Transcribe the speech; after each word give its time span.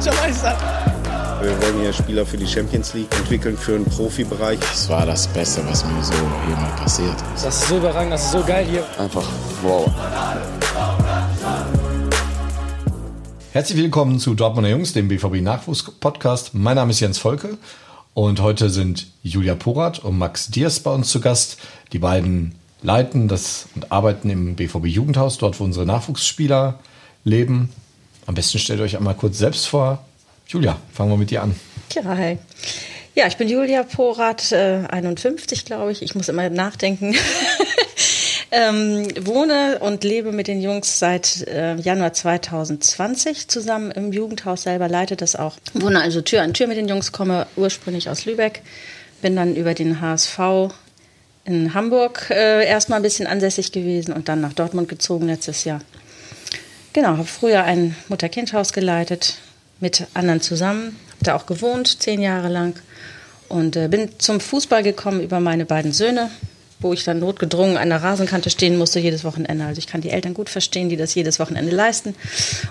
deutscher 0.00 0.16
Meister. 0.22 0.56
Wir 1.42 1.62
wollen 1.62 1.80
hier 1.80 1.92
Spieler 1.92 2.24
für 2.24 2.38
die 2.38 2.46
Champions 2.46 2.94
League 2.94 3.14
entwickeln, 3.18 3.56
für 3.56 3.72
den 3.72 3.84
Profibereich. 3.84 4.58
Das 4.58 4.88
war 4.88 5.04
das 5.04 5.28
Beste, 5.28 5.62
was 5.66 5.84
mir 5.84 6.02
so 6.02 6.14
hier 6.46 6.56
mal 6.56 6.70
passiert 6.76 7.16
ist. 7.34 7.44
Das 7.44 7.62
ist 7.62 7.68
so 7.68 7.76
überragend, 7.76 8.12
das 8.12 8.24
ist 8.24 8.32
so 8.32 8.42
geil 8.42 8.64
hier. 8.64 8.84
Einfach 8.98 9.28
wow. 9.62 9.90
Herzlich 13.52 13.76
willkommen 13.76 14.18
zu 14.18 14.34
Dortmunder 14.34 14.70
Jungs, 14.70 14.94
dem 14.94 15.08
BVB 15.08 15.42
Nachwuchs-Podcast. 15.42 16.54
Mein 16.54 16.76
Name 16.76 16.92
ist 16.92 17.00
Jens 17.00 17.18
Volke 17.18 17.58
und 18.14 18.40
heute 18.40 18.70
sind 18.70 19.08
Julia 19.22 19.54
Porath 19.54 19.98
und 19.98 20.16
Max 20.16 20.48
Diers 20.48 20.80
bei 20.80 20.92
uns 20.92 21.10
zu 21.10 21.20
Gast. 21.20 21.58
Die 21.92 21.98
beiden 21.98 22.54
leiten 22.80 23.28
das 23.28 23.68
und 23.74 23.92
arbeiten 23.92 24.30
im 24.30 24.56
BVB 24.56 24.86
Jugendhaus, 24.86 25.36
dort 25.36 25.60
wo 25.60 25.64
unsere 25.64 25.84
Nachwuchsspieler 25.84 26.78
leben. 27.24 27.68
Am 28.26 28.34
besten 28.34 28.58
stellt 28.58 28.80
euch 28.80 28.96
einmal 28.96 29.14
kurz 29.14 29.38
selbst 29.38 29.66
vor. 29.66 30.04
Julia, 30.46 30.78
fangen 30.92 31.10
wir 31.10 31.16
mit 31.16 31.30
dir 31.30 31.42
an. 31.42 31.54
Ja, 31.94 32.04
hi. 32.04 32.38
Ja, 33.14 33.26
ich 33.26 33.36
bin 33.36 33.48
Julia 33.48 33.82
Porath, 33.82 34.52
äh, 34.52 34.84
51, 34.88 35.64
glaube 35.64 35.92
ich. 35.92 36.02
Ich 36.02 36.14
muss 36.14 36.28
immer 36.28 36.48
nachdenken. 36.48 37.14
ähm, 38.50 39.08
wohne 39.20 39.78
und 39.80 40.04
lebe 40.04 40.32
mit 40.32 40.48
den 40.48 40.60
Jungs 40.60 40.98
seit 40.98 41.46
äh, 41.48 41.74
Januar 41.76 42.12
2020 42.12 43.48
zusammen 43.48 43.90
im 43.90 44.12
Jugendhaus 44.12 44.62
selber, 44.62 44.88
leite 44.88 45.16
das 45.16 45.36
auch. 45.36 45.56
Wohne 45.74 46.00
also 46.00 46.20
Tür 46.20 46.42
an 46.42 46.54
Tür 46.54 46.66
mit 46.66 46.76
den 46.76 46.88
Jungs, 46.88 47.12
komme 47.12 47.46
ursprünglich 47.56 48.08
aus 48.08 48.26
Lübeck, 48.26 48.62
bin 49.22 49.36
dann 49.36 49.56
über 49.56 49.74
den 49.74 50.00
HSV 50.00 50.38
in 51.44 51.74
Hamburg 51.74 52.28
äh, 52.30 52.66
erstmal 52.66 53.00
ein 53.00 53.02
bisschen 53.02 53.26
ansässig 53.26 53.72
gewesen 53.72 54.12
und 54.12 54.28
dann 54.28 54.40
nach 54.40 54.52
Dortmund 54.52 54.88
gezogen 54.88 55.26
letztes 55.26 55.64
Jahr. 55.64 55.80
Genau, 56.92 57.10
habe 57.10 57.24
früher 57.24 57.62
ein 57.62 57.94
Mutter-Kind-Haus 58.08 58.72
geleitet, 58.72 59.36
mit 59.78 60.06
anderen 60.14 60.40
zusammen, 60.40 60.96
habe 61.12 61.24
da 61.24 61.36
auch 61.36 61.46
gewohnt, 61.46 62.02
zehn 62.02 62.20
Jahre 62.20 62.48
lang. 62.48 62.78
Und 63.48 63.76
äh, 63.76 63.88
bin 63.88 64.10
zum 64.18 64.40
Fußball 64.40 64.82
gekommen 64.82 65.20
über 65.20 65.40
meine 65.40 65.66
beiden 65.66 65.92
Söhne, 65.92 66.30
wo 66.80 66.92
ich 66.92 67.04
dann 67.04 67.18
notgedrungen 67.18 67.76
an 67.76 67.90
der 67.90 68.02
Rasenkante 68.02 68.50
stehen 68.50 68.78
musste 68.78 69.00
jedes 69.00 69.24
Wochenende. 69.24 69.64
Also 69.64 69.78
ich 69.78 69.86
kann 69.86 70.00
die 70.00 70.10
Eltern 70.10 70.34
gut 70.34 70.48
verstehen, 70.48 70.88
die 70.88 70.96
das 70.96 71.14
jedes 71.14 71.38
Wochenende 71.38 71.74
leisten. 71.74 72.14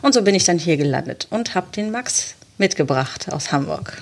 Und 0.01 0.13
so 0.13 0.21
bin 0.21 0.35
ich 0.35 0.45
dann 0.45 0.57
hier 0.57 0.77
gelandet 0.77 1.27
und 1.29 1.55
habe 1.55 1.67
den 1.75 1.91
Max 1.91 2.35
mitgebracht 2.57 3.31
aus 3.31 3.51
Hamburg. 3.51 4.01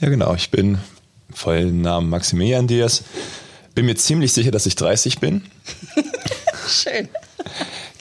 Ja, 0.00 0.08
genau. 0.08 0.34
Ich 0.34 0.50
bin 0.50 0.78
vollen 1.32 1.82
Namen 1.82 2.10
Maximilian 2.10 2.66
Diaz. 2.66 3.02
Bin 3.74 3.86
mir 3.86 3.96
ziemlich 3.96 4.32
sicher, 4.32 4.50
dass 4.50 4.66
ich 4.66 4.76
30 4.76 5.18
bin. 5.18 5.42
Schön. 6.68 7.08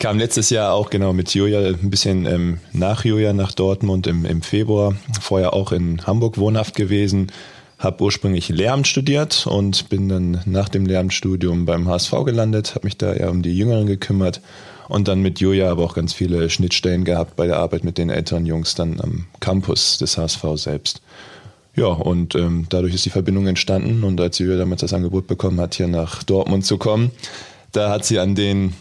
Kam 0.02 0.18
letztes 0.18 0.50
Jahr 0.50 0.74
auch 0.74 0.90
genau 0.90 1.14
mit 1.14 1.32
Julia 1.32 1.60
ein 1.60 1.92
bisschen 1.92 2.26
ähm, 2.26 2.58
nach 2.74 3.06
Julia 3.06 3.34
nach 3.34 3.52
Dortmund 3.52 4.08
im, 4.08 4.26
im 4.26 4.42
Februar. 4.42 4.96
Vorher 5.22 5.54
auch 5.54 5.72
in 5.72 6.08
Hamburg 6.08 6.40
wohnhaft 6.40 6.76
gewesen. 6.76 7.32
Habe 7.78 8.04
ursprünglich 8.06 8.50
Lehramt 8.50 8.88
studiert 8.88 9.46
und 9.46 9.90
bin 9.90 10.10
dann 10.10 10.42
nach 10.46 10.70
dem 10.70 10.88
Lehramtsstudium 10.88 11.68
beim 11.68 11.88
HSV 11.88 12.14
gelandet. 12.26 12.74
Habe 12.74 12.88
mich 12.88 12.98
da 12.98 13.14
eher 13.14 13.30
um 13.30 13.44
die 13.44 13.56
Jüngeren 13.56 13.86
gekümmert 13.86 14.42
und 14.88 15.08
dann 15.08 15.22
mit 15.22 15.40
Julia 15.40 15.70
aber 15.70 15.84
auch 15.84 15.94
ganz 15.94 16.14
viele 16.14 16.50
Schnittstellen 16.50 17.04
gehabt 17.04 17.36
bei 17.36 17.46
der 17.46 17.58
Arbeit 17.58 17.84
mit 17.84 18.00
den 18.00 18.10
älteren 18.10 18.48
Jungs 18.48 18.74
dann 18.74 19.00
am 19.00 19.28
Campus 19.40 20.00
des 20.00 20.18
HSV 20.18 20.44
selbst. 20.56 21.04
Ja, 21.76 21.86
und 21.86 22.34
ähm, 22.34 22.66
dadurch 22.70 22.96
ist 22.96 23.06
die 23.06 23.12
Verbindung 23.12 23.46
entstanden. 23.46 24.04
Und 24.04 24.20
als 24.20 24.40
Julia 24.40 24.58
damals 24.58 24.82
das 24.82 24.94
Angebot 24.94 25.28
bekommen 25.28 25.62
hat, 25.62 25.76
hier 25.76 25.88
nach 25.88 26.24
Dortmund 26.24 26.66
zu 26.66 26.80
kommen, 26.80 27.12
da 27.72 27.92
hat 27.92 28.04
sie 28.04 28.18
an 28.18 28.34
den 28.34 28.74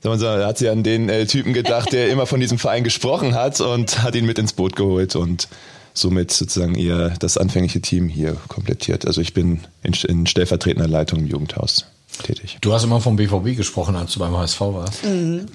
sagen 0.00 0.14
wir 0.14 0.18
so, 0.18 0.28
hat 0.28 0.58
sie 0.58 0.68
an 0.68 0.82
den 0.82 1.08
äh, 1.08 1.26
Typen 1.26 1.52
gedacht, 1.52 1.92
der 1.92 2.10
immer 2.10 2.26
von 2.26 2.40
diesem 2.40 2.58
Verein 2.58 2.84
gesprochen 2.84 3.34
hat 3.34 3.60
und 3.60 4.02
hat 4.02 4.14
ihn 4.14 4.26
mit 4.26 4.38
ins 4.38 4.52
Boot 4.52 4.76
geholt 4.76 5.16
und 5.16 5.48
somit 5.94 6.30
sozusagen 6.30 6.74
ihr 6.74 7.14
das 7.18 7.38
anfängliche 7.38 7.80
Team 7.80 8.08
hier 8.08 8.36
komplettiert. 8.48 9.06
Also 9.06 9.20
ich 9.20 9.34
bin 9.34 9.60
in, 9.82 9.94
in 10.08 10.26
stellvertretender 10.26 10.88
Leitung 10.88 11.20
im 11.20 11.26
Jugendhaus 11.26 11.86
tätig. 12.22 12.58
Du 12.60 12.72
hast 12.72 12.84
immer 12.84 13.00
vom 13.00 13.16
BVB 13.16 13.56
gesprochen, 13.56 13.96
als 13.96 14.12
du 14.12 14.20
beim 14.20 14.36
HSV 14.36 14.60
warst. 14.60 15.04
Mhm. 15.04 15.46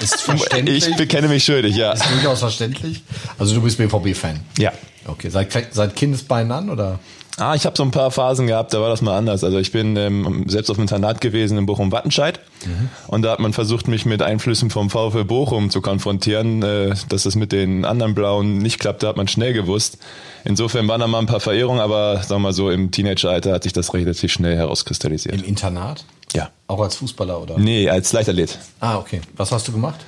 Ist 0.00 0.20
verständlich. 0.22 0.86
Ich 0.88 0.96
bekenne 0.96 1.28
mich 1.28 1.44
schuldig, 1.44 1.76
ja. 1.76 1.92
Ist 1.92 2.04
durchaus 2.10 2.40
verständlich. 2.40 3.02
Also 3.38 3.54
du 3.54 3.62
bist 3.62 3.78
BVB-Fan. 3.78 4.40
Ja. 4.58 4.72
Okay, 5.06 5.30
seit, 5.30 5.50
seit 5.72 5.96
Kindesbeinen 5.96 6.52
an 6.52 6.70
oder? 6.70 6.98
Ah, 7.40 7.54
ich 7.54 7.64
habe 7.64 7.74
so 7.74 7.82
ein 7.82 7.90
paar 7.90 8.10
Phasen 8.10 8.46
gehabt, 8.46 8.74
da 8.74 8.82
war 8.82 8.90
das 8.90 9.00
mal 9.00 9.16
anders. 9.16 9.44
Also 9.44 9.58
ich 9.58 9.72
bin 9.72 9.96
ähm, 9.96 10.44
selbst 10.46 10.70
auf 10.70 10.76
dem 10.76 10.82
Internat 10.82 11.22
gewesen 11.22 11.56
in 11.56 11.64
Bochum-Wattenscheid 11.64 12.38
mhm. 12.66 12.90
und 13.06 13.22
da 13.22 13.32
hat 13.32 13.40
man 13.40 13.54
versucht, 13.54 13.88
mich 13.88 14.04
mit 14.04 14.20
Einflüssen 14.20 14.68
vom 14.68 14.90
VfL 14.90 15.24
Bochum 15.24 15.70
zu 15.70 15.80
konfrontieren. 15.80 16.62
Äh, 16.62 16.94
dass 17.08 17.24
es 17.24 17.36
mit 17.36 17.52
den 17.52 17.86
anderen 17.86 18.14
Blauen 18.14 18.58
nicht 18.58 18.78
klappte, 18.78 19.08
hat 19.08 19.16
man 19.16 19.26
schnell 19.26 19.54
gewusst. 19.54 19.96
Insofern 20.44 20.86
waren 20.86 21.00
da 21.00 21.06
mal 21.06 21.18
ein 21.18 21.26
paar 21.26 21.40
Verehrungen, 21.40 21.80
aber 21.80 22.16
sagen 22.18 22.42
wir 22.42 22.48
mal 22.48 22.52
so, 22.52 22.70
im 22.70 22.90
Teenageralter 22.90 23.54
hat 23.54 23.62
sich 23.62 23.72
das 23.72 23.94
relativ 23.94 24.30
schnell 24.30 24.56
herauskristallisiert. 24.56 25.36
Im 25.36 25.44
Internat? 25.44 26.04
Ja. 26.34 26.50
Auch 26.66 26.80
als 26.80 26.96
Fußballer 26.96 27.40
oder? 27.40 27.58
Nee, 27.58 27.88
als 27.88 28.12
Leichtathlet. 28.12 28.58
Ah, 28.80 28.98
okay. 28.98 29.22
Was 29.36 29.50
hast 29.50 29.66
du 29.66 29.72
gemacht? 29.72 30.00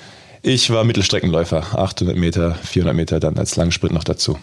Ich 0.43 0.71
war 0.71 0.85
Mittelstreckenläufer, 0.85 1.79
800 1.79 2.17
Meter, 2.17 2.57
400 2.57 2.95
Meter 2.95 3.21
dann 3.21 3.39
als 3.39 3.57
Langsprint 3.57 3.95
noch 3.95 4.05
dazu. 4.05 4.39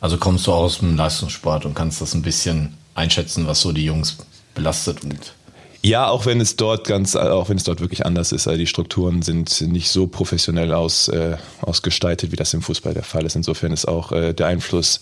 Also 0.00 0.16
kommst 0.18 0.46
du 0.46 0.52
aus 0.52 0.78
dem 0.78 0.96
Leistungssport 0.96 1.64
und 1.64 1.74
kannst 1.74 2.00
das 2.00 2.14
ein 2.14 2.22
bisschen 2.22 2.74
einschätzen, 2.94 3.46
was 3.46 3.60
so 3.60 3.72
die 3.72 3.84
Jungs 3.84 4.16
belastet 4.54 5.04
und 5.04 5.34
ja, 5.82 6.08
auch 6.08 6.26
wenn 6.26 6.40
es 6.40 6.56
dort 6.56 6.88
ganz, 6.88 7.14
auch 7.14 7.48
wenn 7.48 7.58
es 7.58 7.62
dort 7.62 7.80
wirklich 7.80 8.04
anders 8.04 8.32
ist. 8.32 8.48
Also 8.48 8.58
die 8.58 8.66
Strukturen 8.66 9.22
sind 9.22 9.60
nicht 9.60 9.88
so 9.88 10.08
professionell 10.08 10.72
aus, 10.72 11.06
äh, 11.06 11.36
ausgestaltet, 11.60 12.32
wie 12.32 12.36
das 12.36 12.52
im 12.54 12.62
Fußball 12.62 12.92
der 12.92 13.04
Fall 13.04 13.24
ist. 13.24 13.36
Insofern 13.36 13.72
ist 13.72 13.86
auch 13.86 14.10
äh, 14.10 14.32
der 14.32 14.48
Einfluss 14.48 15.00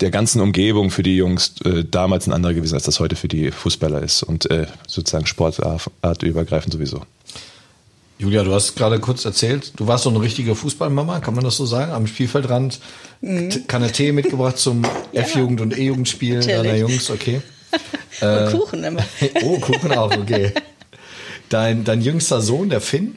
der 0.00 0.10
ganzen 0.10 0.40
Umgebung 0.40 0.90
für 0.90 1.02
die 1.02 1.16
Jungs 1.16 1.56
äh, 1.66 1.84
damals 1.84 2.26
ein 2.26 2.32
anderer 2.32 2.54
gewesen, 2.54 2.74
als 2.74 2.84
das 2.84 2.98
heute 2.98 3.14
für 3.14 3.28
die 3.28 3.50
Fußballer 3.50 4.02
ist 4.02 4.22
und 4.22 4.50
äh, 4.50 4.66
sozusagen 4.86 5.26
sportartübergreifend 5.26 6.72
sowieso. 6.72 7.02
Julia, 8.18 8.44
du 8.44 8.52
hast 8.52 8.76
gerade 8.76 9.00
kurz 9.00 9.24
erzählt, 9.24 9.72
du 9.76 9.86
warst 9.86 10.04
so 10.04 10.10
eine 10.10 10.20
richtige 10.20 10.54
Fußballmama, 10.54 11.20
kann 11.20 11.34
man 11.34 11.44
das 11.44 11.56
so 11.56 11.66
sagen? 11.66 11.92
Am 11.92 12.06
Spielfeldrand 12.06 12.78
mhm. 13.20 13.66
Kanne 13.66 13.90
Tee 13.90 14.12
mitgebracht 14.12 14.58
zum 14.58 14.82
ja. 15.12 15.22
F-Jugend- 15.22 15.60
und 15.60 15.76
E-Jugendspiel 15.76 16.40
deiner 16.40 16.76
Jungs, 16.76 17.10
okay. 17.10 17.42
und 18.20 18.28
äh, 18.28 18.50
Kuchen 18.50 18.84
immer. 18.84 19.04
oh, 19.42 19.58
Kuchen 19.58 19.92
auch, 19.92 20.16
okay. 20.16 20.52
Dein, 21.48 21.84
dein 21.84 22.00
jüngster 22.00 22.40
Sohn, 22.40 22.70
der 22.70 22.80
Finn, 22.80 23.16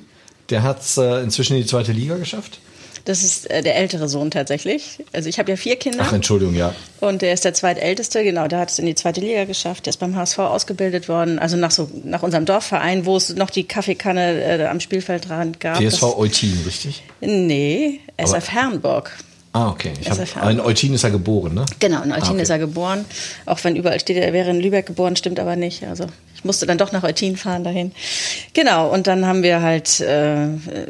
der 0.49 0.63
hat 0.63 0.81
es 0.81 0.97
äh, 0.97 1.21
inzwischen 1.21 1.55
in 1.55 1.61
die 1.61 1.67
zweite 1.67 1.91
Liga 1.91 2.17
geschafft. 2.17 2.59
Das 3.05 3.23
ist 3.23 3.49
äh, 3.51 3.61
der 3.61 3.75
ältere 3.77 4.09
Sohn 4.09 4.31
tatsächlich. 4.31 5.03
Also 5.13 5.29
ich 5.29 5.37
habe 5.37 5.51
ja 5.51 5.57
vier 5.57 5.75
Kinder. 5.75 5.99
Ach, 6.01 6.13
Entschuldigung, 6.13 6.55
ja. 6.55 6.73
Und 7.01 7.21
der 7.21 7.33
ist 7.33 7.45
der 7.45 7.53
zweitälteste, 7.53 8.23
genau. 8.23 8.47
Der 8.47 8.59
hat 8.59 8.71
es 8.71 8.79
in 8.79 8.87
die 8.87 8.95
zweite 8.95 9.21
Liga 9.21 9.45
geschafft. 9.45 9.85
Der 9.85 9.91
ist 9.91 9.97
beim 9.97 10.15
HSV 10.15 10.39
ausgebildet 10.39 11.07
worden. 11.07 11.37
Also 11.37 11.55
nach, 11.55 11.71
so, 11.71 11.89
nach 12.03 12.23
unserem 12.23 12.45
Dorfverein, 12.45 13.05
wo 13.05 13.15
es 13.15 13.35
noch 13.35 13.51
die 13.51 13.63
Kaffeekanne 13.65 14.41
äh, 14.41 14.65
am 14.65 14.79
Spielfeldrand 14.79 15.59
gab. 15.59 15.79
TSV 15.79 16.17
Eutin, 16.17 16.59
richtig? 16.65 17.03
Nee, 17.21 17.99
SF 18.17 18.49
Herrenburg. 18.49 19.11
Ah, 19.55 19.69
okay. 19.69 19.93
Ich 20.01 20.09
hab, 20.09 20.51
in 20.51 20.59
Eutin 20.59 20.93
ist 20.93 21.05
er 21.05 21.11
geboren, 21.11 21.53
ne? 21.53 21.65
Genau, 21.79 22.03
in 22.03 22.11
Eutin 22.11 22.23
ah, 22.23 22.31
okay. 22.31 22.41
ist 22.41 22.49
er 22.49 22.59
geboren. 22.59 23.05
Auch 23.45 23.63
wenn 23.63 23.77
überall 23.77 24.01
steht, 24.01 24.17
er 24.17 24.33
wäre 24.33 24.49
in 24.49 24.59
Lübeck 24.59 24.85
geboren, 24.85 25.15
stimmt 25.15 25.39
aber 25.39 25.55
nicht. 25.55 25.85
Also 25.85 26.07
ich 26.35 26.43
musste 26.43 26.65
dann 26.65 26.77
doch 26.77 26.91
nach 26.91 27.03
Eutin 27.03 27.37
fahren 27.37 27.63
dahin. 27.63 27.93
Genau, 28.51 28.91
und 28.93 29.07
dann 29.07 29.25
haben 29.25 29.43
wir 29.43 29.61
halt 29.61 30.01
äh, 30.01 30.47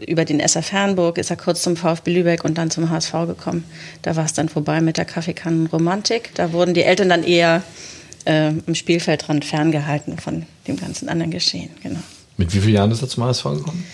über 0.08 0.26
den 0.26 0.40
SF 0.40 0.66
Fernburg 0.66 1.20
ist 1.20 1.30
er 1.30 1.38
kurz 1.38 1.62
zum 1.62 1.78
VfB 1.78 2.12
Lübeck 2.12 2.44
und 2.44 2.58
dann 2.58 2.72
zum 2.72 2.90
HSV 2.90 3.12
gekommen. 3.28 3.66
Da 4.02 4.16
war 4.16 4.26
es 4.26 4.34
dann 4.34 4.50
vorbei 4.50 4.82
mit 4.82 4.98
der 4.98 5.06
Kaffeekannenromantik. 5.06 6.32
Da 6.34 6.52
wurden 6.52 6.74
die 6.74 6.82
Eltern 6.82 7.10
dann 7.10 7.24
eher 7.24 7.62
äh, 8.26 8.50
im 8.50 8.74
Spielfeldrand 8.74 9.46
ferngehalten 9.46 10.18
von 10.18 10.48
dem 10.68 10.78
ganzen 10.78 11.08
anderen 11.08 11.30
Geschehen. 11.30 11.70
Genau. 11.84 12.00
Mit 12.38 12.52
wie 12.56 12.62
vielen 12.62 12.74
Jahren 12.74 12.90
ist 12.90 13.04
er 13.04 13.10
zum 13.10 13.26
HSV 13.26 13.44
gekommen? 13.44 13.86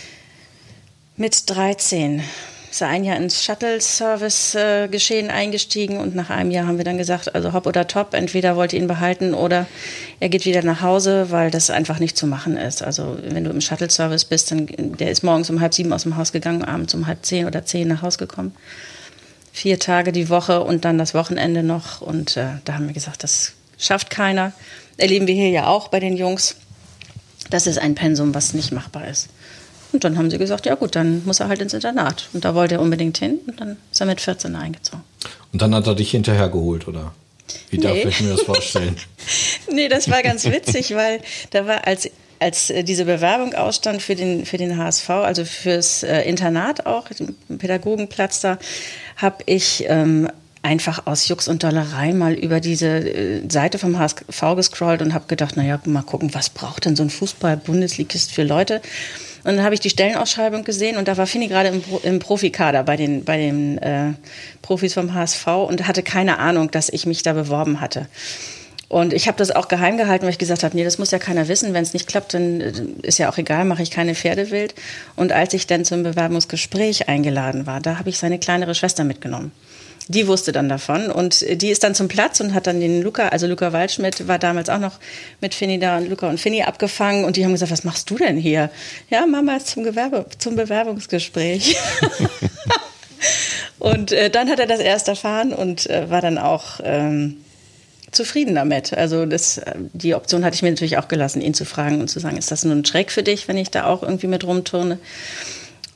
Mit 1.18 1.50
13 1.50 2.24
ist 2.72 2.82
er 2.82 2.88
ein 2.88 3.04
Jahr 3.04 3.18
ins 3.18 3.44
Shuttle-Service-Geschehen 3.44 5.30
eingestiegen 5.30 5.98
und 5.98 6.16
nach 6.16 6.30
einem 6.30 6.52
Jahr 6.52 6.68
haben 6.68 6.78
wir 6.78 6.86
dann 6.86 6.98
gesagt, 6.98 7.36
also 7.36 7.52
hopp 7.52 7.68
oder 7.68 7.86
top, 7.86 8.14
entweder 8.14 8.56
wollt 8.56 8.72
ihr 8.72 8.80
ihn 8.80 8.88
behalten 8.88 9.34
oder 9.34 9.68
er 10.22 10.30
geht 10.30 10.46
wieder 10.46 10.64
nach 10.64 10.82
Hause, 10.82 11.32
weil 11.32 11.52
das 11.52 11.70
einfach 11.70 12.00
nicht 12.00 12.16
zu 12.16 12.28
machen 12.28 12.56
ist. 12.56 12.82
Also 12.82 13.20
wenn 13.24 13.44
du 13.44 13.50
im 13.50 13.60
Shuttle-Service 13.60 14.24
bist, 14.24 14.52
dann 14.52 14.68
der 14.68 15.12
ist 15.12 15.22
morgens 15.22 15.50
um 15.50 15.60
halb 15.60 15.74
sieben 15.74 15.92
aus 15.92 16.04
dem 16.04 16.16
Haus 16.16 16.32
gegangen, 16.32 16.64
abends 16.64 16.94
um 16.94 17.08
halb 17.08 17.26
zehn 17.26 17.46
oder 17.46 17.66
zehn 17.66 17.90
nach 17.90 18.04
Hause 18.04 18.20
gekommen. 18.20 18.56
Vier 19.52 19.78
Tage 19.78 20.14
die 20.14 20.30
Woche 20.30 20.62
und 20.64 20.86
dann 20.86 20.98
das 20.98 21.14
Wochenende 21.14 21.64
noch 21.64 22.00
und 22.00 22.38
äh, 22.38 22.46
da 22.64 22.76
haben 22.76 22.88
wir 22.88 22.94
gesagt, 22.94 23.24
das 23.24 23.52
schafft 23.78 24.10
keiner. 24.10 24.54
Erleben 24.96 25.28
wir 25.28 25.36
hier 25.36 25.50
ja 25.50 25.68
auch 25.68 25.90
bei 25.90 26.00
den 26.00 26.16
Jungs. 26.16 26.56
Das 27.50 27.68
ist 27.68 27.80
ein 27.80 27.96
Pensum, 27.96 28.34
was 28.34 28.54
nicht 28.54 28.72
machbar 28.72 29.10
ist. 29.10 29.28
Und 29.94 30.04
dann 30.04 30.18
haben 30.18 30.30
sie 30.30 30.38
gesagt, 30.38 30.66
ja 30.66 30.76
gut, 30.76 30.96
dann 30.96 31.24
muss 31.26 31.40
er 31.40 31.48
halt 31.48 31.62
ins 31.62 31.74
Internat. 31.74 32.30
Und 32.34 32.46
da 32.46 32.56
wollte 32.56 32.76
er 32.76 32.82
unbedingt 32.82 33.18
hin 33.18 33.40
und 33.48 33.60
dann 33.60 33.78
ist 33.92 34.00
er 34.00 34.08
mit 34.08 34.22
14 34.22 34.56
eingezogen. 34.56 35.04
Und 35.52 35.62
dann 35.62 35.76
hat 35.76 35.88
er 35.88 35.96
dich 35.96 36.12
hinterher 36.12 36.50
geholt, 36.50 36.88
oder? 36.88 37.14
Wie 37.70 37.78
nee. 37.78 37.84
darf 37.84 37.98
ich 37.98 38.22
mir 38.22 38.30
das 38.30 38.42
vorstellen? 38.42 38.96
nee, 39.72 39.90
das 39.90 40.10
war 40.10 40.24
ganz 40.24 40.46
witzig, 40.46 40.96
weil 40.96 41.20
da 41.52 41.68
war, 41.68 41.86
als 41.86 42.10
als 42.42 42.72
äh, 42.72 42.84
diese 42.84 43.06
Bewerbung 43.06 43.54
ausstand 43.54 44.02
für 44.02 44.16
den, 44.16 44.46
für 44.46 44.58
den 44.58 44.78
HSV, 44.78 45.10
also 45.12 45.46
fürs 45.46 46.02
äh, 46.02 46.22
Internat 46.24 46.88
auch, 46.88 47.08
den 47.10 47.36
Pädagogenplatz 47.60 48.42
da, 48.42 48.58
habe 49.16 49.44
ich 49.46 49.86
ähm, 49.88 50.28
einfach 50.64 51.06
aus 51.06 51.28
Jux 51.28 51.48
und 51.48 51.64
Dollerei 51.64 52.14
mal 52.14 52.34
über 52.34 52.60
diese 52.60 52.88
äh, 52.88 53.42
Seite 53.48 53.78
vom 53.78 53.98
HSV 53.98 54.42
gescrollt 54.56 55.02
und 55.04 55.14
habe 55.14 55.26
gedacht, 55.28 55.56
naja, 55.56 55.80
mal 55.86 56.02
gucken, 56.02 56.34
was 56.34 56.50
braucht 56.50 56.86
denn 56.86 56.96
so 56.96 57.04
ein 57.04 57.10
Fußball-Bundesligist 57.12 58.32
für 58.32 58.44
Leute? 58.44 58.82
Und 59.44 59.56
dann 59.56 59.64
habe 59.64 59.74
ich 59.74 59.80
die 59.80 59.90
Stellenausschreibung 59.90 60.64
gesehen 60.64 60.98
und 60.98 61.08
da 61.08 61.18
war 61.18 61.26
Fini 61.26 61.48
gerade 61.48 61.70
im, 61.70 61.84
im 62.04 62.20
Profikader 62.20 62.84
bei 62.84 62.96
den, 62.96 63.24
bei 63.24 63.38
den 63.38 63.78
äh, 63.80 64.14
Profis 64.62 64.94
vom 64.94 65.14
HSV 65.14 65.48
und 65.48 65.88
hatte 65.88 66.04
keine 66.04 66.38
Ahnung, 66.38 66.70
dass 66.72 66.90
ich 66.90 67.06
mich 67.06 67.24
da 67.24 67.34
beworben 67.34 67.82
hatte. 67.82 68.08
Und 68.92 69.14
ich 69.14 69.28
habe 69.28 69.38
das 69.38 69.52
auch 69.52 69.70
geheim 69.70 69.96
gehalten, 69.96 70.26
weil 70.26 70.32
ich 70.32 70.38
gesagt 70.38 70.64
habe, 70.64 70.76
nee, 70.76 70.84
das 70.84 70.98
muss 70.98 71.12
ja 71.12 71.18
keiner 71.18 71.48
wissen. 71.48 71.74
Wenn 71.74 71.84
es 71.84 71.94
nicht 71.94 72.08
klappt, 72.08 72.34
dann 72.34 72.60
äh, 72.60 72.74
ist 73.04 73.20
ja 73.20 73.32
auch 73.32 73.38
egal, 73.38 73.64
mache 73.64 73.82
ich 73.82 73.90
keine 73.90 74.16
Pferde 74.16 74.52
wild. 74.52 74.76
Und 75.16 75.32
als 75.32 75.54
ich 75.54 75.66
dann 75.66 75.86
zum 75.86 76.04
Bewerbungsgespräch 76.04 77.08
eingeladen 77.08 77.66
war, 77.66 77.80
da 77.80 77.98
habe 77.98 78.10
ich 78.10 78.18
seine 78.18 78.38
kleinere 78.38 78.76
Schwester 78.76 79.06
mitgenommen. 79.06 79.54
Die 80.14 80.28
wusste 80.28 80.52
dann 80.52 80.68
davon 80.68 81.10
und 81.10 81.46
die 81.62 81.70
ist 81.70 81.86
dann 81.86 81.96
zum 81.96 82.10
Platz 82.10 82.42
und 82.42 82.54
hat 82.54 82.68
dann 82.68 82.82
den 82.82 83.02
Luca, 83.02 83.30
also 83.30 83.48
Luca 83.48 83.72
Waldschmidt 83.72 84.28
war 84.28 84.40
damals 84.40 84.68
auch 84.68 84.80
noch 84.80 85.00
mit 85.40 85.54
Finny 85.54 85.80
da 85.80 85.98
und 85.98 86.10
Luca 86.10 86.28
und 86.28 86.38
Finny 86.38 86.64
abgefangen 86.64 87.24
und 87.24 87.38
die 87.38 87.46
haben 87.46 87.54
gesagt, 87.54 87.72
was 87.72 87.86
machst 87.86 88.10
du 88.10 88.18
denn 88.18 88.36
hier? 88.36 88.70
Ja, 89.10 89.26
Mama 89.26 89.56
ist 89.56 89.68
zum, 89.68 89.86
Gewerbe, 89.86 90.26
zum 90.38 90.58
Bewerbungsgespräch. 90.58 91.78
und 93.80 94.12
äh, 94.12 94.30
dann 94.30 94.50
hat 94.50 94.60
er 94.60 94.68
das 94.68 94.82
erst 94.82 95.08
erfahren 95.08 95.54
und 95.54 95.90
äh, 95.90 96.10
war 96.10 96.20
dann 96.20 96.38
auch 96.38 96.82
ähm, 96.84 97.38
zufrieden 98.12 98.54
damit. 98.56 98.92
Also 98.92 99.26
das, 99.26 99.62
die 99.94 100.14
Option 100.14 100.44
hatte 100.44 100.56
ich 100.56 100.62
mir 100.62 100.72
natürlich 100.72 100.98
auch 100.98 101.08
gelassen, 101.08 101.42
ihn 101.42 101.54
zu 101.54 101.64
fragen 101.64 102.02
und 102.02 102.10
zu 102.10 102.20
sagen, 102.20 102.36
ist 102.36 102.52
das 102.52 102.66
nur 102.66 102.76
ein 102.76 102.84
Schreck 102.84 103.14
für 103.14 103.24
dich, 103.24 103.48
wenn 103.48 103.56
ich 103.56 103.72
da 103.72 103.86
auch 103.86 104.04
irgendwie 104.04 104.28
mit 104.28 104.44
rumturne? 104.44 105.00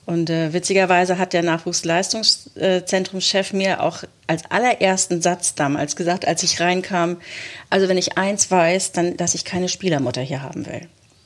Und 0.06 0.30
äh, 0.30 0.54
witzigerweise 0.54 1.18
hat 1.18 1.34
der 1.34 1.42
Nachwuchsleistungszentrumschef 1.42 3.54
mir 3.54 3.82
auch 3.82 4.04
als 4.28 4.44
allerersten 4.50 5.22
Satz 5.22 5.56
damals 5.56 5.96
gesagt, 5.96 6.28
als 6.28 6.44
ich 6.44 6.60
reinkam, 6.60 7.18
also 7.72 7.88
wenn 7.88 7.98
ich 7.98 8.18
eins 8.18 8.52
weiß, 8.52 8.92
dann, 8.92 9.18
dass 9.18 9.34
ich 9.34 9.46
keine 9.46 9.68
Spielermutter 9.68 10.22
hier 10.22 10.44
haben 10.44 10.68
will. 10.68 10.82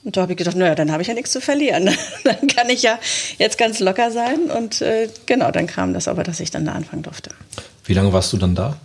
Und 0.06 0.16
da 0.16 0.22
habe 0.22 0.31
ich 0.31 0.38
gedacht, 0.38 0.56
naja, 0.56 0.76
dann 0.76 0.94
habe 0.94 1.02
ich 1.02 1.10
ja 1.10 1.14
nichts 1.14 1.31
zu 1.31 1.42
verlieren. 1.42 1.94
dann 2.24 2.48
kann 2.48 2.70
ich 2.70 2.84
ja 2.84 2.98
jetzt 3.38 3.58
ganz 3.58 3.80
locker 3.80 4.12
sein. 4.12 4.50
Und 4.50 4.81
äh, 4.81 5.10
genau, 5.26 5.52
dann 5.52 5.68
kam 5.68 5.94
das 5.94 6.08
aber, 6.08 6.24
dass 6.24 6.40
ich 6.40 6.52
dann 6.52 6.64
da 6.66 6.72
anfangen 6.72 7.04
durfte. 7.04 7.31
Wie 7.84 7.94
lange 7.94 8.14
warst 8.14 8.31
du 8.31 8.38
dann 8.38 8.56
da? 8.56 8.78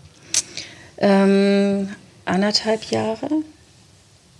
Ähm, 0.99 1.91
anderthalb 2.25 2.83
Jahre. 2.85 3.29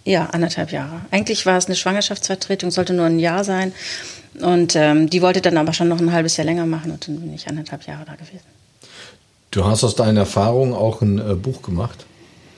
Ja, 0.05 0.27
anderthalb 0.27 0.71
Jahre. 0.71 1.01
Eigentlich 1.11 1.47
war 1.47 1.57
es 1.57 1.67
eine 1.67 1.77
Schwangerschaftsvertretung, 1.77 2.71
sollte 2.71 2.93
nur 2.93 3.07
ein 3.07 3.19
Jahr 3.19 3.43
sein. 3.43 3.73
Und 4.41 4.77
ähm, 4.77 5.09
die 5.09 5.23
wollte 5.23 5.41
dann 5.41 5.57
aber 5.57 5.73
schon 5.73 5.89
noch 5.89 6.01
ein 6.01 6.13
halbes 6.13 6.37
Jahr 6.37 6.45
länger 6.45 6.67
machen 6.67 6.91
und 6.91 7.07
dann 7.07 7.21
bin 7.21 7.33
ich 7.33 7.49
anderthalb 7.49 7.87
Jahre 7.87 8.05
da 8.05 8.15
gewesen. 8.15 8.45
Du 9.51 9.65
hast 9.65 9.85
aus 9.85 9.95
deinen 9.95 10.17
Erfahrungen 10.17 10.75
auch 10.75 11.01
ein 11.01 11.19
äh, 11.19 11.35
Buch 11.35 11.63
gemacht. 11.63 12.05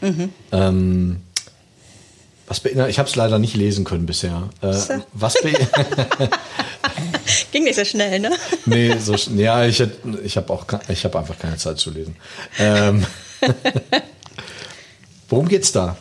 Mhm. 0.00 0.30
Ähm, 0.52 1.20
was 2.46 2.64
ich 2.64 2.98
habe 2.98 3.08
es 3.08 3.16
leider 3.16 3.38
nicht 3.38 3.56
lesen 3.56 3.84
können 3.84 4.06
bisher. 4.06 4.48
Äh, 4.62 5.00
was 5.12 5.34
Ging 7.52 7.64
nicht 7.64 7.76
so 7.76 7.84
schnell, 7.84 8.20
ne? 8.20 8.30
nee, 8.66 8.96
so 8.98 9.14
ja, 9.34 9.66
ich, 9.66 9.82
ich 10.24 10.36
habe 10.36 10.52
auch 10.52 10.64
ich 10.88 11.04
einfach 11.04 11.38
keine 11.38 11.56
Zeit 11.56 11.78
zu 11.78 11.90
lesen. 11.90 12.16
Ähm, 12.58 13.04
worum 15.28 15.48
geht's 15.48 15.72
da? 15.72 15.96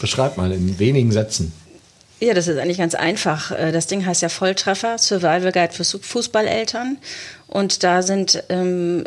Beschreib 0.00 0.36
mal 0.36 0.52
in 0.52 0.78
wenigen 0.78 1.12
Sätzen. 1.12 1.52
Ja, 2.20 2.34
das 2.34 2.48
ist 2.48 2.58
eigentlich 2.58 2.78
ganz 2.78 2.94
einfach. 2.94 3.52
Äh, 3.52 3.72
das 3.72 3.86
Ding 3.86 4.04
heißt 4.04 4.22
ja 4.22 4.28
Volltreffer, 4.28 4.98
Survival 4.98 5.52
Guide 5.52 5.72
für 5.72 5.84
Fußballeltern. 5.84 6.98
Und 7.46 7.84
da 7.84 8.02
sind, 8.02 8.42
ähm, 8.48 9.04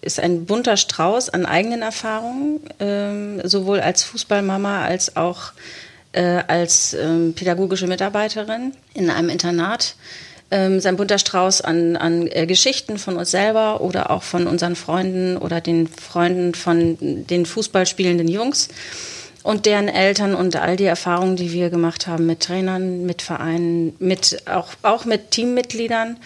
ist 0.00 0.20
ein 0.20 0.46
bunter 0.46 0.76
Strauß 0.76 1.30
an 1.30 1.46
eigenen 1.46 1.82
Erfahrungen, 1.82 2.60
ähm, 2.78 3.40
sowohl 3.44 3.80
als 3.80 4.04
Fußballmama 4.04 4.84
als 4.84 5.16
auch 5.16 5.52
äh, 6.12 6.42
als 6.46 6.94
ähm, 6.94 7.34
pädagogische 7.34 7.88
Mitarbeiterin 7.88 8.72
in 8.94 9.10
einem 9.10 9.28
Internat. 9.28 9.96
Ähm, 10.50 10.78
sein 10.78 10.96
bunter 10.96 11.18
Strauß 11.18 11.62
an, 11.62 11.96
an 11.96 12.28
äh, 12.28 12.46
Geschichten 12.46 12.98
von 12.98 13.16
uns 13.16 13.32
selber 13.32 13.80
oder 13.80 14.10
auch 14.10 14.22
von 14.22 14.46
unseren 14.46 14.76
Freunden 14.76 15.36
oder 15.36 15.60
den 15.60 15.88
Freunden 15.88 16.54
von 16.54 16.96
den 17.00 17.46
Fußballspielenden 17.46 18.28
Jungs 18.28 18.68
und 19.44 19.66
deren 19.66 19.88
Eltern 19.88 20.34
und 20.34 20.56
all 20.56 20.76
die 20.76 20.84
Erfahrungen, 20.84 21.36
die 21.36 21.52
wir 21.52 21.68
gemacht 21.70 22.08
haben 22.08 22.26
mit 22.26 22.40
Trainern, 22.40 23.04
mit 23.04 23.22
Vereinen, 23.22 23.94
mit 23.98 24.42
auch, 24.48 24.68
auch 24.82 25.04
mit 25.04 25.30
Teammitgliedern, 25.30 26.16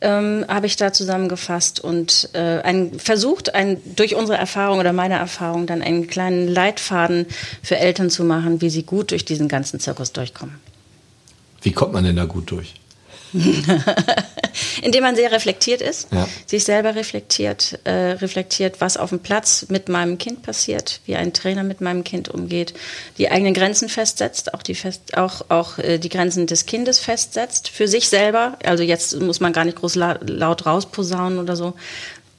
ähm, 0.00 0.44
habe 0.48 0.66
ich 0.66 0.76
da 0.76 0.92
zusammengefasst 0.92 1.78
und 1.80 2.28
äh, 2.34 2.60
ein, 2.60 2.98
versucht, 2.98 3.54
ein, 3.54 3.80
durch 3.94 4.16
unsere 4.16 4.36
Erfahrung 4.36 4.80
oder 4.80 4.92
meine 4.92 5.14
Erfahrung 5.14 5.66
dann 5.66 5.80
einen 5.80 6.08
kleinen 6.08 6.48
Leitfaden 6.48 7.26
für 7.62 7.76
Eltern 7.76 8.10
zu 8.10 8.24
machen, 8.24 8.60
wie 8.60 8.68
sie 8.68 8.82
gut 8.82 9.12
durch 9.12 9.24
diesen 9.24 9.46
ganzen 9.46 9.78
Zirkus 9.78 10.12
durchkommen. 10.12 10.56
Wie 11.62 11.72
kommt 11.72 11.92
man 11.92 12.04
denn 12.04 12.16
da 12.16 12.24
gut 12.24 12.50
durch? 12.50 12.74
Indem 14.82 15.02
man 15.02 15.16
sehr 15.16 15.32
reflektiert 15.32 15.80
ist, 15.80 16.08
ja. 16.12 16.28
sich 16.46 16.64
selber 16.64 16.94
reflektiert, 16.94 17.78
äh, 17.84 18.12
reflektiert, 18.12 18.80
was 18.80 18.96
auf 18.96 19.10
dem 19.10 19.20
Platz 19.20 19.66
mit 19.68 19.88
meinem 19.88 20.18
Kind 20.18 20.42
passiert, 20.42 21.00
wie 21.06 21.16
ein 21.16 21.32
Trainer 21.32 21.62
mit 21.62 21.80
meinem 21.80 22.04
Kind 22.04 22.28
umgeht, 22.28 22.74
die 23.18 23.30
eigenen 23.30 23.54
Grenzen 23.54 23.88
festsetzt, 23.88 24.54
auch 24.54 24.62
die, 24.62 24.74
fest, 24.74 25.16
auch, 25.16 25.42
auch, 25.48 25.78
äh, 25.78 25.98
die 25.98 26.08
Grenzen 26.08 26.46
des 26.46 26.66
Kindes 26.66 26.98
festsetzt, 26.98 27.68
für 27.68 27.88
sich 27.88 28.08
selber. 28.08 28.58
Also 28.64 28.82
jetzt 28.82 29.20
muss 29.20 29.40
man 29.40 29.52
gar 29.52 29.64
nicht 29.64 29.78
groß 29.78 29.94
la 29.96 30.18
laut 30.22 30.66
rausposaunen 30.66 31.38
oder 31.38 31.56
so, 31.56 31.74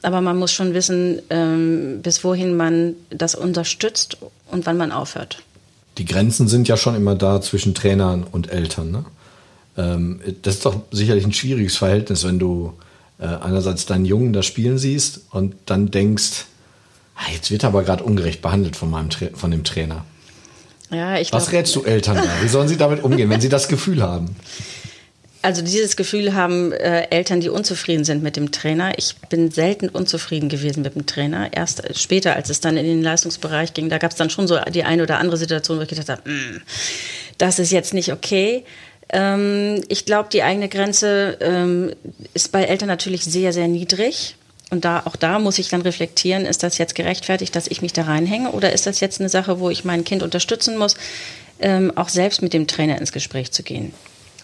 aber 0.01 0.21
man 0.21 0.37
muss 0.37 0.53
schon 0.53 0.73
wissen, 0.73 1.21
ähm, 1.29 2.01
bis 2.01 2.23
wohin 2.23 2.55
man 2.55 2.95
das 3.09 3.35
unterstützt 3.35 4.17
und 4.49 4.65
wann 4.65 4.77
man 4.77 4.91
aufhört. 4.91 5.43
Die 5.97 6.05
Grenzen 6.05 6.47
sind 6.47 6.67
ja 6.67 6.77
schon 6.77 6.95
immer 6.95 7.15
da 7.15 7.41
zwischen 7.41 7.73
Trainern 7.73 8.23
und 8.23 8.51
Eltern, 8.51 8.91
ne? 8.91 9.05
Ähm, 9.77 10.19
das 10.41 10.55
ist 10.55 10.65
doch 10.65 10.81
sicherlich 10.91 11.25
ein 11.25 11.33
schwieriges 11.33 11.77
Verhältnis, 11.77 12.25
wenn 12.25 12.39
du 12.39 12.73
äh, 13.19 13.25
einerseits 13.25 13.85
deinen 13.85 14.05
Jungen 14.05 14.33
da 14.33 14.43
spielen 14.43 14.77
siehst 14.77 15.21
und 15.31 15.55
dann 15.65 15.91
denkst, 15.91 16.45
ah, 17.15 17.31
jetzt 17.33 17.51
wird 17.51 17.63
er 17.63 17.69
aber 17.69 17.83
gerade 17.83 18.03
ungerecht 18.03 18.41
behandelt 18.41 18.75
von, 18.75 18.89
meinem 18.89 19.09
von 19.11 19.51
dem 19.51 19.63
Trainer. 19.63 20.05
Ja, 20.89 21.17
ich 21.17 21.33
Was 21.33 21.49
glaub, 21.49 21.59
rätst 21.59 21.75
du 21.75 21.83
Eltern 21.83 22.17
da? 22.17 22.29
Wie 22.41 22.47
sollen 22.47 22.67
sie 22.67 22.77
damit 22.77 23.03
umgehen, 23.03 23.29
wenn 23.29 23.41
sie 23.41 23.49
das 23.49 23.67
Gefühl 23.67 24.01
haben? 24.01 24.35
Also 25.41 25.61
dieses 25.61 25.95
Gefühl 25.95 26.33
haben 26.33 26.71
äh, 26.71 27.03
Eltern, 27.09 27.41
die 27.41 27.49
unzufrieden 27.49 28.03
sind 28.03 28.23
mit 28.23 28.35
dem 28.35 28.51
Trainer. 28.51 28.97
Ich 28.97 29.15
bin 29.29 29.51
selten 29.51 29.87
unzufrieden 29.87 30.49
gewesen 30.49 30.81
mit 30.81 30.95
dem 30.95 31.05
Trainer. 31.05 31.53
Erst 31.53 31.83
später, 31.97 32.35
als 32.35 32.49
es 32.49 32.59
dann 32.59 32.75
in 32.75 32.85
den 32.85 33.01
Leistungsbereich 33.01 33.73
ging, 33.73 33.89
da 33.89 33.97
gab 33.97 34.11
es 34.11 34.17
dann 34.17 34.29
schon 34.29 34.47
so 34.47 34.59
die 34.73 34.83
eine 34.83 35.03
oder 35.03 35.19
andere 35.19 35.37
Situation, 35.37 35.77
wo 35.77 35.83
ich 35.83 35.89
gedacht 35.89 36.09
habe, 36.09 36.29
mm, 36.29 36.61
das 37.37 37.59
ist 37.59 37.71
jetzt 37.71 37.93
nicht 37.93 38.11
okay. 38.11 38.65
Ähm, 39.09 39.83
ich 39.87 40.05
glaube, 40.05 40.29
die 40.31 40.43
eigene 40.43 40.69
Grenze 40.69 41.37
ähm, 41.41 41.93
ist 42.33 42.51
bei 42.51 42.63
Eltern 42.63 42.87
natürlich 42.87 43.23
sehr, 43.23 43.53
sehr 43.53 43.67
niedrig. 43.67 44.35
Und 44.69 44.83
da, 44.83 45.03
auch 45.05 45.15
da 45.15 45.39
muss 45.39 45.59
ich 45.59 45.69
dann 45.69 45.81
reflektieren, 45.81 46.45
ist 46.45 46.61
das 46.61 46.77
jetzt 46.77 46.95
gerechtfertigt, 46.95 47.55
dass 47.55 47.67
ich 47.67 47.81
mich 47.81 47.93
da 47.93 48.03
reinhänge 48.03 48.51
oder 48.51 48.73
ist 48.73 48.85
das 48.85 48.99
jetzt 48.99 49.21
eine 49.21 49.29
Sache, 49.29 49.61
wo 49.61 49.69
ich 49.69 49.85
mein 49.85 50.03
Kind 50.03 50.23
unterstützen 50.23 50.77
muss, 50.77 50.95
ähm, 51.59 51.93
auch 51.95 52.09
selbst 52.09 52.41
mit 52.41 52.53
dem 52.53 52.67
Trainer 52.67 52.97
ins 52.97 53.13
Gespräch 53.13 53.51
zu 53.51 53.63
gehen? 53.63 53.93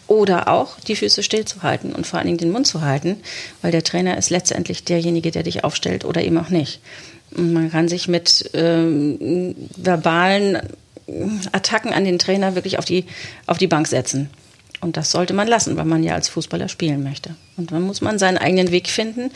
Oder 0.07 0.47
auch 0.47 0.79
die 0.79 0.95
Füße 0.95 1.23
stillzuhalten 1.23 1.93
und 1.93 2.07
vor 2.07 2.19
allen 2.19 2.27
Dingen 2.27 2.37
den 2.37 2.51
Mund 2.51 2.67
zu 2.67 2.81
halten, 2.81 3.17
weil 3.61 3.71
der 3.71 3.83
Trainer 3.83 4.17
ist 4.17 4.29
letztendlich 4.29 4.85
derjenige, 4.85 5.31
der 5.31 5.43
dich 5.43 5.63
aufstellt 5.63 6.05
oder 6.05 6.21
eben 6.21 6.37
auch 6.37 6.49
nicht. 6.49 6.79
Und 7.35 7.51
man 7.51 7.71
kann 7.71 7.89
sich 7.89 8.07
mit 8.07 8.49
ähm, 8.53 9.55
verbalen 9.75 10.59
Attacken 11.51 11.91
an 11.91 12.05
den 12.05 12.19
Trainer 12.19 12.55
wirklich 12.55 12.79
auf 12.79 12.85
die, 12.85 13.05
auf 13.45 13.57
die 13.57 13.67
Bank 13.67 13.87
setzen. 13.87 14.29
Und 14.83 14.97
das 14.97 15.11
sollte 15.11 15.33
man 15.33 15.47
lassen, 15.47 15.77
weil 15.77 15.85
man 15.85 16.03
ja 16.03 16.13
als 16.13 16.27
Fußballer 16.27 16.67
spielen 16.67 17.03
möchte. 17.03 17.35
Und 17.57 17.71
dann 17.71 17.83
muss 17.83 18.01
man 18.01 18.19
seinen 18.19 18.37
eigenen 18.37 18.71
Weg 18.71 18.89
finden. 18.89 19.31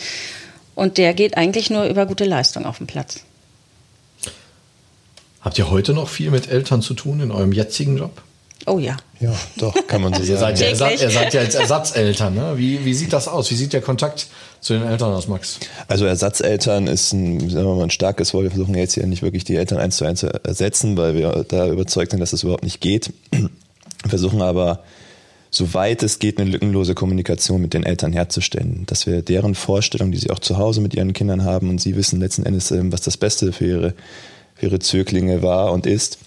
Und 0.76 0.98
der 0.98 1.14
geht 1.14 1.38
eigentlich 1.38 1.70
nur 1.70 1.86
über 1.86 2.06
gute 2.06 2.26
Leistung 2.26 2.66
auf 2.66 2.78
dem 2.78 2.88
Platz. 2.88 3.22
Habt 5.42 5.58
ihr 5.58 5.72
heute 5.72 5.94
noch 5.94 6.10
viel 6.10 6.30
mit 6.30 6.50
Eltern 6.50 6.82
zu 6.82 6.94
tun 6.94 7.22
in 7.22 7.32
eurem 7.32 7.54
jetzigen 7.54 7.98
Job? 7.98 8.22
Oh 8.66 8.80
ja. 8.80 8.98
Ja, 9.22 9.34
doch, 9.56 9.74
kann 9.88 10.02
man 10.02 10.14
so 10.14 10.22
sagen. 10.36 10.58
ihr, 10.60 10.76
seid 10.76 11.00
ja 11.00 11.08
ihr 11.08 11.12
seid 11.12 11.34
ja 11.34 11.42
jetzt 11.42 11.56
Ersatzeltern. 11.56 12.36
Ne? 12.36 12.54
Wie, 12.58 12.84
wie 12.84 12.94
sieht 12.94 13.14
das 13.14 13.30
aus? 13.30 13.50
Wie 13.50 13.56
sieht 13.56 13.72
der 13.72 13.82
Kontakt 13.82 14.28
zu 14.60 14.74
den 14.74 14.86
Eltern 14.86 15.14
aus, 15.14 15.30
Max? 15.30 15.60
Also 15.88 16.06
Ersatzeltern 16.06 16.88
ist 16.88 17.14
ein, 17.14 17.50
sagen 17.50 17.66
wir 17.66 17.76
mal, 17.76 17.84
ein 17.84 17.90
starkes 17.90 18.34
Wort. 18.34 18.44
Wir 18.44 18.52
versuchen 18.52 18.76
jetzt 18.76 18.96
hier 18.96 19.08
nicht 19.08 19.22
wirklich 19.22 19.46
die 19.46 19.56
Eltern 19.56 19.78
eins 19.78 19.96
zu 19.96 20.06
eins 20.06 20.20
zu 20.20 20.28
ersetzen, 20.44 20.98
weil 20.98 21.16
wir 21.16 21.46
da 21.48 21.68
überzeugt 21.68 22.12
sind, 22.12 22.20
dass 22.20 22.32
das 22.32 22.44
überhaupt 22.44 22.64
nicht 22.66 22.82
geht. 22.82 23.14
Wir 23.32 23.50
versuchen 24.10 24.42
aber 24.42 24.84
soweit 25.50 26.04
es 26.04 26.20
geht, 26.20 26.40
eine 26.40 26.50
lückenlose 26.50 26.94
Kommunikation 26.94 27.62
mit 27.62 27.74
den 27.74 27.84
Eltern 27.84 28.14
herzustellen. 28.14 28.84
Dass 28.88 29.08
wir 29.08 29.22
deren 29.22 29.56
Vorstellung, 29.56 30.12
die 30.12 30.18
sie 30.18 30.30
auch 30.30 30.40
zu 30.40 30.58
Hause 30.58 30.82
mit 30.82 30.94
ihren 30.96 31.14
Kindern 31.14 31.44
haben 31.44 31.70
und 31.70 31.80
sie 31.80 31.96
wissen 31.96 32.20
letzten 32.20 32.46
Endes, 32.46 32.72
ähm, 32.72 32.92
was 32.92 33.02
das 33.02 33.18
Beste 33.18 33.52
für 33.52 33.66
ihre, 33.66 33.94
für 34.56 34.68
ihre 34.68 34.80
Zöglinge 34.80 35.42
war 35.42 35.72
und 35.72 35.86
ist, 35.86 36.20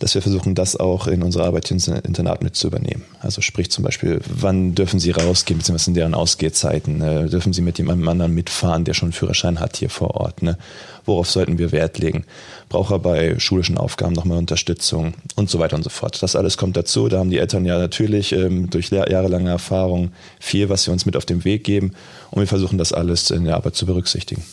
dass 0.00 0.14
wir 0.14 0.22
versuchen, 0.22 0.54
das 0.54 0.76
auch 0.76 1.06
in 1.06 1.22
unserer 1.22 1.46
Arbeit 1.46 1.70
ins 1.70 1.88
Internat 1.88 2.42
mit 2.42 2.56
zu 2.56 2.66
übernehmen. 2.66 3.04
Also 3.20 3.40
sprich 3.40 3.70
zum 3.70 3.84
Beispiel, 3.84 4.20
wann 4.28 4.74
dürfen 4.74 5.00
Sie 5.00 5.10
rausgehen, 5.10 5.58
beziehungsweise 5.58 5.90
in 5.90 5.94
deren 5.94 6.14
Ausgehzeiten? 6.14 7.00
Äh, 7.00 7.28
dürfen 7.28 7.52
Sie 7.52 7.62
mit 7.62 7.78
jemandem 7.78 8.08
anderen 8.08 8.34
mitfahren, 8.34 8.84
der 8.84 8.94
schon 8.94 9.06
einen 9.06 9.12
Führerschein 9.12 9.60
hat 9.60 9.76
hier 9.76 9.90
vor 9.90 10.14
Ort? 10.16 10.42
Ne? 10.42 10.58
Worauf 11.04 11.30
sollten 11.30 11.58
wir 11.58 11.72
Wert 11.72 11.98
legen? 11.98 12.24
Braucht 12.68 12.90
er 12.90 12.98
bei 12.98 13.38
schulischen 13.38 13.78
Aufgaben 13.78 14.14
nochmal 14.14 14.38
Unterstützung 14.38 15.14
und 15.36 15.50
so 15.50 15.58
weiter 15.58 15.76
und 15.76 15.82
so 15.82 15.90
fort. 15.90 16.22
Das 16.22 16.34
alles 16.34 16.56
kommt 16.56 16.76
dazu. 16.76 17.08
Da 17.08 17.18
haben 17.18 17.30
die 17.30 17.38
Eltern 17.38 17.64
ja 17.64 17.78
natürlich 17.78 18.32
ähm, 18.32 18.70
durch 18.70 18.90
jahrelange 18.90 19.50
Erfahrung 19.50 20.12
viel, 20.40 20.68
was 20.68 20.84
sie 20.84 20.90
uns 20.90 21.06
mit 21.06 21.16
auf 21.16 21.26
den 21.26 21.44
Weg 21.44 21.64
geben. 21.64 21.92
Und 22.30 22.40
wir 22.40 22.48
versuchen 22.48 22.78
das 22.78 22.92
alles 22.92 23.30
in 23.30 23.44
der 23.44 23.56
Arbeit 23.56 23.76
zu 23.76 23.86
berücksichtigen. 23.86 24.44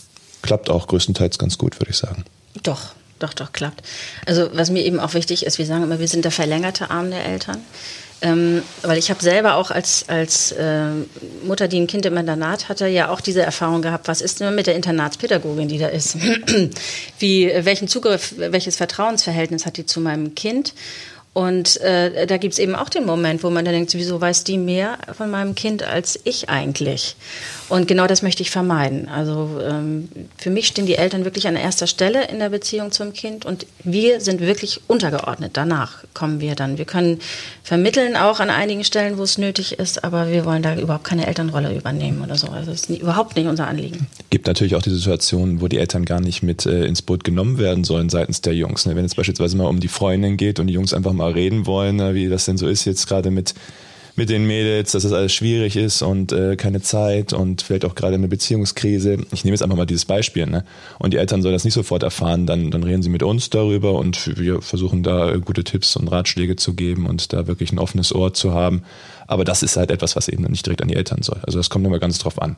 Klappt 0.42 0.70
auch 0.70 0.88
größtenteils 0.88 1.38
ganz 1.38 1.58
gut, 1.58 1.80
würde 1.80 1.92
ich 1.92 1.98
sagen. 1.98 2.26
Doch, 2.64 2.94
doch, 3.22 3.34
doch, 3.34 3.52
klappt. 3.54 3.82
Also 4.26 4.50
was 4.54 4.70
mir 4.70 4.84
eben 4.84 5.00
auch 5.00 5.14
wichtig 5.14 5.46
ist, 5.46 5.58
wir 5.58 5.66
sagen 5.66 5.84
immer, 5.84 6.00
wir 6.00 6.08
sind 6.08 6.26
der 6.26 6.32
verlängerte 6.32 6.90
Arm 6.90 7.12
der 7.12 7.26
Eltern. 7.26 7.64
Ähm, 8.24 8.62
weil 8.84 9.00
ich 9.00 9.10
habe 9.10 9.20
selber 9.22 9.56
auch 9.56 9.72
als, 9.72 10.06
als 10.08 10.52
äh, 10.52 10.92
Mutter, 11.44 11.68
die 11.68 11.80
ein 11.80 11.88
Kind 11.88 12.06
im 12.06 12.16
Internat 12.18 12.70
hatte, 12.70 12.88
ja 12.88 13.10
auch 13.10 13.20
diese 13.20 13.42
Erfahrung 13.42 13.82
gehabt, 13.82 14.08
was 14.08 14.22
ist 14.22 14.40
denn 14.40 14.54
mit 14.54 14.68
der 14.68 14.76
Internatspädagogin, 14.76 15.68
die 15.68 15.80
da 15.80 15.88
ist? 15.88 16.18
Wie, 17.20 17.52
welchen 17.62 17.88
Zugriff, 17.88 18.36
welches 18.38 18.76
Vertrauensverhältnis 18.76 19.66
hat 19.66 19.78
die 19.78 19.88
zu 19.88 20.02
meinem 20.02 20.36
Kind? 20.36 20.76
Und 21.34 21.80
äh, 21.82 22.28
da 22.28 22.38
gibt's 22.38 22.60
eben 22.60 22.76
auch 22.76 22.90
den 22.90 23.06
Moment, 23.06 23.44
wo 23.44 23.50
man 23.50 23.64
dann 23.66 23.74
denkt, 23.74 23.94
wieso 23.94 24.20
weiß 24.20 24.44
die 24.44 24.58
mehr 24.58 24.98
von 25.18 25.32
meinem 25.32 25.56
Kind 25.56 25.82
als 25.82 26.20
ich 26.24 26.50
eigentlich? 26.50 27.16
Und 27.72 27.88
genau 27.88 28.06
das 28.06 28.22
möchte 28.22 28.44
ich 28.44 28.52
vermeiden. 28.52 29.08
Also 29.08 29.50
ähm, 29.66 30.10
für 30.38 30.50
mich 30.50 30.68
stehen 30.68 30.88
die 30.88 30.96
Eltern 30.96 31.24
wirklich 31.24 31.48
an 31.48 31.56
erster 31.56 31.88
Stelle 31.88 32.28
in 32.28 32.40
der 32.40 32.50
Beziehung 32.50 32.92
zum 32.92 33.14
Kind 33.14 33.46
und 33.46 33.66
wir 33.86 34.20
sind 34.20 34.42
wirklich 34.42 34.82
untergeordnet. 34.88 35.52
Danach 35.54 36.04
kommen 36.14 36.42
wir 36.42 36.56
dann. 36.56 36.78
Wir 36.78 36.84
können 36.84 37.20
vermitteln 37.64 38.18
auch 38.18 38.42
an 38.42 38.50
einigen 38.50 38.84
Stellen, 38.84 39.18
wo 39.18 39.24
es 39.24 39.38
nötig 39.38 39.80
ist, 39.80 40.04
aber 40.04 40.30
wir 40.30 40.44
wollen 40.44 40.64
da 40.64 40.76
überhaupt 40.76 41.06
keine 41.06 41.28
Elternrolle 41.28 41.74
übernehmen 41.74 42.22
oder 42.22 42.36
so. 42.36 42.48
Also 42.48 42.72
das 42.72 42.82
ist 42.82 42.90
nie, 42.90 42.98
überhaupt 42.98 43.38
nicht 43.38 43.48
unser 43.48 43.70
Anliegen. 43.70 44.06
Gibt 44.30 44.48
natürlich 44.48 44.76
auch 44.76 44.82
die 44.82 44.90
Situation, 44.90 45.62
wo 45.62 45.70
die 45.70 45.78
Eltern 45.78 46.04
gar 46.04 46.20
nicht 46.20 46.44
mit 46.44 46.66
äh, 46.66 46.84
ins 46.84 47.02
Boot 47.02 47.24
genommen 47.24 47.58
werden 47.58 47.86
sollen 47.86 48.10
seitens 48.10 48.42
der 48.42 48.54
Jungs. 48.54 48.86
Ne? 48.86 48.98
Wenn 48.98 49.06
es 49.06 49.16
beispielsweise 49.16 49.56
mal 49.56 49.68
um 49.68 49.80
die 49.80 49.88
Freundin 49.88 50.36
geht 50.36 50.60
und 50.60 50.68
die 50.68 50.74
Jungs 50.74 50.94
einfach 50.94 51.14
mal 51.14 51.32
reden 51.32 51.66
wollen, 51.66 51.96
ne? 51.96 52.16
wie 52.16 52.28
das 52.28 52.44
denn 52.44 52.58
so 52.58 52.68
ist 52.68 52.84
jetzt 52.84 53.08
gerade 53.08 53.32
mit 53.32 53.54
mit 54.16 54.30
den 54.30 54.46
Mädels, 54.46 54.92
dass 54.92 55.04
das 55.04 55.14
alles 55.14 55.34
schwierig 55.34 55.76
ist 55.76 56.02
und 56.02 56.32
äh, 56.32 56.56
keine 56.56 56.82
Zeit 56.82 57.34
und 57.34 57.62
vielleicht 57.62 57.86
auch 57.86 57.96
gerade 57.96 58.16
eine 58.16 58.28
Beziehungskrise. 58.28 59.18
Ich 59.32 59.44
nehme 59.44 59.56
jetzt 59.56 59.64
einfach 59.64 59.78
mal 59.78 59.86
dieses 59.86 60.06
Beispiel, 60.06 60.46
ne? 60.46 60.64
Und 61.00 61.14
die 61.14 61.18
Eltern 61.18 61.42
sollen 61.42 61.54
das 61.54 61.64
nicht 61.64 61.74
sofort 61.74 62.04
erfahren, 62.04 62.46
dann, 62.46 62.72
dann 62.72 62.84
reden 62.84 63.04
sie 63.04 63.10
mit 63.10 63.24
uns 63.24 63.50
darüber 63.50 63.94
und 63.94 64.38
wir 64.38 64.62
versuchen 64.62 65.04
da 65.04 65.36
gute 65.38 65.64
Tipps 65.64 65.96
und 65.96 66.08
Ratschläge 66.08 66.56
zu 66.56 66.74
geben 66.74 67.06
und 67.06 67.34
da 67.34 67.48
wirklich 67.48 67.72
ein 67.72 67.80
offenes 67.80 68.14
Ohr 68.14 68.34
zu 68.34 68.54
haben. 68.54 68.84
Aber 69.28 69.46
das 69.46 69.64
ist 69.64 69.78
halt 69.78 69.92
etwas, 69.92 70.16
was 70.16 70.28
eben 70.28 70.44
nicht 70.44 70.66
direkt 70.66 70.82
an 70.82 70.90
die 70.90 70.96
Eltern 70.96 71.22
soll. 71.22 71.40
Also 71.44 71.58
das 71.58 71.70
kommt 71.70 71.86
immer 71.86 72.00
ganz 72.00 72.20
drauf 72.20 72.42
an. 72.42 72.58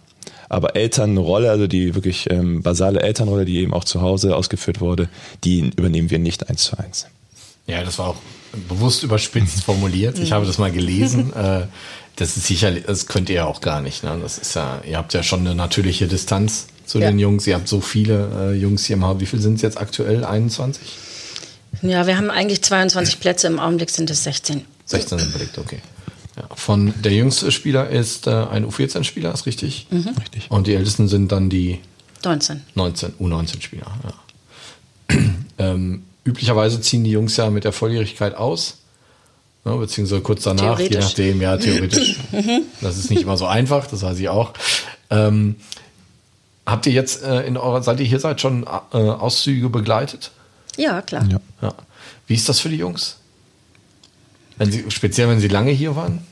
Aber 0.50 0.76
Elternrolle, 0.76 1.52
also 1.52 1.68
die 1.68 1.96
wirklich 1.96 2.30
ähm, 2.32 2.64
basale 2.64 3.02
Elternrolle, 3.02 3.46
die 3.46 3.60
eben 3.60 3.74
auch 3.74 3.84
zu 3.84 4.02
Hause 4.02 4.36
ausgeführt 4.36 4.82
wurde, 4.82 5.08
die 5.44 5.72
übernehmen 5.76 6.10
wir 6.10 6.20
nicht 6.20 6.50
eins 6.50 6.64
zu 6.64 6.78
eins. 6.78 7.08
Ja, 7.68 7.84
das 7.84 8.00
war 8.00 8.10
auch 8.10 8.18
bewusst 8.68 9.04
überspitzt 9.04 9.64
formuliert. 9.66 10.20
Ich 10.20 10.32
habe 10.32 10.46
das 10.46 10.58
mal 10.58 10.72
gelesen. 10.72 11.34
Äh, 11.44 11.68
das 12.16 12.38
ist 12.38 12.46
sicherlich, 12.46 12.84
das 12.86 13.08
könnt 13.08 13.28
ihr 13.30 13.38
ja 13.38 13.46
auch 13.46 13.60
gar 13.60 13.82
nicht. 13.82 14.04
Ne? 14.04 14.20
Das 14.22 14.38
ist 14.38 14.56
ja, 14.56 14.82
ihr 14.88 14.98
habt 14.98 15.16
ja 15.16 15.24
schon 15.24 15.40
eine 15.40 15.56
natürliche 15.56 16.08
Distanz 16.08 16.68
zu 16.86 17.00
ja. 17.00 17.10
den 17.10 17.18
Jungs. 17.18 17.48
Ihr 17.48 17.56
habt 17.56 17.68
so 17.68 17.82
viele 17.82 18.52
äh, 18.52 18.54
Jungs 18.54 18.86
hier 18.86 18.98
im 18.98 19.04
Haus. 19.04 19.20
Wie 19.20 19.26
viele 19.26 19.42
sind 19.42 19.56
es 19.56 19.64
jetzt 19.64 19.80
aktuell? 19.80 20.24
21? 20.24 20.84
Ja, 21.82 22.06
wir 22.06 22.16
haben 22.16 22.30
eigentlich 22.30 22.62
22 22.62 23.20
Plätze. 23.20 23.48
Im 23.48 23.58
Augenblick 23.58 23.90
sind 23.90 24.12
es 24.12 24.24
16. 24.24 24.64
16 24.86 25.18
sind 25.18 25.34
belegt, 25.34 25.58
okay. 25.58 25.80
Ja, 26.38 26.44
von 26.56 26.94
der 27.02 27.14
jüngste 27.14 27.52
Spieler 27.52 27.90
ist 27.90 28.28
äh, 28.28 28.32
ein 28.32 28.66
U14-Spieler, 28.66 29.34
ist 29.34 29.46
richtig? 29.46 29.88
Mhm. 29.90 30.10
Richtig. 30.20 30.52
Und 30.52 30.68
die 30.68 30.76
ältesten 30.76 31.08
sind 31.08 31.32
dann 31.32 31.50
die 31.50 31.80
19. 32.24 32.62
19, 32.76 33.14
U19-Spieler. 33.20 33.88
Ja. 34.04 35.18
ähm, 35.58 36.04
üblicherweise 36.26 36.82
ziehen 36.82 37.04
die 37.04 37.12
Jungs 37.12 37.38
ja 37.38 37.50
mit 37.50 37.64
der 37.64 37.72
Volljährigkeit 37.72 38.36
aus. 38.36 38.78
Ne, 39.66 39.76
beziehungsweise 39.78 40.22
kurz 40.22 40.44
danach, 40.44 40.78
je 40.80 40.90
nachdem, 40.90 41.42
ja, 41.42 41.58
theoretisch. 41.58 42.18
Das 42.82 42.98
ist 42.98 43.10
nicht 43.10 43.22
immer 43.22 43.38
so 43.38 43.46
einfach, 43.46 43.88
das 43.88 44.02
weiß 44.02 44.20
ich 44.20 44.28
auch. 44.28 44.52
Ähm, 45.10 45.56
habt 46.66 46.86
ihr 46.86 46.92
jetzt 46.92 47.24
äh, 47.24 47.44
in 47.44 47.56
eurer, 47.56 47.82
seit 47.82 48.00
ihr 48.02 48.06
hier 48.06 48.20
seid, 48.20 48.42
schon 48.42 48.64
äh, 48.64 48.98
Auszüge 48.98 49.70
begleitet? 49.70 50.32
Ja, 50.76 51.02
klar. 51.02 51.26
Ja. 51.30 51.40
ja. 51.62 51.74
Wie 52.28 52.34
ist 52.34 52.50
das 52.50 52.60
für 52.60 52.70
die 52.70 52.78
Jungs? 52.78 53.18
Wenn 54.58 54.72
sie, 54.72 54.86
speziell, 54.90 55.30
wenn 55.30 55.40
sie 55.40 55.48
lange 55.48 55.72
hier 55.72 55.96
waren? 55.96 56.26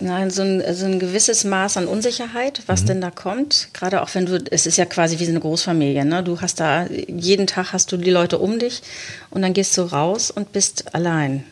Nein, 0.00 0.30
so 0.30 0.42
ein, 0.42 0.62
so 0.74 0.86
ein 0.86 1.00
gewisses 1.00 1.42
Maß 1.42 1.76
an 1.76 1.88
Unsicherheit, 1.88 2.62
was 2.66 2.82
mhm. 2.82 2.86
denn 2.86 3.00
da 3.00 3.10
kommt. 3.10 3.68
Gerade 3.72 4.02
auch 4.02 4.14
wenn 4.14 4.26
du, 4.26 4.42
es 4.50 4.66
ist 4.66 4.76
ja 4.76 4.84
quasi 4.84 5.18
wie 5.18 5.24
so 5.24 5.30
eine 5.30 5.40
Großfamilie, 5.40 6.04
ne? 6.04 6.22
Du 6.22 6.40
hast 6.40 6.60
da, 6.60 6.86
jeden 6.86 7.48
Tag 7.48 7.72
hast 7.72 7.90
du 7.90 7.96
die 7.96 8.10
Leute 8.10 8.38
um 8.38 8.60
dich 8.60 8.82
und 9.30 9.42
dann 9.42 9.54
gehst 9.54 9.76
du 9.76 9.82
raus 9.82 10.30
und 10.30 10.52
bist 10.52 10.94
allein. 10.94 11.44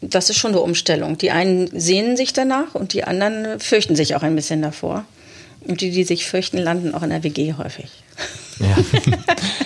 Das 0.00 0.30
ist 0.30 0.36
schon 0.36 0.50
eine 0.50 0.60
Umstellung. 0.60 1.16
Die 1.16 1.30
einen 1.30 1.68
sehnen 1.78 2.16
sich 2.16 2.32
danach 2.32 2.74
und 2.74 2.92
die 2.92 3.04
anderen 3.04 3.60
fürchten 3.60 3.94
sich 3.94 4.16
auch 4.16 4.22
ein 4.22 4.34
bisschen 4.34 4.60
davor. 4.60 5.04
Und 5.60 5.80
die, 5.80 5.90
die 5.90 6.04
sich 6.04 6.26
fürchten, 6.26 6.58
landen 6.58 6.92
auch 6.92 7.02
in 7.02 7.10
der 7.10 7.22
WG 7.22 7.54
häufig. 7.54 7.90
Ja. 8.58 8.76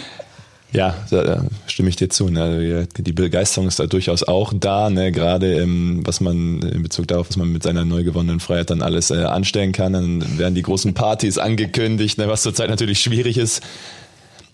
Ja, 0.72 0.94
da 1.10 1.44
stimme 1.66 1.88
ich 1.88 1.96
dir 1.96 2.10
zu. 2.10 2.28
Ne? 2.28 2.86
Die 2.98 3.12
Begeisterung 3.12 3.68
ist 3.68 3.78
da 3.78 3.86
durchaus 3.86 4.22
auch 4.22 4.52
da, 4.54 4.90
ne? 4.90 5.12
gerade 5.12 5.54
ähm, 5.54 6.02
was 6.04 6.20
man 6.20 6.60
in 6.60 6.82
Bezug 6.82 7.08
darauf, 7.08 7.28
was 7.28 7.38
man 7.38 7.50
mit 7.50 7.62
seiner 7.62 7.86
neu 7.86 8.04
gewonnenen 8.04 8.38
Freiheit 8.38 8.68
dann 8.68 8.82
alles 8.82 9.10
äh, 9.10 9.24
anstellen 9.24 9.72
kann. 9.72 9.94
Dann 9.94 10.38
werden 10.38 10.54
die 10.54 10.62
großen 10.62 10.92
Partys 10.92 11.38
angekündigt, 11.38 12.18
ne? 12.18 12.28
was 12.28 12.42
zurzeit 12.42 12.68
natürlich 12.68 13.00
schwierig 13.00 13.38
ist, 13.38 13.62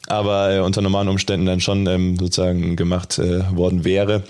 aber 0.06 0.54
äh, 0.54 0.60
unter 0.60 0.82
normalen 0.82 1.08
Umständen 1.08 1.46
dann 1.46 1.60
schon 1.60 1.86
ähm, 1.88 2.16
sozusagen 2.16 2.76
gemacht 2.76 3.18
äh, 3.18 3.42
worden 3.56 3.84
wäre. 3.84 4.22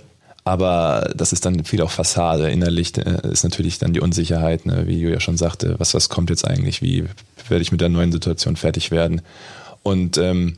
Aber 0.47 1.11
das 1.15 1.33
ist 1.33 1.45
dann 1.45 1.65
viel 1.65 1.81
auch 1.83 1.91
Fassade. 1.91 2.51
Innerlich 2.51 2.97
äh, 2.97 3.31
ist 3.31 3.45
natürlich 3.45 3.79
dann 3.79 3.93
die 3.93 4.01
Unsicherheit, 4.01 4.65
ne? 4.65 4.87
wie 4.87 5.01
Julia 5.01 5.21
schon 5.21 5.37
sagte, 5.37 5.75
was, 5.79 5.93
was 5.93 6.09
kommt 6.09 6.31
jetzt 6.31 6.47
eigentlich, 6.47 6.81
wie 6.81 7.05
werde 7.49 7.63
ich 7.63 7.73
mit 7.73 7.83
der 7.83 7.91
neuen 7.91 8.13
Situation 8.13 8.57
fertig 8.57 8.91
werden. 8.91 9.21
Und 9.83 10.17
ähm, 10.17 10.57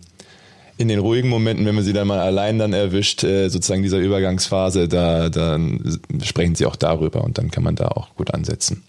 in 0.78 0.88
den 0.88 0.98
ruhigen 0.98 1.28
Momenten, 1.28 1.64
wenn 1.64 1.74
man 1.74 1.84
sie 1.84 1.92
dann 1.92 2.06
mal 2.06 2.20
allein 2.20 2.58
dann 2.58 2.72
erwischt, 2.72 3.24
äh, 3.24 3.48
sozusagen 3.48 3.82
dieser 3.82 3.98
Übergangsphase, 3.98 4.88
da 4.88 5.28
dann 5.28 5.98
sprechen 6.22 6.54
sie 6.54 6.66
auch 6.66 6.76
darüber 6.76 7.24
und 7.24 7.38
dann 7.38 7.50
kann 7.50 7.64
man 7.64 7.76
da 7.76 7.88
auch 7.88 8.14
gut 8.16 8.32
ansetzen. 8.34 8.82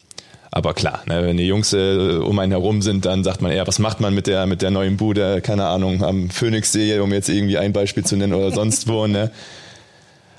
Aber 0.51 0.73
klar, 0.73 1.01
ne, 1.05 1.23
wenn 1.23 1.37
die 1.37 1.45
Jungs 1.45 1.73
äh, 1.73 2.17
um 2.17 2.39
einen 2.39 2.51
herum 2.51 2.81
sind, 2.81 3.05
dann 3.05 3.23
sagt 3.23 3.41
man 3.41 3.51
eher, 3.51 3.67
was 3.67 3.79
macht 3.79 3.99
man 3.99 4.13
mit 4.13 4.27
der 4.27 4.45
mit 4.47 4.61
der 4.61 4.71
neuen 4.71 4.97
Bude, 4.97 5.41
keine 5.41 5.67
Ahnung, 5.67 6.03
am 6.03 6.29
Phoenixsee, 6.29 6.99
um 6.99 7.13
jetzt 7.13 7.29
irgendwie 7.29 7.57
ein 7.57 7.73
Beispiel 7.73 8.03
zu 8.03 8.15
nennen 8.15 8.33
oder 8.33 8.51
sonst 8.51 8.87
wo, 8.87 9.07
ne? 9.07 9.31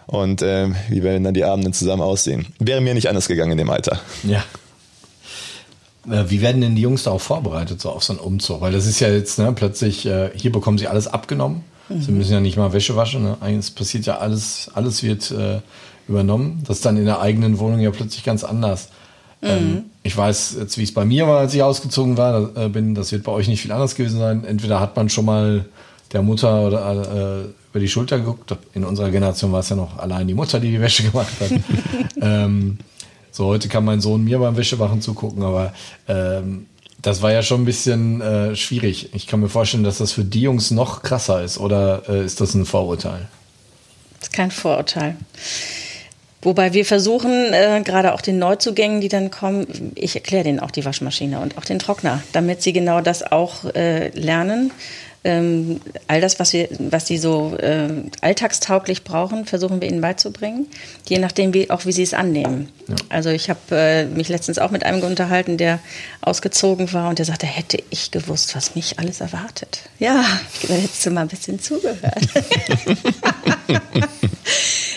Und 0.07 0.41
äh, 0.41 0.69
wie 0.89 1.03
werden 1.03 1.25
dann 1.25 1.35
die 1.35 1.45
Abende 1.45 1.71
zusammen 1.71 2.01
aussehen? 2.01 2.47
Wäre 2.59 2.81
mir 2.81 2.95
nicht 2.95 3.09
anders 3.09 3.29
gegangen 3.29 3.53
in 3.53 3.59
dem 3.59 3.69
Alter. 3.69 4.01
Ja. 4.25 4.43
Äh, 6.11 6.31
wie 6.31 6.41
werden 6.41 6.61
denn 6.61 6.75
die 6.75 6.83
Jungs 6.83 7.05
da 7.05 7.11
auch 7.11 7.21
vorbereitet, 7.21 7.81
so 7.81 7.91
auf 7.91 8.05
so 8.05 8.13
einen 8.13 8.21
Umzug? 8.21 8.61
Weil 8.61 8.73
das 8.73 8.87
ist 8.87 9.01
ja 9.01 9.09
jetzt 9.09 9.39
ne, 9.39 9.53
plötzlich, 9.53 10.07
äh, 10.07 10.31
hier 10.35 10.53
bekommen 10.53 10.79
sie 10.79 10.89
alles 10.89 11.07
abgenommen. 11.07 11.63
Mhm. 11.89 12.03
Sie 12.03 12.13
müssen 12.13 12.33
ja 12.33 12.41
nicht 12.41 12.57
mal 12.57 12.73
Wäsche 12.73 12.97
waschen. 12.97 13.23
Ne? 13.23 13.37
Es 13.59 13.71
passiert 13.71 14.07
ja 14.07 14.19
alles, 14.19 14.71
alles 14.75 15.03
wird 15.03 15.31
äh, 15.31 15.61
übernommen. 16.09 16.63
Das 16.67 16.79
ist 16.79 16.87
dann 16.87 16.97
in 16.97 17.05
der 17.05 17.21
eigenen 17.21 17.59
Wohnung 17.59 17.81
ja 17.81 17.91
plötzlich 17.91 18.25
ganz 18.25 18.45
anders. 18.45 18.89
Mhm. 19.41 19.49
Ähm, 19.49 19.85
ich 20.03 20.17
weiß 20.17 20.57
jetzt, 20.59 20.79
wie 20.79 20.83
es 20.83 20.95
bei 20.95 21.05
mir 21.05 21.27
war, 21.27 21.41
als 21.41 21.55
ich 21.55 21.63
ausgezogen 21.63 22.17
war, 22.17 22.41
da, 22.41 22.65
äh, 22.65 22.69
bin. 22.69 22.95
Das 22.95 23.13
wird 23.13 23.25
bei 23.25 23.33
euch 23.33 23.49
nicht 23.49 23.63
viel 23.63 23.73
anders 23.73 23.95
gewesen 23.95 24.19
sein. 24.19 24.45
Entweder 24.45 24.81
hat 24.81 24.97
man 24.97 25.09
schon 25.09 25.25
mal 25.25 25.65
der 26.13 26.23
Mutter 26.23 26.63
oder 26.63 27.43
äh, 27.43 27.45
über 27.71 27.81
die 27.81 27.89
Schulter 27.89 28.19
geguckt. 28.19 28.57
In 28.75 28.85
unserer 28.85 29.11
Generation 29.11 29.53
war 29.53 29.61
es 29.61 29.69
ja 29.69 29.77
noch 29.77 29.99
allein 29.99 30.27
die 30.27 30.35
Mutter, 30.35 30.59
die 30.59 30.71
die 30.71 30.81
Wäsche 30.81 31.03
gemacht 31.05 31.33
hat. 31.41 31.51
ähm, 32.21 32.79
so, 33.39 33.47
heute 33.47 33.69
kann 33.69 33.85
mein 33.85 34.01
Sohn 34.01 34.25
mir 34.25 34.41
beim 34.41 34.57
Wäschewachen 34.57 35.01
zugucken, 35.01 35.45
aber 35.45 35.73
ähm, 36.09 36.67
das 37.01 37.23
war 37.23 37.33
ja 37.33 37.45
schon 37.45 37.63
ein 37.63 37.65
bisschen 37.65 38.21
äh, 38.21 38.57
schwierig. 38.57 39.11
Ich 39.15 39.29
kann 39.29 39.39
mir 39.39 39.49
vorstellen, 39.49 39.85
dass 39.85 39.99
das 39.99 40.11
für 40.11 40.25
die 40.25 40.41
Jungs 40.41 40.73
noch 40.73 41.03
krasser 41.03 41.45
ist, 41.45 41.57
oder 41.59 42.03
äh, 42.09 42.25
ist 42.25 42.41
das 42.41 42.55
ein 42.55 42.67
Vorurteil? 42.67 43.29
Das 44.19 44.31
ist 44.31 44.33
kein 44.33 44.51
Vorurteil. 44.51 45.15
Wobei 46.43 46.73
wir 46.73 46.85
versuchen, 46.85 47.53
äh, 47.53 47.81
gerade 47.85 48.13
auch 48.13 48.23
den 48.23 48.41
Neuzugängen, 48.41 49.01
die 49.01 49.09
dann 49.09 49.31
kommen, 49.31 49.93
ich 49.95 50.17
erkläre 50.17 50.43
denen 50.43 50.59
auch 50.59 50.73
die 50.73 50.85
Waschmaschine 50.85 51.39
und 51.39 51.59
auch 51.59 51.65
den 51.65 51.79
Trockner, 51.79 52.25
damit 52.33 52.63
sie 52.63 52.73
genau 52.73 53.01
das 53.03 53.23
auch 53.23 53.65
äh, 53.77 54.09
lernen 54.19 54.73
ähm, 55.29 55.81
all 56.07 56.21
das, 56.21 56.41
was, 56.41 56.53
wir, 56.55 56.69
was 56.79 57.07
sie 57.07 57.19
so 57.19 57.55
äh, 57.59 57.89
alltagstauglich 58.23 59.05
brauchen, 59.05 59.45
versuchen 59.45 59.81
wir 59.81 59.89
ihnen 59.89 60.01
beizubringen, 60.01 60.67
je 61.07 61.19
nachdem, 61.19 61.53
wie, 61.53 61.71
auch 61.71 61.85
wie 61.85 61.93
sie 61.93 62.03
es 62.03 62.15
annehmen. 62.15 62.71
Ja. 62.89 62.97
Also 63.11 63.29
ich 63.29 63.51
habe 63.51 63.61
äh, 63.71 64.07
mich 64.07 64.29
letztens 64.29 64.59
auch 64.59 64.71
mit 64.71 64.85
einem 64.85 65.03
unterhalten, 65.03 65.59
der 65.59 65.81
ausgezogen 66.23 66.93
war 66.95 67.11
und 67.11 67.19
der 67.19 67.27
sagte, 67.27 67.47
hätte 67.47 67.79
ich 67.91 68.11
gewusst, 68.11 68.57
was 68.57 68.75
mich 68.75 68.99
alles 68.99 69.21
erwartet. 69.21 69.83
Ja, 69.99 70.25
hättest 70.67 71.05
du 71.05 71.11
mal 71.11 71.23
ein 71.23 71.29
bisschen 71.29 71.61
zugehört. 71.61 72.27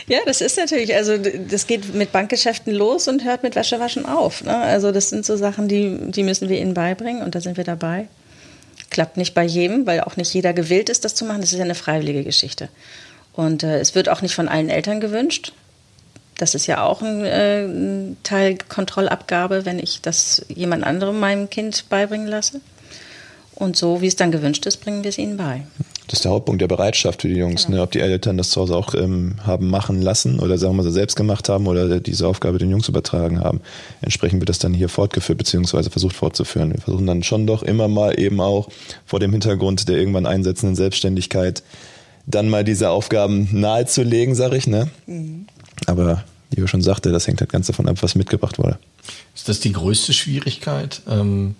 Ja, 0.08 0.20
das 0.26 0.42
ist 0.42 0.58
natürlich, 0.58 0.94
also 0.94 1.14
das 1.18 1.68
geht 1.68 1.94
mit 1.94 2.12
Bankgeschäften 2.12 2.74
los 2.74 3.08
und 3.08 3.24
hört 3.24 3.44
mit 3.44 3.56
Wäschewaschen 3.56 4.06
auf. 4.06 4.44
Ne? 4.44 4.54
Also 4.54 4.92
das 4.92 5.10
sind 5.10 5.26
so 5.26 5.38
Sachen, 5.38 5.70
die, 5.70 6.12
die 6.12 6.24
müssen 6.24 6.50
wir 6.50 6.60
ihnen 6.60 6.74
beibringen 6.74 7.24
und 7.24 7.34
da 7.34 7.40
sind 7.40 7.56
wir 7.56 7.64
dabei. 7.64 8.10
Klappt 8.92 9.18
nicht 9.18 9.34
bei 9.34 9.44
jedem, 9.44 9.88
weil 9.88 10.02
auch 10.02 10.18
nicht 10.18 10.32
jeder 10.34 10.54
gewillt 10.54 10.90
ist, 10.90 11.04
das 11.04 11.16
zu 11.16 11.26
machen. 11.26 11.42
Das 11.42 11.52
ist 11.52 11.58
ja 11.58 11.66
eine 11.66 11.76
freiwillige 11.76 12.24
Geschichte. 12.24 12.70
Und 13.34 13.64
äh, 13.64 13.80
es 13.80 13.96
wird 13.96 14.10
auch 14.10 14.22
nicht 14.22 14.36
von 14.36 14.48
allen 14.48 14.70
Eltern 14.70 15.00
gewünscht. 15.00 15.54
Das 16.38 16.54
ist 16.56 16.68
ja 16.68 16.84
auch 16.84 17.02
ein, 17.02 17.26
äh, 17.26 18.16
Teil 18.24 18.58
Kontrollabgabe, 18.70 19.66
wenn 19.66 19.80
ich 19.80 20.02
das 20.02 20.46
jemand 20.50 20.84
anderem 20.84 21.20
meinem 21.20 21.50
Kind 21.50 21.90
beibringen 21.90 22.28
lasse. 22.28 22.62
Und 23.56 23.78
so, 23.78 24.02
wie 24.02 24.08
es 24.08 24.16
dann 24.16 24.32
gewünscht 24.32 24.66
ist, 24.66 24.78
bringen 24.78 25.04
wir 25.04 25.10
es 25.10 25.18
ihnen 25.18 25.38
bei. 25.38 25.64
Das 26.08 26.20
ist 26.20 26.26
der 26.26 26.32
Hauptpunkt 26.32 26.62
der 26.62 26.68
Bereitschaft 26.68 27.22
für 27.22 27.30
die 27.30 27.36
Jungs, 27.36 27.66
genau. 27.66 27.78
ne? 27.78 27.84
ob 27.84 27.92
die 27.92 28.00
Eltern 28.00 28.38
das 28.38 28.50
zu 28.50 28.62
Hause 28.62 28.76
auch 28.76 28.94
ähm, 28.96 29.36
haben 29.44 29.70
machen 29.70 30.02
lassen 30.02 30.40
oder 30.40 30.58
sagen 30.58 30.76
wir 30.76 30.84
so 30.84 30.92
selbst 30.92 31.16
gemacht 31.16 31.48
haben 31.48 31.68
oder 31.68 32.00
diese 32.00 32.28
Aufgabe 32.28 32.58
den 32.58 32.70
Jungs 32.70 32.90
übertragen 32.90 33.40
haben. 33.40 33.62
Entsprechend 34.02 34.42
wird 34.42 34.50
das 34.50 34.60
dann 34.60 34.74
hier 34.74 34.90
fortgeführt 34.90 35.38
beziehungsweise 35.38 35.90
versucht 35.90 36.16
fortzuführen. 36.16 36.74
Wir 36.74 36.82
versuchen 36.82 37.08
dann 37.08 37.24
schon 37.24 37.48
doch 37.48 37.64
immer 37.64 37.88
mal 37.88 38.20
eben 38.20 38.42
auch 38.42 38.70
vor 39.06 39.20
dem 39.20 39.32
Hintergrund 39.32 39.88
der 39.88 39.98
irgendwann 39.98 40.26
einsetzenden 40.26 40.76
Selbstständigkeit 40.76 41.64
dann 42.26 42.50
mal 42.50 42.64
diese 42.64 42.90
Aufgaben 42.90 43.48
nahezulegen, 43.52 44.36
sag 44.36 44.54
ich. 44.54 44.68
Ne? 44.68 44.90
Mhm. 45.08 45.48
Aber 45.86 46.24
wie 46.50 46.58
wir 46.58 46.68
schon 46.68 46.82
sagte, 46.82 47.12
das 47.12 47.28
hängt 47.28 47.40
halt 47.40 47.52
ganz 47.52 47.68
davon 47.68 47.88
ab, 47.88 47.98
was 48.02 48.16
mitgebracht 48.16 48.60
wurde. 48.60 48.78
Ist 49.34 49.48
das 49.48 49.60
die 49.60 49.72
größte 49.72 50.14
Schwierigkeit? 50.14 51.02
Ähm 51.10 51.56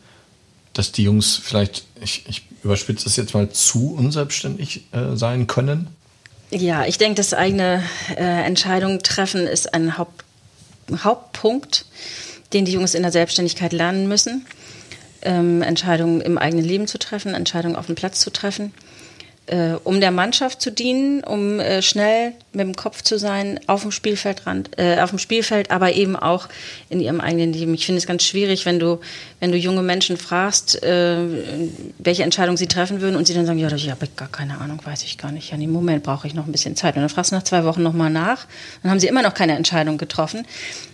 dass 0.74 0.92
die 0.92 1.04
Jungs 1.04 1.36
vielleicht, 1.36 1.84
ich, 2.02 2.24
ich 2.28 2.44
überspitze 2.64 3.06
das 3.06 3.16
jetzt 3.16 3.34
mal, 3.34 3.50
zu 3.50 3.94
unselbstständig 3.94 4.86
äh, 4.92 5.16
sein 5.16 5.48
können? 5.48 5.88
Ja, 6.52 6.86
ich 6.86 6.98
denke, 6.98 7.16
das 7.16 7.34
eigene 7.34 7.84
äh, 8.16 8.46
Entscheidungen 8.46 9.02
treffen 9.04 9.48
ist 9.48 9.74
ein 9.74 9.98
Haupt, 9.98 10.24
Hauptpunkt, 10.94 11.86
den 12.54 12.66
die 12.66 12.74
Jungs 12.74 12.94
in 12.94 13.04
der 13.04 13.12
Selbstständigkeit 13.12 13.72
lernen 13.72 14.08
müssen. 14.08 14.46
Ähm, 15.22 15.62
Entscheidungen 15.62 16.20
im 16.20 16.38
eigenen 16.38 16.66
Leben 16.66 16.88
zu 16.88 16.98
treffen, 16.98 17.34
Entscheidungen 17.34 17.76
auf 17.76 17.86
dem 17.86 17.96
Platz 17.96 18.20
zu 18.20 18.32
treffen 18.32 18.74
äh, 19.48 19.74
um 19.84 20.00
der 20.00 20.12
Mannschaft 20.12 20.62
zu 20.62 20.72
dienen, 20.72 21.24
um 21.24 21.60
äh, 21.60 21.82
schnell 21.82 22.34
mit 22.54 22.66
dem 22.66 22.76
Kopf 22.76 23.02
zu 23.02 23.18
sein 23.18 23.60
auf 23.68 23.82
dem 23.82 23.92
Spielfeldrand, 23.92 24.72
äh, 24.78 25.00
auf 25.00 25.10
dem 25.10 25.20
Spielfeld, 25.20 25.72
aber 25.72 25.94
eben 25.94 26.16
auch 26.16 26.48
in 26.90 27.00
ihrem 27.00 27.22
eigenen 27.22 27.54
Leben. 27.54 27.74
Ich 27.74 27.86
finde 27.86 28.00
es 28.00 28.08
ganz 28.08 28.24
schwierig, 28.24 28.66
wenn 28.66 28.80
du, 28.80 29.00
wenn 29.40 29.52
du 29.52 29.58
junge 29.58 29.82
Menschen 29.82 30.18
fragst, 30.18 30.84
äh, 30.84 31.18
welche 31.98 32.24
Entscheidung 32.24 32.56
sie 32.56 32.68
treffen 32.68 33.02
würden 33.02 33.16
und 33.16 33.28
sie 33.28 33.34
dann 33.34 33.46
sagen, 33.46 33.60
ja, 33.60 33.72
ich 33.72 33.90
habe 33.90 34.08
gar 34.16 34.28
keine 34.28 34.60
Ahnung, 34.60 34.80
weiß 34.84 35.04
ich 35.04 35.18
gar 35.18 35.32
nicht. 35.32 35.52
Ja, 35.52 35.58
im 35.58 35.72
Moment 35.72 36.04
brauche 36.04 36.28
ich 36.28 36.34
noch 36.34 36.46
ein 36.46 36.52
bisschen 36.52 36.76
Zeit. 36.76 36.96
Und 36.96 37.02
dann 37.02 37.10
fragst 37.10 37.32
du 37.32 37.36
nach 37.36 37.44
zwei 37.44 37.64
Wochen 37.64 37.84
nochmal 37.84 38.10
nach, 38.10 38.46
dann 38.84 38.92
haben 38.92 39.00
sie 39.00 39.08
immer 39.08 39.22
noch 39.22 39.34
keine 39.34 39.56
Entscheidung 39.56 39.98
getroffen. 39.98 40.46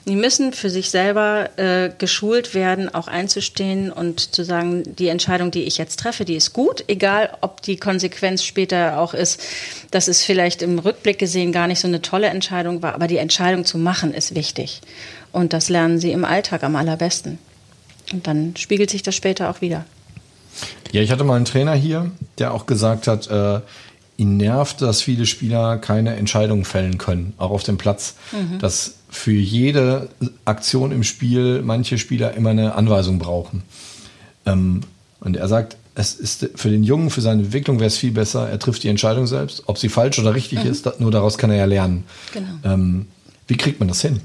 Die 0.05 0.15
müssen 0.15 0.53
für 0.53 0.69
sich 0.69 0.89
selber 0.89 1.49
äh, 1.57 1.89
geschult 1.97 2.53
werden, 2.53 2.93
auch 2.93 3.07
einzustehen 3.07 3.91
und 3.91 4.33
zu 4.33 4.45
sagen, 4.45 4.83
die 4.95 5.09
Entscheidung, 5.09 5.51
die 5.51 5.63
ich 5.63 5.77
jetzt 5.77 5.99
treffe, 5.99 6.23
die 6.23 6.35
ist 6.35 6.53
gut, 6.53 6.85
egal 6.87 7.35
ob 7.41 7.61
die 7.61 7.77
Konsequenz 7.77 8.36
später 8.45 8.99
auch 8.99 9.13
ist, 9.13 9.41
dass 9.91 10.07
es 10.07 10.23
vielleicht 10.23 10.61
im 10.61 10.79
Rückblick 10.79 11.19
gesehen 11.19 11.51
gar 11.51 11.67
nicht 11.67 11.79
so 11.79 11.87
eine 11.87 12.01
tolle 12.01 12.27
Entscheidung 12.27 12.81
war, 12.81 12.95
aber 12.95 13.07
die 13.07 13.17
Entscheidung 13.17 13.65
zu 13.65 13.77
machen 13.77 14.13
ist 14.13 14.35
wichtig. 14.35 14.81
Und 15.31 15.53
das 15.53 15.69
lernen 15.69 15.99
sie 15.99 16.11
im 16.11 16.25
Alltag 16.25 16.63
am 16.63 16.75
allerbesten. 16.75 17.37
Und 18.13 18.27
dann 18.27 18.55
spiegelt 18.55 18.89
sich 18.89 19.03
das 19.03 19.15
später 19.15 19.49
auch 19.49 19.61
wieder. 19.61 19.85
Ja, 20.91 21.01
ich 21.01 21.11
hatte 21.11 21.23
mal 21.23 21.35
einen 21.35 21.45
Trainer 21.45 21.73
hier, 21.73 22.11
der 22.37 22.53
auch 22.53 22.65
gesagt 22.65 23.07
hat, 23.07 23.29
äh, 23.29 23.59
ihn 24.17 24.37
nervt, 24.37 24.81
dass 24.81 25.01
viele 25.01 25.25
Spieler 25.25 25.77
keine 25.77 26.15
Entscheidungen 26.15 26.65
fällen 26.65 26.97
können, 26.97 27.33
auch 27.37 27.51
auf 27.51 27.63
dem 27.63 27.77
Platz. 27.77 28.15
Mhm. 28.31 28.59
Dass 28.59 28.95
für 29.09 29.31
jede 29.31 30.09
Aktion 30.45 30.91
im 30.91 31.03
Spiel 31.03 31.61
manche 31.61 31.97
Spieler 31.97 32.33
immer 32.33 32.49
eine 32.49 32.75
Anweisung 32.75 33.19
brauchen. 33.19 33.63
Ähm, 34.45 34.81
und 35.19 35.37
er 35.37 35.47
sagt, 35.47 35.77
es 35.99 36.13
ist 36.13 36.49
für 36.53 36.69
den 36.69 36.83
Jungen, 36.83 37.09
für 37.09 37.21
seine 37.21 37.41
Entwicklung 37.41 37.79
wäre 37.79 37.87
es 37.87 37.97
viel 37.97 38.11
besser, 38.11 38.47
er 38.47 38.59
trifft 38.59 38.83
die 38.83 38.87
Entscheidung 38.87 39.25
selbst. 39.25 39.63
Ob 39.65 39.79
sie 39.79 39.89
falsch 39.89 40.19
oder 40.19 40.35
richtig 40.35 40.63
mhm. 40.63 40.69
ist, 40.69 40.99
nur 40.99 41.09
daraus 41.09 41.39
kann 41.39 41.49
er 41.49 41.57
ja 41.57 41.65
lernen. 41.65 42.03
Genau. 42.33 42.47
Ähm, 42.63 43.07
wie 43.47 43.57
kriegt 43.57 43.79
man 43.79 43.87
das 43.89 44.01
hin? 44.01 44.21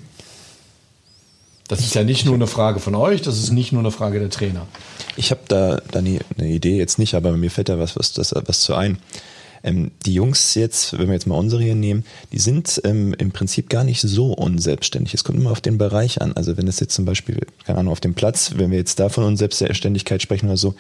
Das 1.69 1.81
ist 1.81 1.95
ja 1.95 2.05
nicht 2.05 2.27
nur 2.27 2.35
eine 2.35 2.47
Frage 2.47 2.79
von 2.79 2.95
euch, 2.95 3.23
das 3.23 3.39
ist 3.39 3.53
nicht 3.53 3.73
nur 3.73 3.81
eine 3.81 3.91
Frage 3.91 4.19
der 4.19 4.29
Trainer. 4.29 4.67
Ich 5.17 5.31
habe 5.31 5.41
da, 5.49 5.81
da 5.91 6.01
eine, 6.01 6.21
eine 6.37 6.49
Idee 6.51 6.77
jetzt 6.77 6.99
nicht, 6.99 7.15
aber 7.15 7.33
mir 7.33 7.51
fällt 7.51 7.71
da 7.71 7.79
was, 7.79 7.97
was, 7.97 8.13
das, 8.13 8.35
was 8.35 8.61
zu 8.61 8.75
ein. 8.75 8.99
Ähm, 9.65 9.93
die 10.05 10.15
Jungs 10.15 10.55
jetzt, 10.55 10.99
wenn 10.99 11.07
wir 11.07 11.15
jetzt 11.15 11.27
mal 11.27 11.37
unsere 11.37 11.63
hier 11.63 11.75
nehmen, 11.75 12.05
die 12.33 12.39
sind 12.39 12.81
ähm, 12.85 13.15
im 13.19 13.31
Prinzip 13.31 13.69
gar 13.69 13.85
nicht 13.85 14.01
so 14.01 14.33
unselbstständig. 14.33 15.15
Es 15.15 15.25
kommt 15.25 15.39
immer 15.39 15.51
auf 15.51 15.61
den 15.61 15.79
Bereich 15.79 16.21
an. 16.21 16.33
Also 16.35 16.57
wenn 16.57 16.69
es 16.69 16.81
jetzt 16.81 16.95
zum 16.95 17.05
Beispiel, 17.05 17.39
keine 17.65 17.79
Ahnung, 17.79 17.93
auf 17.93 18.01
dem 18.01 18.15
Platz, 18.15 18.53
wenn 18.57 18.71
wir 18.71 18.79
jetzt 18.79 18.99
da 18.99 19.09
von 19.09 19.25
Unselbstständigkeit 19.25 20.23
sprechen 20.23 20.47
oder 20.47 20.57
so, 20.57 20.75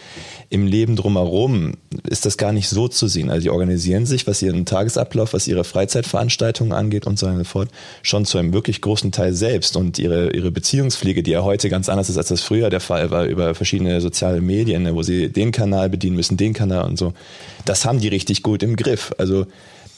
im 0.51 0.67
Leben 0.67 0.97
drumherum 0.97 1.75
ist 2.09 2.27
das 2.27 2.37
gar 2.37 2.53
nicht 2.53 2.69
so 2.69 2.89
zu 2.89 3.09
sehen. 3.09 3.31
Also 3.31 3.43
die 3.43 3.51
organisieren 3.51 4.07
sich, 4.07 4.27
was 4.27 4.43
ihren 4.43 4.67
Tagesablauf, 4.67 5.33
was 5.33 5.47
ihre 5.47 5.65
Freizeitveranstaltungen 5.65 6.73
angeht 6.73 7.07
und 7.07 7.19
so 7.19 7.27
weiter 7.27 7.39
und 7.39 7.45
fort, 7.47 7.69
schon 8.03 8.25
zu 8.25 8.39
einem 8.39 8.53
wirklich 8.53 8.81
großen 8.81 9.13
Teil 9.13 9.35
selbst. 9.35 9.77
Und 9.77 9.99
ihre, 9.99 10.33
ihre 10.33 10.51
Beziehungspflege, 10.51 11.23
die 11.23 11.33
ja 11.33 11.43
heute 11.43 11.71
ganz 11.71 11.89
anders 11.89 12.09
ist, 12.09 12.19
als 12.19 12.29
das 12.29 12.41
früher 12.43 12.71
der 12.71 12.81
Fall 12.81 13.11
war, 13.11 13.25
über 13.25 13.55
verschiedene 13.55 14.01
soziale 14.01 14.41
Medien, 14.41 14.93
wo 14.95 15.03
sie 15.03 15.29
den 15.29 15.53
Kanal 15.53 15.89
bedienen 15.89 16.17
müssen, 16.17 16.37
den 16.37 16.53
Kanal 16.53 16.85
und 16.85 16.99
so, 16.99 17.13
das 17.65 17.85
haben 17.85 18.01
die 18.01 18.09
richtig 18.09 18.43
gut 18.43 18.63
im 18.63 18.72
Griff. 18.77 19.13
Also 19.19 19.47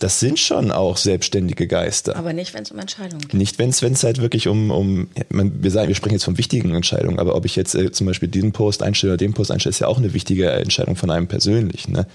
das 0.00 0.20
sind 0.20 0.38
schon 0.38 0.70
auch 0.70 0.96
selbstständige 0.96 1.66
Geister. 1.66 2.16
Aber 2.16 2.32
nicht, 2.32 2.52
wenn 2.52 2.62
es 2.64 2.70
um 2.70 2.78
Entscheidungen 2.78 3.22
geht. 3.22 3.34
Nicht, 3.34 3.58
wenn 3.58 3.70
es 3.70 4.04
halt 4.04 4.20
wirklich 4.20 4.48
um, 4.48 4.70
um 4.70 5.08
wir 5.30 5.70
sagen, 5.70 5.88
wir 5.88 5.94
sprechen 5.94 6.14
jetzt 6.14 6.24
von 6.24 6.36
wichtigen 6.36 6.74
Entscheidungen, 6.74 7.18
aber 7.18 7.36
ob 7.36 7.44
ich 7.44 7.56
jetzt 7.56 7.74
äh, 7.74 7.92
zum 7.92 8.06
Beispiel 8.06 8.28
diesen 8.28 8.52
Post 8.52 8.82
einstelle 8.82 9.12
oder 9.12 9.18
den 9.18 9.34
Post 9.34 9.50
einstelle, 9.50 9.70
ist 9.70 9.78
ja 9.78 9.86
auch 9.86 9.98
eine 9.98 10.12
wichtige 10.12 10.50
Entscheidung 10.50 10.96
von 10.96 11.10
einem 11.10 11.28
persönlich. 11.28 11.88
Ne? 11.88 12.06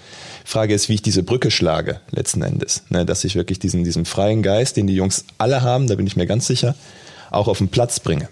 Frage 0.46 0.74
ist, 0.74 0.90
wie 0.90 0.96
ich 0.96 1.02
diese 1.02 1.24
Brücke 1.24 1.52
schlage, 1.52 2.02
letzten 2.12 2.42
Endes. 2.42 2.84
Ne? 2.90 3.06
Dass 3.06 3.24
ich 3.24 3.36
wirklich 3.36 3.60
diesen, 3.60 3.84
diesen 3.84 4.06
freien 4.06 4.44
Geist, 4.44 4.78
den 4.78 4.88
die 4.88 4.96
Jungs 4.96 5.26
alle 5.38 5.62
haben, 5.62 5.88
da 5.88 5.96
bin 5.96 6.06
ich 6.06 6.16
mir 6.16 6.28
ganz 6.28 6.48
sicher, 6.48 6.76
auch 7.32 7.48
auf 7.48 7.60
den 7.60 7.70
Platz 7.70 8.00
bringe. 8.00 8.28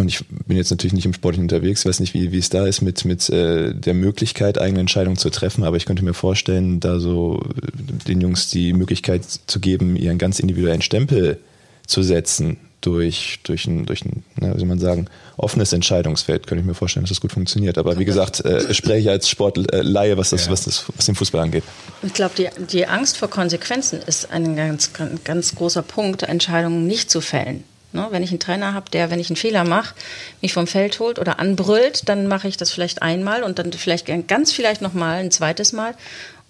Und 0.00 0.08
ich 0.08 0.24
bin 0.46 0.56
jetzt 0.56 0.70
natürlich 0.70 0.94
nicht 0.94 1.04
im 1.04 1.12
Sportlichen 1.12 1.44
unterwegs, 1.44 1.84
weiß 1.84 2.00
nicht, 2.00 2.14
wie, 2.14 2.32
wie 2.32 2.38
es 2.38 2.48
da 2.48 2.66
ist 2.66 2.80
mit, 2.80 3.04
mit 3.04 3.28
äh, 3.28 3.74
der 3.74 3.92
Möglichkeit, 3.92 4.58
eigene 4.58 4.80
Entscheidungen 4.80 5.18
zu 5.18 5.28
treffen, 5.28 5.62
aber 5.62 5.76
ich 5.76 5.84
könnte 5.84 6.02
mir 6.02 6.14
vorstellen, 6.14 6.80
da 6.80 6.98
so 6.98 7.42
äh, 7.62 8.06
den 8.08 8.22
Jungs 8.22 8.48
die 8.48 8.72
Möglichkeit 8.72 9.24
zu 9.24 9.60
geben, 9.60 9.96
ihren 9.96 10.16
ganz 10.16 10.40
individuellen 10.40 10.80
Stempel 10.80 11.38
zu 11.86 12.02
setzen 12.02 12.56
durch, 12.80 13.40
durch 13.42 13.66
ein, 13.66 13.84
durch 13.84 14.02
ein 14.06 14.24
na, 14.36 14.54
wie 14.54 14.58
soll 14.58 14.68
man 14.68 14.78
sagen, 14.78 15.06
offenes 15.36 15.74
Entscheidungsfeld, 15.74 16.46
könnte 16.46 16.60
ich 16.62 16.66
mir 16.66 16.74
vorstellen, 16.74 17.04
dass 17.04 17.10
das 17.10 17.20
gut 17.20 17.32
funktioniert. 17.32 17.76
Aber 17.76 17.98
wie 17.98 18.06
gesagt, 18.06 18.42
äh, 18.42 18.72
spreche 18.72 19.00
ich 19.00 19.10
als 19.10 19.28
Sportleihe, 19.28 20.16
was, 20.16 20.30
das, 20.30 20.46
ja. 20.46 20.52
was, 20.52 20.64
das, 20.64 20.86
was 20.96 21.04
den 21.04 21.14
Fußball 21.14 21.42
angeht. 21.42 21.64
Ich 22.02 22.14
glaube, 22.14 22.32
die, 22.38 22.48
die 22.72 22.86
Angst 22.86 23.18
vor 23.18 23.28
Konsequenzen 23.28 24.00
ist 24.06 24.30
ein 24.30 24.56
ganz, 24.56 24.92
ganz 25.24 25.54
großer 25.54 25.82
Punkt, 25.82 26.22
Entscheidungen 26.22 26.86
nicht 26.86 27.10
zu 27.10 27.20
fällen. 27.20 27.64
Ne, 27.92 28.06
wenn 28.10 28.22
ich 28.22 28.30
einen 28.30 28.38
Trainer 28.38 28.72
habe, 28.72 28.88
der, 28.90 29.10
wenn 29.10 29.18
ich 29.18 29.30
einen 29.30 29.36
Fehler 29.36 29.64
mache, 29.64 29.94
mich 30.42 30.52
vom 30.52 30.68
Feld 30.68 31.00
holt 31.00 31.18
oder 31.18 31.40
anbrüllt, 31.40 32.08
dann 32.08 32.28
mache 32.28 32.46
ich 32.46 32.56
das 32.56 32.70
vielleicht 32.70 33.02
einmal 33.02 33.42
und 33.42 33.58
dann 33.58 33.72
vielleicht 33.72 34.06
ganz 34.28 34.52
vielleicht 34.52 34.80
nochmal 34.80 35.18
ein 35.18 35.32
zweites 35.32 35.72
Mal. 35.72 35.94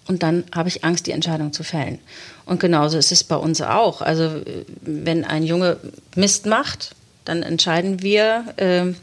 Und 0.07 0.21
dann 0.21 0.43
habe 0.53 0.69
ich 0.69 0.83
Angst, 0.83 1.07
die 1.07 1.11
Entscheidung 1.11 1.51
zu 1.51 1.63
fällen. 1.63 1.99
Und 2.45 2.59
genauso 2.59 2.97
ist 2.97 3.11
es 3.11 3.23
bei 3.23 3.35
uns 3.35 3.61
auch. 3.61 4.01
Also 4.01 4.41
wenn 4.81 5.25
ein 5.25 5.43
Junge 5.43 5.77
Mist 6.15 6.45
macht, 6.45 6.91
dann 7.25 7.43
entscheiden 7.43 8.01
wir, 8.01 8.45
äh, 8.57 8.93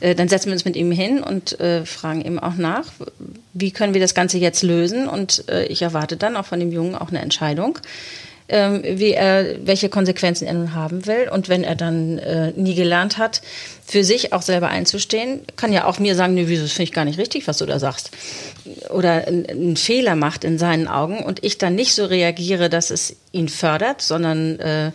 äh, 0.00 0.14
dann 0.14 0.28
setzen 0.28 0.46
wir 0.46 0.54
uns 0.54 0.64
mit 0.64 0.76
ihm 0.76 0.90
hin 0.90 1.22
und 1.22 1.60
äh, 1.60 1.84
fragen 1.84 2.22
ihm 2.22 2.38
auch 2.38 2.54
nach, 2.54 2.86
wie 3.52 3.70
können 3.70 3.94
wir 3.94 4.00
das 4.00 4.14
Ganze 4.14 4.38
jetzt 4.38 4.62
lösen. 4.62 5.08
Und 5.08 5.48
äh, 5.48 5.66
ich 5.66 5.82
erwarte 5.82 6.16
dann 6.16 6.36
auch 6.36 6.46
von 6.46 6.60
dem 6.60 6.72
Jungen 6.72 6.94
auch 6.94 7.08
eine 7.08 7.20
Entscheidung 7.20 7.78
ähm, 8.48 8.82
wie 8.82 9.12
er, 9.12 9.56
welche 9.66 9.88
Konsequenzen 9.88 10.46
er 10.46 10.54
nun 10.54 10.74
haben 10.74 11.06
will. 11.06 11.28
Und 11.30 11.48
wenn 11.48 11.64
er 11.64 11.74
dann 11.74 12.18
äh, 12.18 12.52
nie 12.56 12.74
gelernt 12.74 13.18
hat, 13.18 13.42
für 13.86 14.04
sich 14.04 14.32
auch 14.32 14.42
selber 14.42 14.68
einzustehen, 14.68 15.40
kann 15.56 15.72
ja 15.72 15.84
auch 15.84 15.98
mir 15.98 16.14
sagen, 16.14 16.34
nee, 16.34 16.44
wieso, 16.46 16.62
das 16.62 16.72
finde 16.72 16.84
ich 16.84 16.92
gar 16.92 17.04
nicht 17.04 17.18
richtig, 17.18 17.46
was 17.46 17.58
du 17.58 17.66
da 17.66 17.78
sagst. 17.78 18.10
Oder 18.90 19.26
einen 19.26 19.76
Fehler 19.76 20.14
macht 20.14 20.44
in 20.44 20.58
seinen 20.58 20.88
Augen 20.88 21.20
und 21.20 21.44
ich 21.44 21.58
dann 21.58 21.74
nicht 21.74 21.94
so 21.94 22.04
reagiere, 22.04 22.68
dass 22.68 22.90
es 22.90 23.16
ihn 23.32 23.48
fördert, 23.48 24.02
sondern 24.02 24.58
äh, 24.60 24.92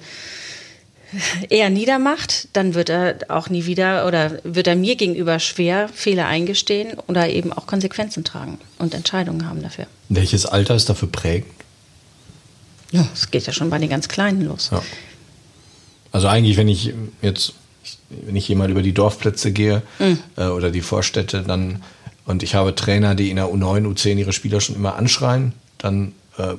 eher 1.50 1.70
niedermacht, 1.70 2.48
dann 2.54 2.74
wird 2.74 2.90
er 2.90 3.18
auch 3.28 3.50
nie 3.50 3.66
wieder 3.66 4.08
oder 4.08 4.40
wird 4.44 4.68
er 4.68 4.76
mir 4.76 4.96
gegenüber 4.96 5.40
schwer 5.40 5.90
Fehler 5.90 6.28
eingestehen 6.28 6.98
oder 7.08 7.30
eben 7.30 7.54
auch 7.54 7.68
Konsequenzen 7.68 8.24
tragen 8.24 8.58
und 8.80 8.94
Entscheidungen 8.94 9.48
haben 9.48 9.62
dafür. 9.62 9.86
Welches 10.10 10.46
Alter 10.46 10.76
ist 10.76 10.90
dafür 10.90 11.10
prägend? 11.12 11.63
Ja, 12.94 13.08
es 13.14 13.32
geht 13.32 13.46
ja 13.46 13.54
schon 13.54 13.70
bei 13.70 13.80
den 13.80 13.90
ganz 13.90 14.08
Kleinen 14.08 14.46
los. 14.46 14.70
Ja. 14.72 14.82
Also 16.12 16.28
eigentlich, 16.28 16.58
wenn 16.58 16.68
ich 16.68 16.94
jetzt, 17.22 17.54
wenn 18.26 18.36
ich 18.36 18.48
mal 18.50 18.70
über 18.70 18.84
die 18.84 18.94
Dorfplätze 18.94 19.52
gehe 19.52 19.82
mhm. 20.00 20.20
äh, 20.38 20.46
oder 20.46 20.72
die 20.72 20.82
Vorstädte, 20.82 21.42
dann 21.42 21.82
und 22.26 22.44
ich 22.44 22.56
habe 22.56 22.74
Trainer, 22.74 23.16
die 23.16 23.30
in 23.30 23.36
der 23.36 23.48
U9, 23.48 23.86
U10 23.86 24.18
ihre 24.18 24.32
Spieler 24.32 24.62
schon 24.62 24.76
immer 24.76 24.96
anschreien, 24.96 25.54
dann 25.78 26.14
äh, 26.38 26.54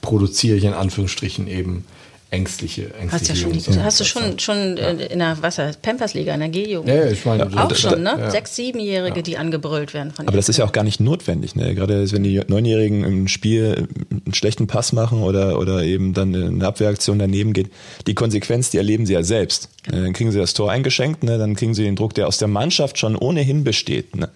produziere 0.00 0.56
ich 0.56 0.64
in 0.64 0.72
Anführungsstrichen 0.72 1.46
eben 1.48 1.84
ängstliche, 2.30 2.94
ängstliche 2.94 3.12
Hast, 3.12 3.28
ja 3.28 3.34
schon, 3.34 3.52
Jungs. 3.52 3.78
hast 3.78 4.00
du 4.00 4.04
schon, 4.04 4.38
schon 4.38 4.76
äh, 4.76 5.06
in 5.06 5.18
der 5.18 5.36
was, 5.40 5.56
Pampersliga, 5.82 6.32
in 6.34 6.40
der 6.40 6.48
G-Jugend? 6.48 6.88
Ja, 6.88 7.06
ich 7.06 7.24
meine, 7.24 7.46
auch 7.46 7.68
das- 7.68 7.80
schon, 7.80 8.02
ne? 8.02 8.14
ja. 8.18 8.30
Sechs, 8.30 8.54
siebenjährige, 8.56 9.22
die 9.22 9.36
angebrüllt 9.36 9.94
werden 9.94 10.12
von 10.12 10.28
Aber 10.28 10.36
das 10.36 10.48
ist 10.48 10.56
ja 10.56 10.64
auch 10.64 10.72
gar 10.72 10.84
nicht 10.84 11.00
notwendig. 11.00 11.56
Ne? 11.56 11.74
Gerade 11.74 12.10
wenn 12.12 12.22
die 12.22 12.40
Neunjährigen 12.46 13.04
im 13.04 13.28
Spiel 13.28 13.88
einen 14.10 14.34
schlechten 14.34 14.66
Pass 14.66 14.92
machen 14.92 15.22
oder, 15.22 15.58
oder 15.58 15.82
eben 15.82 16.14
dann 16.14 16.34
eine 16.34 16.66
Abwehraktion 16.66 17.18
daneben 17.18 17.52
geht, 17.52 17.70
die 18.06 18.14
Konsequenz, 18.14 18.70
die 18.70 18.78
erleben 18.78 19.06
sie 19.06 19.14
ja 19.14 19.22
selbst. 19.22 19.68
Ne? 19.90 20.02
Dann 20.02 20.12
kriegen 20.12 20.30
sie 20.30 20.38
das 20.38 20.54
Tor 20.54 20.70
eingeschenkt, 20.70 21.24
ne? 21.24 21.38
dann 21.38 21.56
kriegen 21.56 21.74
sie 21.74 21.82
den 21.82 21.96
Druck, 21.96 22.14
der 22.14 22.28
aus 22.28 22.38
der 22.38 22.48
Mannschaft 22.48 22.98
schon 22.98 23.16
ohnehin 23.16 23.64
besteht. 23.64 24.14
Ne? 24.14 24.28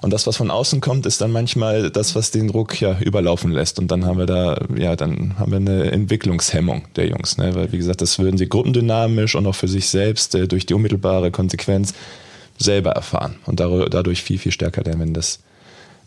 Und 0.00 0.12
das, 0.12 0.26
was 0.26 0.36
von 0.36 0.50
außen 0.50 0.80
kommt, 0.80 1.06
ist 1.06 1.20
dann 1.20 1.30
manchmal 1.30 1.90
das, 1.90 2.14
was 2.14 2.30
den 2.30 2.48
Druck 2.48 2.80
ja 2.80 2.98
überlaufen 3.00 3.52
lässt. 3.52 3.78
Und 3.78 3.90
dann 3.90 4.04
haben 4.04 4.18
wir 4.18 4.26
da, 4.26 4.60
ja, 4.76 4.96
dann 4.96 5.38
haben 5.38 5.52
wir 5.52 5.58
eine 5.58 5.92
Entwicklungshemmung 5.92 6.84
der 6.96 7.06
Jungs. 7.08 7.36
Ne? 7.42 7.54
Weil, 7.54 7.72
wie 7.72 7.78
gesagt, 7.78 8.00
das 8.00 8.18
würden 8.18 8.38
sie 8.38 8.48
gruppendynamisch 8.48 9.34
und 9.34 9.46
auch 9.46 9.54
für 9.54 9.68
sich 9.68 9.88
selbst 9.88 10.34
äh, 10.34 10.48
durch 10.48 10.66
die 10.66 10.74
unmittelbare 10.74 11.30
Konsequenz 11.30 11.94
selber 12.58 12.92
erfahren. 12.92 13.36
Und 13.46 13.60
dadurch 13.60 14.22
viel, 14.22 14.38
viel 14.38 14.52
stärker, 14.52 14.82
denn 14.82 15.00
wenn 15.00 15.14
das 15.14 15.40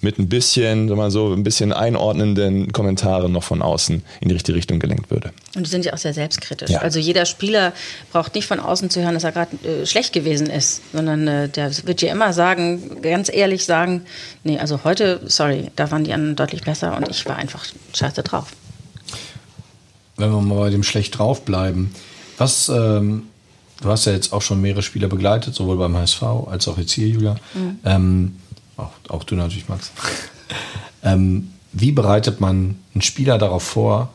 mit 0.01 0.19
ein 0.19 0.29
bisschen, 0.29 0.87
sag 0.87 0.97
mal 0.97 1.09
so, 1.09 1.33
ein 1.33 1.43
bisschen 1.43 1.73
einordnenden 1.73 2.71
Kommentaren 2.71 3.31
noch 3.31 3.43
von 3.43 3.61
außen 3.61 4.03
in 4.19 4.27
die 4.27 4.33
richtige 4.33 4.57
Richtung 4.57 4.79
gelenkt 4.79 5.09
würde. 5.09 5.31
Und 5.55 5.65
die 5.65 5.69
sind 5.69 5.85
ja 5.85 5.93
auch 5.93 5.97
sehr 5.97 6.13
selbstkritisch. 6.13 6.69
Ja. 6.69 6.79
Also 6.79 6.99
jeder 6.99 7.25
Spieler 7.25 7.73
braucht 8.11 8.35
nicht 8.35 8.47
von 8.47 8.59
außen 8.59 8.89
zu 8.89 9.01
hören, 9.01 9.13
dass 9.13 9.23
er 9.23 9.31
gerade 9.31 9.55
äh, 9.67 9.85
schlecht 9.85 10.13
gewesen 10.13 10.47
ist, 10.47 10.81
sondern 10.93 11.27
äh, 11.27 11.49
der 11.49 11.71
wird 11.85 12.01
dir 12.01 12.11
immer 12.11 12.33
sagen, 12.33 13.01
ganz 13.01 13.33
ehrlich 13.33 13.65
sagen, 13.65 14.01
nee, 14.43 14.59
also 14.59 14.83
heute, 14.83 15.21
sorry, 15.25 15.71
da 15.75 15.91
waren 15.91 16.03
die 16.03 16.13
anderen 16.13 16.35
deutlich 16.35 16.63
besser 16.63 16.95
und 16.95 17.09
ich 17.09 17.25
war 17.25 17.37
einfach 17.37 17.65
scheiße 17.93 18.21
drauf. 18.21 18.47
Wenn 20.17 20.31
wir 20.31 20.41
mal 20.41 20.59
bei 20.59 20.69
dem 20.69 20.83
schlecht 20.83 21.17
drauf 21.17 21.45
bleiben, 21.45 21.93
was, 22.37 22.69
ähm, 22.69 23.23
du 23.81 23.89
hast 23.89 24.05
ja 24.05 24.13
jetzt 24.13 24.33
auch 24.33 24.41
schon 24.41 24.61
mehrere 24.61 24.81
Spieler 24.81 25.07
begleitet, 25.07 25.55
sowohl 25.55 25.77
beim 25.77 25.95
HSV 25.95 26.23
als 26.49 26.67
auch 26.67 26.77
jetzt 26.77 26.91
hier, 26.91 27.07
Julia. 27.07 27.35
Ähm, 27.83 28.37
auch, 28.77 28.91
auch 29.09 29.23
du 29.23 29.35
natürlich, 29.35 29.69
Max. 29.69 29.91
ähm, 31.03 31.51
wie 31.71 31.91
bereitet 31.91 32.39
man 32.39 32.75
einen 32.93 33.01
Spieler 33.01 33.37
darauf 33.37 33.63
vor, 33.63 34.09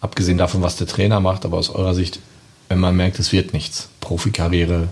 abgesehen 0.00 0.38
davon, 0.38 0.62
was 0.62 0.76
der 0.76 0.86
Trainer 0.86 1.20
macht, 1.20 1.44
aber 1.44 1.58
aus 1.58 1.70
eurer 1.70 1.94
Sicht, 1.94 2.20
wenn 2.68 2.80
man 2.80 2.96
merkt, 2.96 3.18
es 3.18 3.32
wird 3.32 3.52
nichts, 3.52 3.88
Profikarriere, 4.00 4.88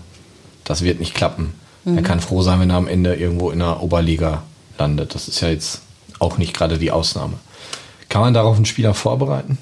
das 0.65 0.83
wird 0.83 1.01
nicht 1.01 1.15
klappen. 1.15 1.55
Er 1.87 2.03
kann 2.03 2.21
froh 2.21 2.43
sein, 2.43 2.61
wenn 2.61 2.71
er 2.71 2.77
am 2.77 2.89
Ende 2.89 3.15
irgendwo 3.15 3.51
in 3.51 3.61
der 3.61 3.83
Oberliga 3.83 4.43
landet. 4.79 5.15
Das 5.15 5.29
ist 5.29 5.41
ja 5.41 5.49
jetzt 5.49 5.81
auch 6.19 6.37
nicht 6.37 6.53
gerade 6.53 6.79
die 6.79 6.91
Ausnahme. 6.91 7.35
Kann 8.11 8.21
man 8.21 8.35
darauf 8.35 8.57
einen 8.57 8.67
Spieler 8.67 8.93
vorbereiten? 8.93 9.57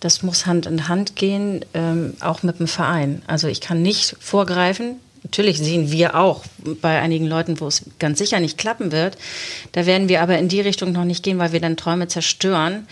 Das 0.00 0.22
muss 0.22 0.46
Hand 0.46 0.66
in 0.66 0.88
Hand 0.88 1.16
gehen, 1.16 1.64
ähm, 1.74 2.14
auch 2.20 2.42
mit 2.42 2.60
dem 2.60 2.68
Verein. 2.68 3.22
Also 3.26 3.48
ich 3.48 3.60
kann 3.60 3.82
nicht 3.82 4.16
vorgreifen. 4.20 4.96
Natürlich 5.24 5.58
sehen 5.58 5.90
wir 5.90 6.14
auch 6.14 6.44
bei 6.80 7.00
einigen 7.00 7.26
Leuten, 7.26 7.60
wo 7.60 7.66
es 7.66 7.84
ganz 7.98 8.18
sicher 8.18 8.38
nicht 8.38 8.56
klappen 8.56 8.92
wird. 8.92 9.18
Da 9.72 9.84
werden 9.84 10.08
wir 10.08 10.22
aber 10.22 10.38
in 10.38 10.48
die 10.48 10.60
Richtung 10.60 10.92
noch 10.92 11.04
nicht 11.04 11.24
gehen, 11.24 11.38
weil 11.38 11.52
wir 11.52 11.60
dann 11.60 11.76
Träume 11.76 12.06
zerstören, 12.06 12.86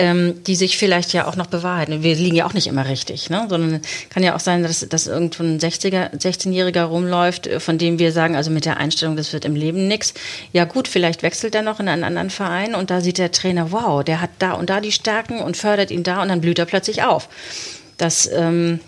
ähm, 0.00 0.42
die 0.44 0.56
sich 0.56 0.78
vielleicht 0.78 1.12
ja 1.12 1.28
auch 1.28 1.36
noch 1.36 1.46
bewahrheiten. 1.46 2.02
Wir 2.02 2.14
liegen 2.14 2.34
ja 2.34 2.46
auch 2.46 2.54
nicht 2.54 2.66
immer 2.66 2.88
richtig, 2.88 3.28
ne? 3.28 3.46
sondern 3.50 3.82
kann 4.08 4.22
ja 4.22 4.34
auch 4.34 4.40
sein, 4.40 4.62
dass, 4.62 4.88
dass 4.88 5.06
irgendwo 5.06 5.42
ein 5.42 5.60
60er, 5.60 6.16
16-Jähriger 6.16 6.84
rumläuft, 6.84 7.46
äh, 7.46 7.60
von 7.60 7.76
dem 7.76 7.98
wir 7.98 8.10
sagen, 8.10 8.34
also 8.34 8.50
mit 8.50 8.64
der 8.64 8.78
Einstellung, 8.78 9.14
das 9.14 9.34
wird 9.34 9.44
im 9.44 9.54
Leben 9.54 9.88
nichts. 9.88 10.14
Ja 10.54 10.64
gut, 10.64 10.88
vielleicht 10.88 11.22
wechselt 11.22 11.54
er 11.54 11.60
noch 11.60 11.80
in 11.80 11.88
einen 11.88 12.02
anderen 12.02 12.30
Verein 12.30 12.74
und 12.74 12.90
da 12.90 13.02
sieht 13.02 13.18
der 13.18 13.30
Trainer, 13.30 13.72
wow, 13.72 14.02
der 14.02 14.22
hat 14.22 14.30
da 14.38 14.52
und 14.52 14.70
da 14.70 14.80
die 14.80 14.90
Stärken 14.90 15.40
und 15.40 15.58
fördert 15.58 15.90
ihn 15.90 16.02
da 16.02 16.22
und 16.22 16.28
dann 16.28 16.40
blüht 16.40 16.58
er 16.58 16.64
plötzlich 16.64 17.02
auf. 17.02 17.28
Das 17.98 18.26
ähm, 18.32 18.80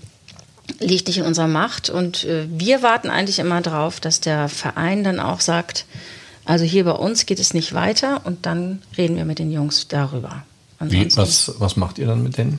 liegt 0.81 1.09
nicht 1.09 1.18
in 1.18 1.27
unserer 1.27 1.46
Macht 1.48 1.90
und 1.90 2.25
äh, 2.25 2.46
wir 2.48 2.83
warten 2.83 3.11
eigentlich 3.11 3.38
immer 3.38 3.61
drauf, 3.61 4.01
dass 4.01 4.20
der 4.20 4.48
Verein 4.48 5.05
dann 5.05 5.20
auch 5.20 5.40
sagt, 5.40 5.85
also 6.46 6.64
hier 6.64 6.85
bei 6.85 6.92
uns 6.92 7.27
geht 7.27 7.38
es 7.38 7.53
nicht 7.53 7.75
weiter 7.75 8.22
und 8.25 8.46
dann 8.46 8.81
reden 8.96 9.16
wir 9.16 9.27
mit 9.27 9.38
den 9.38 9.53
Jungs 9.53 9.88
darüber. 9.88 10.44
Wie, 10.90 11.16
was, 11.16 11.53
was 11.59 11.77
macht 11.77 11.99
ihr 11.99 12.07
dann 12.07 12.23
mit 12.23 12.38
denen? 12.38 12.59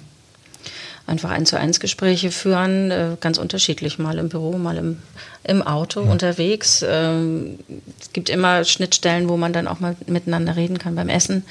einfach 1.06 1.32
eins 1.32 1.50
zu 1.50 1.60
eins 1.60 1.82
Gespräche 1.82 2.32
führen, 2.32 2.90
äh, 2.90 3.18
ganz 3.20 3.38
unterschiedlich, 3.38 4.00
mal 4.00 4.18
im 4.18 4.30
Büro, 4.30 4.58
mal 4.58 4.78
im, 4.78 5.00
im 5.44 5.62
Auto 5.62 6.00
unterwegs. 6.00 6.84
Ähm, 6.88 7.60
es 8.00 8.14
gibt 8.14 8.30
immer 8.30 8.64
Schnittstellen, 8.64 9.28
wo 9.28 9.36
man 9.36 9.52
dann 9.52 9.68
auch 9.68 9.82
mal 9.82 9.98
miteinander 10.08 10.56
reden 10.56 10.78
kann 10.80 10.96
beim 10.96 11.10
Essen. 11.10 11.44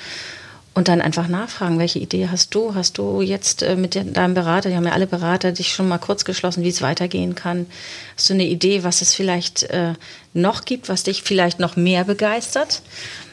Und 0.74 0.88
dann 0.88 1.02
einfach 1.02 1.28
nachfragen, 1.28 1.78
welche 1.78 1.98
Idee 1.98 2.28
hast 2.30 2.54
du? 2.54 2.74
Hast 2.74 2.96
du 2.96 3.20
jetzt 3.20 3.62
äh, 3.62 3.76
mit 3.76 3.94
de- 3.94 4.10
deinem 4.10 4.32
Berater, 4.32 4.70
die 4.70 4.74
haben 4.76 4.86
ja 4.86 4.92
alle 4.92 5.06
Berater, 5.06 5.52
dich 5.52 5.74
schon 5.74 5.86
mal 5.86 5.98
kurz 5.98 6.24
geschlossen, 6.24 6.64
wie 6.64 6.70
es 6.70 6.80
weitergehen 6.80 7.34
kann? 7.34 7.66
Hast 8.16 8.30
du 8.30 8.34
eine 8.34 8.46
Idee, 8.46 8.82
was 8.84 9.02
es 9.02 9.12
vielleicht 9.14 9.64
äh, 9.64 9.92
noch 10.32 10.64
gibt, 10.64 10.88
was 10.88 11.02
dich 11.02 11.22
vielleicht 11.24 11.58
noch 11.60 11.76
mehr 11.76 12.04
begeistert? 12.04 12.80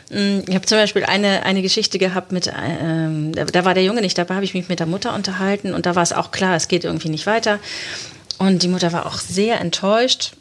Mm, 0.10 0.40
Ich 0.48 0.56
habe 0.56 0.66
zum 0.66 0.78
Beispiel 0.78 1.06
eine, 1.06 1.44
eine 1.44 1.62
Geschichte 1.62 2.00
gehabt 2.00 2.32
mit, 2.32 2.52
ähm, 2.56 3.34
da, 3.34 3.46
da 3.46 3.66
war 3.66 3.74
der 3.74 3.84
Junge 3.84 4.02
nicht 4.02 4.18
dabei, 4.18 4.36
habe 4.36 4.46
ich 4.46 4.54
mich 4.54 4.70
mit 4.70 4.80
der 4.80 4.88
Mutter 4.88 5.14
unterhalten 5.14 5.74
und 5.74 5.86
da 5.86 5.96
war 5.96 6.04
es 6.04 6.14
auch 6.14 6.32
klar, 6.32 6.56
es 6.56 6.68
geht 6.68 6.84
irgendwie 6.84 7.10
nicht 7.10 7.26
weiter. 7.26 7.60
Und 8.38 8.64
die 8.64 8.68
Mutter 8.70 8.94
war 8.94 9.06
auch 9.06 9.20
sehr 9.20 9.60
enttäuscht. 9.60 10.32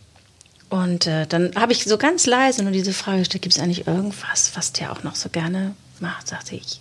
Und 0.70 1.06
äh, 1.06 1.26
dann 1.26 1.52
habe 1.56 1.72
ich 1.72 1.84
so 1.84 1.96
ganz 1.96 2.26
leise 2.26 2.62
nur 2.62 2.72
diese 2.72 2.92
Frage 2.92 3.20
gestellt, 3.20 3.42
gibt 3.42 3.56
es 3.56 3.62
eigentlich 3.62 3.86
irgendwas, 3.86 4.52
was 4.54 4.72
der 4.72 4.92
auch 4.92 5.02
noch 5.02 5.14
so 5.14 5.30
gerne 5.30 5.74
macht? 6.00 6.28
Sagte 6.28 6.56
ich, 6.56 6.80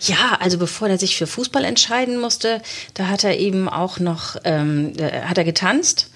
ja, 0.00 0.38
also 0.40 0.58
bevor 0.58 0.88
er 0.88 0.98
sich 0.98 1.16
für 1.16 1.26
Fußball 1.26 1.64
entscheiden 1.64 2.18
musste, 2.18 2.62
da 2.94 3.08
hat 3.08 3.24
er 3.24 3.38
eben 3.38 3.68
auch 3.68 3.98
noch, 3.98 4.36
ähm, 4.44 4.92
äh, 4.98 5.22
hat 5.22 5.38
er 5.38 5.44
getanzt 5.44 6.10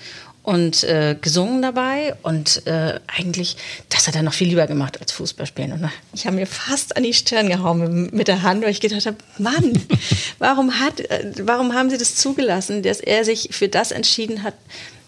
und 0.50 0.82
äh, 0.82 1.14
gesungen 1.20 1.62
dabei 1.62 2.16
und 2.22 2.66
äh, 2.66 2.98
eigentlich, 3.06 3.56
das 3.88 4.08
hat 4.08 4.16
er 4.16 4.24
noch 4.24 4.32
viel 4.32 4.48
lieber 4.48 4.66
gemacht 4.66 5.00
als 5.00 5.12
Fußball 5.12 5.46
spielen. 5.46 5.70
Und 5.70 5.88
ich 6.12 6.26
habe 6.26 6.34
mir 6.34 6.46
fast 6.46 6.96
an 6.96 7.04
die 7.04 7.14
Stirn 7.14 7.48
gehauen 7.48 8.10
mit, 8.12 8.26
der 8.26 8.42
Hand, 8.42 8.64
weil 8.64 8.70
ich 8.70 8.80
gedacht 8.80 9.06
habe, 9.06 9.16
Mann, 9.38 9.80
warum, 10.40 10.80
hat, 10.80 10.98
äh, 11.08 11.32
warum 11.44 11.72
haben 11.72 11.88
Sie 11.88 11.98
das 11.98 12.16
zugelassen, 12.16 12.82
dass 12.82 12.98
er 12.98 13.24
sich 13.24 13.50
für 13.52 13.68
das 13.68 13.92
entschieden 13.92 14.42
hat, 14.42 14.54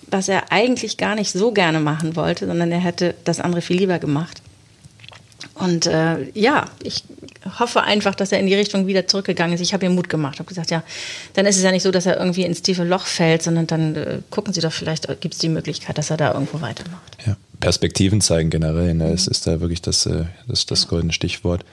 was 0.07 0.29
er 0.29 0.53
eigentlich 0.53 0.97
gar 0.97 1.17
nicht 1.17 1.33
so 1.33 1.51
gerne 1.51 1.81
machen 1.81 2.15
wollte, 2.15 2.47
sondern 2.47 2.71
er 2.71 2.79
hätte 2.79 3.17
das 3.25 3.41
andere 3.41 3.63
viel 3.63 3.79
lieber 3.79 3.99
gemacht. 3.99 4.43
Und 5.63 5.87
äh, 5.87 6.29
ja, 6.35 6.65
ich 6.83 7.05
hoffe 7.61 7.83
einfach, 7.83 8.17
dass 8.17 8.33
er 8.33 8.41
in 8.41 8.49
die 8.49 8.55
Richtung 8.55 8.89
wieder 8.89 9.07
zurückgegangen 9.07 9.55
ist. 9.55 9.61
Ich 9.61 9.73
habe 9.73 9.87
ihm 9.87 9.95
Mut 9.95 10.09
gemacht, 10.09 10.41
habe 10.41 10.49
gesagt, 10.49 10.73
ja, 10.73 10.83
dann 11.35 11.47
ist 11.47 11.57
es 11.57 11.63
ja 11.63 11.71
nicht 11.71 11.85
so, 11.85 11.93
dass 11.93 12.05
er 12.05 12.19
irgendwie 12.19 12.43
ins 12.43 12.63
tiefe 12.63 12.83
Loch 12.83 13.07
fällt, 13.07 13.45
sondern 13.45 13.69
dann 13.69 13.95
äh, 13.95 14.19
gucken 14.31 14.53
Sie 14.53 14.61
doch 14.61 14.73
vielleicht, 14.73 15.07
gibt 15.21 15.35
es 15.35 15.39
die 15.39 15.49
Möglichkeit, 15.49 15.99
dass 15.99 16.11
er 16.11 16.17
da 16.17 16.35
irgendwo 16.35 16.61
weitermacht. 16.61 17.17
Ja. 17.25 17.37
Perspektiven 17.61 18.21
zeigen 18.21 18.51
generell, 18.51 18.93
ne? 18.93 19.13
es 19.13 19.29
ist 19.29 19.47
da 19.47 19.61
wirklich 19.61 19.81
das, 19.81 20.05
äh, 20.07 20.25
das, 20.49 20.67
das 20.67 20.89
goldene 20.89 21.13
Stichwort. 21.13 21.65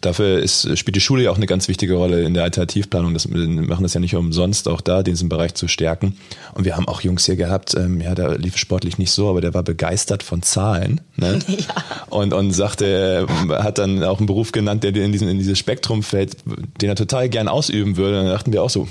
Dafür 0.00 0.38
ist, 0.38 0.78
spielt 0.78 0.96
die 0.96 1.00
Schule 1.00 1.24
ja 1.24 1.30
auch 1.30 1.36
eine 1.36 1.46
ganz 1.46 1.68
wichtige 1.68 1.94
Rolle 1.94 2.22
in 2.22 2.34
der 2.34 2.44
Alternativplanung. 2.44 3.14
Das, 3.14 3.30
wir 3.30 3.46
machen 3.46 3.82
das 3.82 3.94
ja 3.94 4.00
nicht 4.00 4.14
umsonst, 4.14 4.68
auch 4.68 4.80
da 4.80 5.02
diesen 5.02 5.28
Bereich 5.28 5.54
zu 5.54 5.68
stärken. 5.68 6.16
Und 6.54 6.64
wir 6.64 6.76
haben 6.76 6.88
auch 6.88 7.00
Jungs 7.00 7.26
hier 7.26 7.36
gehabt, 7.36 7.74
ähm, 7.74 8.00
ja, 8.00 8.14
da 8.14 8.32
lief 8.32 8.56
sportlich 8.56 8.98
nicht 8.98 9.10
so, 9.10 9.28
aber 9.28 9.40
der 9.40 9.54
war 9.54 9.62
begeistert 9.62 10.22
von 10.22 10.42
Zahlen. 10.42 11.00
Ne? 11.16 11.38
Ja. 11.52 11.84
Und, 12.08 12.32
und 12.32 12.50
sagte, 12.52 12.86
er 12.86 13.62
hat 13.62 13.78
dann 13.78 14.02
auch 14.02 14.18
einen 14.18 14.26
Beruf 14.26 14.52
genannt, 14.52 14.84
der 14.84 14.94
in, 14.96 15.12
diesen, 15.12 15.28
in 15.28 15.38
dieses 15.38 15.58
Spektrum 15.58 16.02
fällt, 16.02 16.36
den 16.80 16.88
er 16.88 16.96
total 16.96 17.28
gern 17.28 17.46
ausüben 17.46 17.96
würde. 17.96 18.18
Und 18.18 18.24
dann 18.24 18.32
dachten 18.32 18.52
wir 18.52 18.62
auch 18.62 18.70
so, 18.70 18.88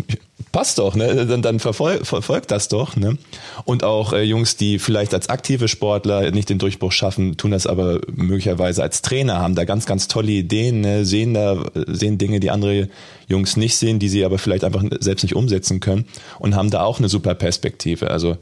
passt 0.51 0.79
doch, 0.79 0.95
ne? 0.95 1.25
dann, 1.25 1.41
dann 1.41 1.59
verfolgt 1.59 2.07
verfolgt 2.07 2.51
das 2.51 2.67
doch. 2.67 2.95
Ne? 2.95 3.17
Und 3.63 3.83
auch 3.83 4.13
äh, 4.13 4.23
Jungs, 4.23 4.57
die 4.57 4.79
vielleicht 4.79 5.13
als 5.13 5.29
aktive 5.29 5.67
Sportler 5.67 6.31
nicht 6.31 6.49
den 6.49 6.59
Durchbruch 6.59 6.91
schaffen, 6.91 7.37
tun 7.37 7.51
das 7.51 7.67
aber 7.67 8.01
möglicherweise 8.11 8.83
als 8.83 9.01
Trainer, 9.01 9.39
haben 9.39 9.55
da 9.55 9.63
ganz, 9.63 9.85
ganz 9.85 10.07
tolle 10.07 10.31
Ideen, 10.31 10.81
ne? 10.81 11.05
sehen 11.05 11.33
da, 11.33 11.63
sehen 11.87 12.17
Dinge, 12.17 12.39
die 12.39 12.51
andere 12.51 12.89
Jungs 13.27 13.57
nicht 13.57 13.77
sehen, 13.77 13.99
die 13.99 14.09
sie 14.09 14.25
aber 14.25 14.37
vielleicht 14.37 14.63
einfach 14.63 14.83
selbst 14.99 15.23
nicht 15.23 15.35
umsetzen 15.35 15.79
können 15.79 16.05
und 16.39 16.55
haben 16.55 16.69
da 16.69 16.83
auch 16.83 16.99
eine 16.99 17.09
super 17.09 17.33
Perspektive. 17.33 18.11
Also 18.11 18.37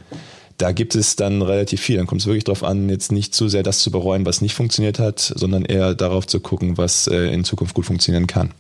da 0.58 0.74
gibt 0.74 0.96
es 0.96 1.16
dann 1.16 1.42
relativ 1.42 1.80
viel. 1.82 1.98
Dann 1.98 2.08
kommt 2.08 2.22
es 2.22 2.28
wirklich 2.28 2.44
darauf 2.44 2.64
an, 2.64 2.90
jetzt 2.90 3.12
nicht 3.12 3.34
zu 3.34 3.48
sehr 3.48 3.64
das 3.64 3.80
zu 3.80 3.92
bereuen, 3.92 4.26
was 4.26 4.42
nicht 4.42 4.54
funktioniert 4.54 5.00
hat, 5.00 5.20
sondern 5.20 5.64
eher 5.64 5.96
darauf 5.96 6.28
zu 6.28 6.40
gucken, 6.40 6.78
was 6.78 7.08
äh, 7.08 7.34
in 7.34 7.46
Zukunft 7.46 7.76
gut 7.76 7.86
funktionieren 7.86 8.28
kann. 8.28 8.52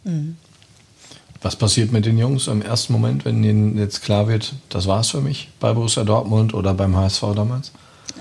Was 1.41 1.55
passiert 1.55 1.91
mit 1.91 2.05
den 2.05 2.17
Jungs 2.17 2.47
im 2.47 2.61
ersten 2.61 2.93
Moment, 2.93 3.23
wenn 3.23 3.43
ihnen 3.43 3.77
jetzt 3.77 4.01
klar 4.01 4.27
wird, 4.27 4.53
das 4.69 4.87
war's 4.87 5.09
für 5.09 5.21
mich 5.21 5.49
bei 5.59 5.73
Borussia 5.73 6.03
Dortmund 6.03 6.53
oder 6.53 6.73
beim 6.73 6.95
HSV 6.97 7.23
damals? 7.35 7.71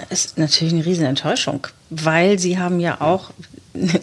Das 0.09 0.27
ist 0.27 0.39
natürlich 0.39 0.73
eine 0.73 0.85
riesen 0.85 1.05
Enttäuschung, 1.05 1.67
weil 1.91 2.39
sie 2.39 2.59
haben 2.59 2.79
ja 2.79 3.01
auch 3.01 3.31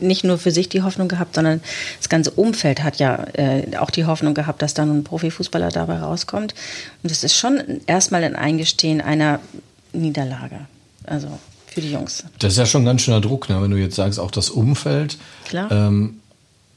nicht 0.02 0.24
nur 0.24 0.38
für 0.38 0.52
sich 0.52 0.70
die 0.70 0.82
Hoffnung 0.82 1.08
gehabt, 1.08 1.36
sondern 1.36 1.62
das 1.98 2.10
ganze 2.10 2.32
Umfeld 2.32 2.84
hat 2.84 2.98
ja 2.98 3.26
äh, 3.34 3.78
auch 3.78 3.90
die 3.90 4.06
Hoffnung 4.06 4.34
gehabt, 4.34 4.62
dass 4.62 4.74
dann 4.74 5.00
ein 5.00 5.04
Profifußballer 5.04 5.70
dabei 5.70 6.00
rauskommt. 6.00 6.54
Und 7.04 7.12
es 7.12 7.24
ist 7.24 7.36
schon 7.36 7.82
erstmal 7.88 8.24
ein 8.24 8.36
Eingestehen 8.36 9.02
einer 9.02 9.40
Niederlage. 9.94 10.62
Also 11.06 11.28
für 11.68 11.82
die 11.82 11.92
Jungs. 11.92 12.24
Das 12.40 12.54
ist 12.54 12.58
ja 12.58 12.66
schon 12.66 12.84
ein 12.84 12.86
ganz 12.86 13.02
schöner 13.02 13.22
Druck, 13.22 13.50
ne? 13.50 13.62
wenn 13.62 13.72
du 13.72 13.78
jetzt 13.78 13.96
sagst, 13.96 14.20
auch 14.20 14.32
das 14.32 14.50
Umfeld. 14.50 15.18
Klar. 15.46 15.72
Ähm, 15.72 16.22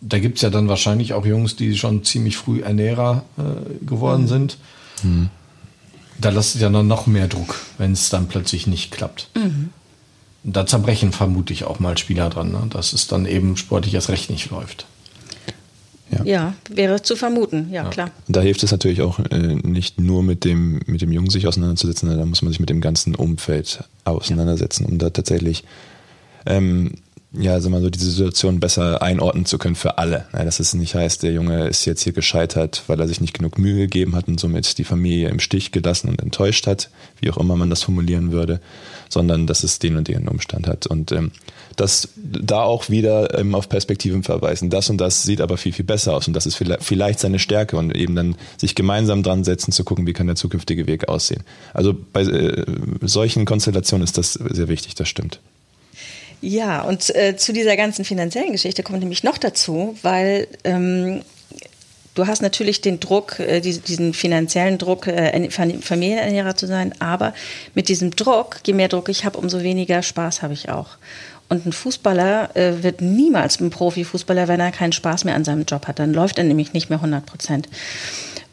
da 0.01 0.19
gibt 0.19 0.37
es 0.37 0.43
ja 0.43 0.51
dann 0.51 0.69
wahrscheinlich 0.69 1.13
auch 1.13 1.27
Jungs, 1.27 1.57
die 1.57 1.77
schon 1.77 2.05
ziemlich 2.05 2.37
früh 2.37 2.61
Ernährer 2.61 3.25
äh, 3.37 3.85
geworden 3.85 4.29
sind. 4.29 4.59
Mhm. 5.03 5.31
Da 6.21 6.31
lasst 6.31 6.57
ja 6.57 6.69
noch 6.69 7.07
mehr 7.07 7.29
Druck, 7.29 7.61
wenn 7.79 7.93
es 7.93 8.11
dann 8.11 8.27
plötzlich 8.27 8.67
nicht 8.67 8.91
klappt. 8.91 9.29
Mhm. 9.35 9.71
Da 10.45 10.67
zerbrechen 10.67 11.13
vermutlich 11.13 11.65
auch 11.65 11.79
mal 11.79 11.99
Spieler 11.99 12.31
dran, 12.31 12.51
ne? 12.53 12.67
dass 12.71 12.93
es 12.93 13.07
dann 13.07 13.27
eben 13.27 13.57
sportlich 13.57 13.95
erst 13.95 14.09
recht 14.09 14.31
nicht 14.31 14.51
läuft. 14.51 14.87
Ja. 16.11 16.25
ja. 16.25 16.55
wäre 16.71 17.03
zu 17.03 17.17
vermuten, 17.17 17.69
ja, 17.71 17.85
ja. 17.85 17.91
klar. 17.91 18.11
Da 18.29 18.41
hilft 18.41 18.63
es 18.63 18.71
natürlich 18.71 19.03
auch 19.03 19.19
äh, 19.19 19.37
nicht 19.37 20.01
nur 20.01 20.23
mit 20.23 20.45
dem, 20.45 20.81
mit 20.87 21.03
dem 21.03 21.13
Jungen 21.13 21.29
sich 21.29 21.47
auseinanderzusetzen, 21.47 22.09
da 22.09 22.25
muss 22.25 22.43
man 22.43 22.51
sich 22.51 22.61
mit 22.61 22.71
dem 22.71 22.81
ganzen 22.81 23.15
Umfeld 23.15 23.85
auseinandersetzen, 24.05 24.87
um 24.87 24.99
da 24.99 25.11
tatsächlich 25.11 25.65
ähm, 26.47 26.93
ja, 27.33 27.61
sag 27.61 27.71
mal 27.71 27.83
so, 27.83 27.91
diese 27.91 28.11
Situation 28.11 28.59
besser 28.59 29.03
einordnen 29.03 29.45
zu 29.45 29.59
können 29.59 29.75
für 29.75 29.99
alle. 29.99 30.25
Ja, 30.33 30.45
dass 30.45 30.61
es 30.61 30.73
nicht 30.73 30.95
heißt, 30.95 31.23
der 31.23 31.33
Junge 31.33 31.69
ist 31.69 31.85
jetzt 31.85 32.03
hier 32.03 32.15
gescheitert, 32.15 32.85
weil 32.87 32.99
er 32.99 33.07
sich 33.07 33.21
nicht 33.21 33.35
genug 33.35 33.59
Mühe 33.59 33.81
gegeben 33.81 34.17
hat 34.17 34.29
und 34.29 34.41
somit 34.41 34.79
die 34.79 34.85
Familie 34.85 35.29
im 35.29 35.39
Stich 35.39 35.71
gelassen 35.71 36.09
und 36.09 36.23
enttäuscht 36.23 36.67
hat, 36.67 36.89
wie 37.21 37.31
auch 37.31 37.37
immer 37.37 37.55
man 37.57 37.69
das 37.69 37.83
formulieren 37.83 38.33
würde, 38.33 38.61
sondern 39.11 39.47
dass 39.47 39.63
es 39.63 39.79
den 39.79 39.97
und 39.97 40.09
den 40.09 40.27
Umstand 40.27 40.67
hat. 40.67 40.87
Und 40.87 41.13
ähm, 41.13 41.33
das 41.77 42.09
da 42.17 42.63
auch 42.63 42.89
wieder 42.89 43.39
ähm, 43.39 43.55
auf 43.55 43.69
Perspektiven 43.69 44.23
verweisen. 44.23 44.71
Das 44.71 44.89
und 44.89 44.99
das 44.99 45.23
sieht 45.23 45.43
aber 45.43 45.59
viel, 45.59 45.73
viel 45.73 45.85
besser 45.85 46.15
aus 46.15 46.27
und 46.29 46.35
das 46.35 46.47
ist 46.47 46.57
vielleicht 46.57 47.21
seine 47.21 47.39
Stärke 47.39 47.77
und 47.77 47.95
eben 47.95 48.17
dann 48.17 48.37
sich 48.57 48.75
gemeinsam 48.75 49.23
dran 49.23 49.45
setzen, 49.45 49.71
zu 49.71 49.85
gucken, 49.85 50.07
wie 50.07 50.15
kann 50.15 50.27
der 50.27 50.37
zukünftige 50.37 50.87
Weg 50.87 51.09
aussehen. 51.09 51.43
Also 51.75 51.95
bei 52.13 52.23
äh, 52.23 52.65
solchen 53.03 53.45
Konstellationen 53.45 54.03
ist 54.03 54.17
das 54.17 54.33
sehr 54.33 54.69
wichtig, 54.69 54.95
das 54.95 55.09
stimmt. 55.09 55.41
Ja, 56.41 56.83
und 56.83 57.15
äh, 57.17 57.37
zu 57.37 57.53
dieser 57.53 57.77
ganzen 57.77 58.05
finanziellen 58.05 58.53
Geschichte 58.53 58.83
kommt 58.83 59.01
nämlich 59.01 59.25
noch 59.25 59.39
dazu, 59.39 59.97
weil 60.03 60.47
ähm, 60.65 61.23
du 62.15 62.27
hast 62.27 62.43
natürlich 62.43 62.81
den 62.81 63.01
Druck, 63.01 63.41
äh, 63.41 63.61
diesen 63.61 64.15
finanziellen 64.15 64.79
Druck, 64.79 65.09
äh, 65.09 65.51
Familienernährer 65.51 66.57
zu 66.57 66.67
sein, 66.67 66.95
aber 67.01 67.35
mit 67.75 67.89
diesem 67.89 68.15
Druck, 68.15 68.59
je 68.67 68.73
mehr 68.73 68.89
Druck 68.89 69.09
ich 69.09 69.25
habe, 69.25 69.39
umso 69.39 69.63
weniger 69.63 70.03
Spaß 70.03 70.43
habe 70.43 70.53
ich 70.53 70.69
auch. 70.69 70.91
Und 71.49 71.65
ein 71.67 71.73
Fußballer 71.73 72.55
äh, 72.57 72.83
wird 72.83 73.01
niemals 73.01 73.59
ein 73.59 73.71
Profifußballer, 73.71 74.49
wenn 74.49 74.61
er 74.61 74.71
keinen 74.71 74.93
Spaß 74.93 75.25
mehr 75.25 75.35
an 75.35 75.45
seinem 75.45 75.65
Job 75.65 75.87
hat. 75.87 75.99
Dann 75.99 76.13
läuft 76.13 76.39
er 76.39 76.45
nämlich 76.45 76.75
nicht 76.75 76.91
mehr 76.91 76.99
100 76.99 77.25
Prozent. 77.25 77.69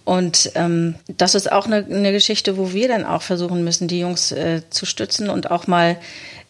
Und 0.05 0.51
ähm, 0.55 0.95
das 1.17 1.35
ist 1.35 1.51
auch 1.51 1.65
eine, 1.65 1.77
eine 1.85 2.11
Geschichte, 2.11 2.57
wo 2.57 2.71
wir 2.73 2.87
dann 2.87 3.03
auch 3.03 3.21
versuchen 3.23 3.63
müssen, 3.63 3.87
die 3.87 3.99
Jungs 3.99 4.31
äh, 4.31 4.61
zu 4.69 4.85
stützen 4.85 5.29
und 5.29 5.51
auch 5.51 5.67
mal 5.67 5.97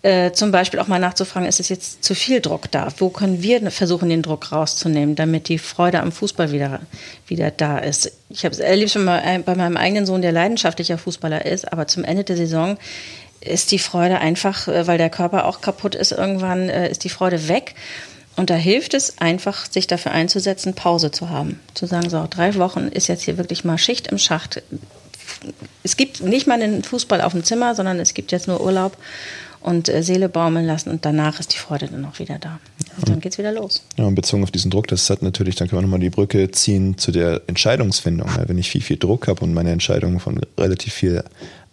äh, 0.05 0.33
zum 0.33 0.51
Beispiel 0.51 0.79
auch 0.79 0.87
mal 0.87 0.99
nachzufragen, 0.99 1.49
ist 1.49 1.59
es 1.59 1.67
jetzt 1.69 2.03
zu 2.03 2.13
viel 2.13 2.39
Druck 2.39 2.69
da? 2.69 2.89
Wo 2.99 3.09
können 3.09 3.41
wir 3.41 3.71
versuchen, 3.71 4.07
den 4.07 4.21
Druck 4.21 4.51
rauszunehmen, 4.51 5.15
damit 5.15 5.47
die 5.47 5.57
Freude 5.57 5.99
am 5.99 6.11
Fußball 6.11 6.51
wieder, 6.51 6.81
wieder 7.25 7.49
da 7.49 7.79
ist? 7.79 8.11
Ich 8.29 8.45
habe 8.45 8.53
es 8.53 8.59
erlebt 8.59 8.91
schon 8.91 9.03
mal 9.03 9.23
äh, 9.25 9.39
bei 9.39 9.55
meinem 9.55 9.77
eigenen 9.77 10.05
Sohn, 10.05 10.21
der 10.21 10.31
leidenschaftlicher 10.31 10.99
Fußballer 10.99 11.47
ist, 11.47 11.73
aber 11.73 11.87
zum 11.87 12.03
Ende 12.03 12.23
der 12.23 12.37
Saison 12.37 12.77
ist 13.41 13.71
die 13.71 13.79
Freude 13.79 14.19
einfach, 14.19 14.67
äh, 14.67 14.85
weil 14.85 14.99
der 14.99 15.09
Körper 15.09 15.45
auch 15.45 15.61
kaputt 15.61 15.95
ist, 15.95 16.11
irgendwann 16.11 16.69
ist 16.69 17.03
die 17.03 17.09
Freude 17.09 17.47
weg. 17.47 17.73
Und 18.35 18.51
da 18.51 18.55
hilft 18.55 18.93
es 18.93 19.17
einfach, 19.17 19.65
sich 19.65 19.87
dafür 19.87 20.11
einzusetzen, 20.11 20.75
Pause 20.75 21.09
zu 21.09 21.31
haben. 21.31 21.59
Zu 21.73 21.87
sagen, 21.87 22.11
so, 22.11 22.27
drei 22.29 22.53
Wochen 22.55 22.89
ist 22.89 23.07
jetzt 23.07 23.23
hier 23.23 23.39
wirklich 23.39 23.63
mal 23.63 23.79
Schicht 23.79 24.07
im 24.07 24.19
Schacht. 24.19 24.61
Es 25.81 25.97
gibt 25.97 26.21
nicht 26.21 26.45
mal 26.45 26.61
einen 26.61 26.83
Fußball 26.83 27.21
auf 27.21 27.31
dem 27.31 27.43
Zimmer, 27.43 27.73
sondern 27.73 27.99
es 27.99 28.13
gibt 28.13 28.31
jetzt 28.31 28.47
nur 28.47 28.61
Urlaub 28.61 28.97
und 29.65 29.89
äh, 29.89 30.03
Seele 30.03 30.29
baumeln 30.29 30.65
lassen 30.65 30.89
und 30.89 31.05
danach 31.05 31.39
ist 31.39 31.53
die 31.53 31.57
Freude 31.57 31.87
dann 31.87 32.05
auch 32.05 32.19
wieder 32.19 32.37
da. 32.37 32.59
Und 32.97 33.09
dann 33.09 33.19
geht's 33.19 33.39
wieder 33.39 33.51
los. 33.51 33.83
Ja, 33.97 34.05
und 34.05 34.13
bezogen 34.13 34.43
auf 34.43 34.51
diesen 34.51 34.69
Druck, 34.69 34.87
das 34.87 35.09
hat 35.09 35.23
natürlich, 35.23 35.55
dann 35.55 35.67
können 35.67 35.79
wir 35.79 35.81
nochmal 35.81 35.99
die 35.99 36.11
Brücke 36.11 36.51
ziehen 36.51 36.99
zu 36.99 37.11
der 37.11 37.41
Entscheidungsfindung. 37.47 38.29
Wenn 38.45 38.59
ich 38.59 38.69
viel, 38.69 38.81
viel 38.81 38.97
Druck 38.97 39.27
habe 39.27 39.43
und 39.43 39.55
meine 39.55 39.71
Entscheidung 39.71 40.19
von 40.19 40.39
relativ 40.57 40.93
viel 40.93 41.23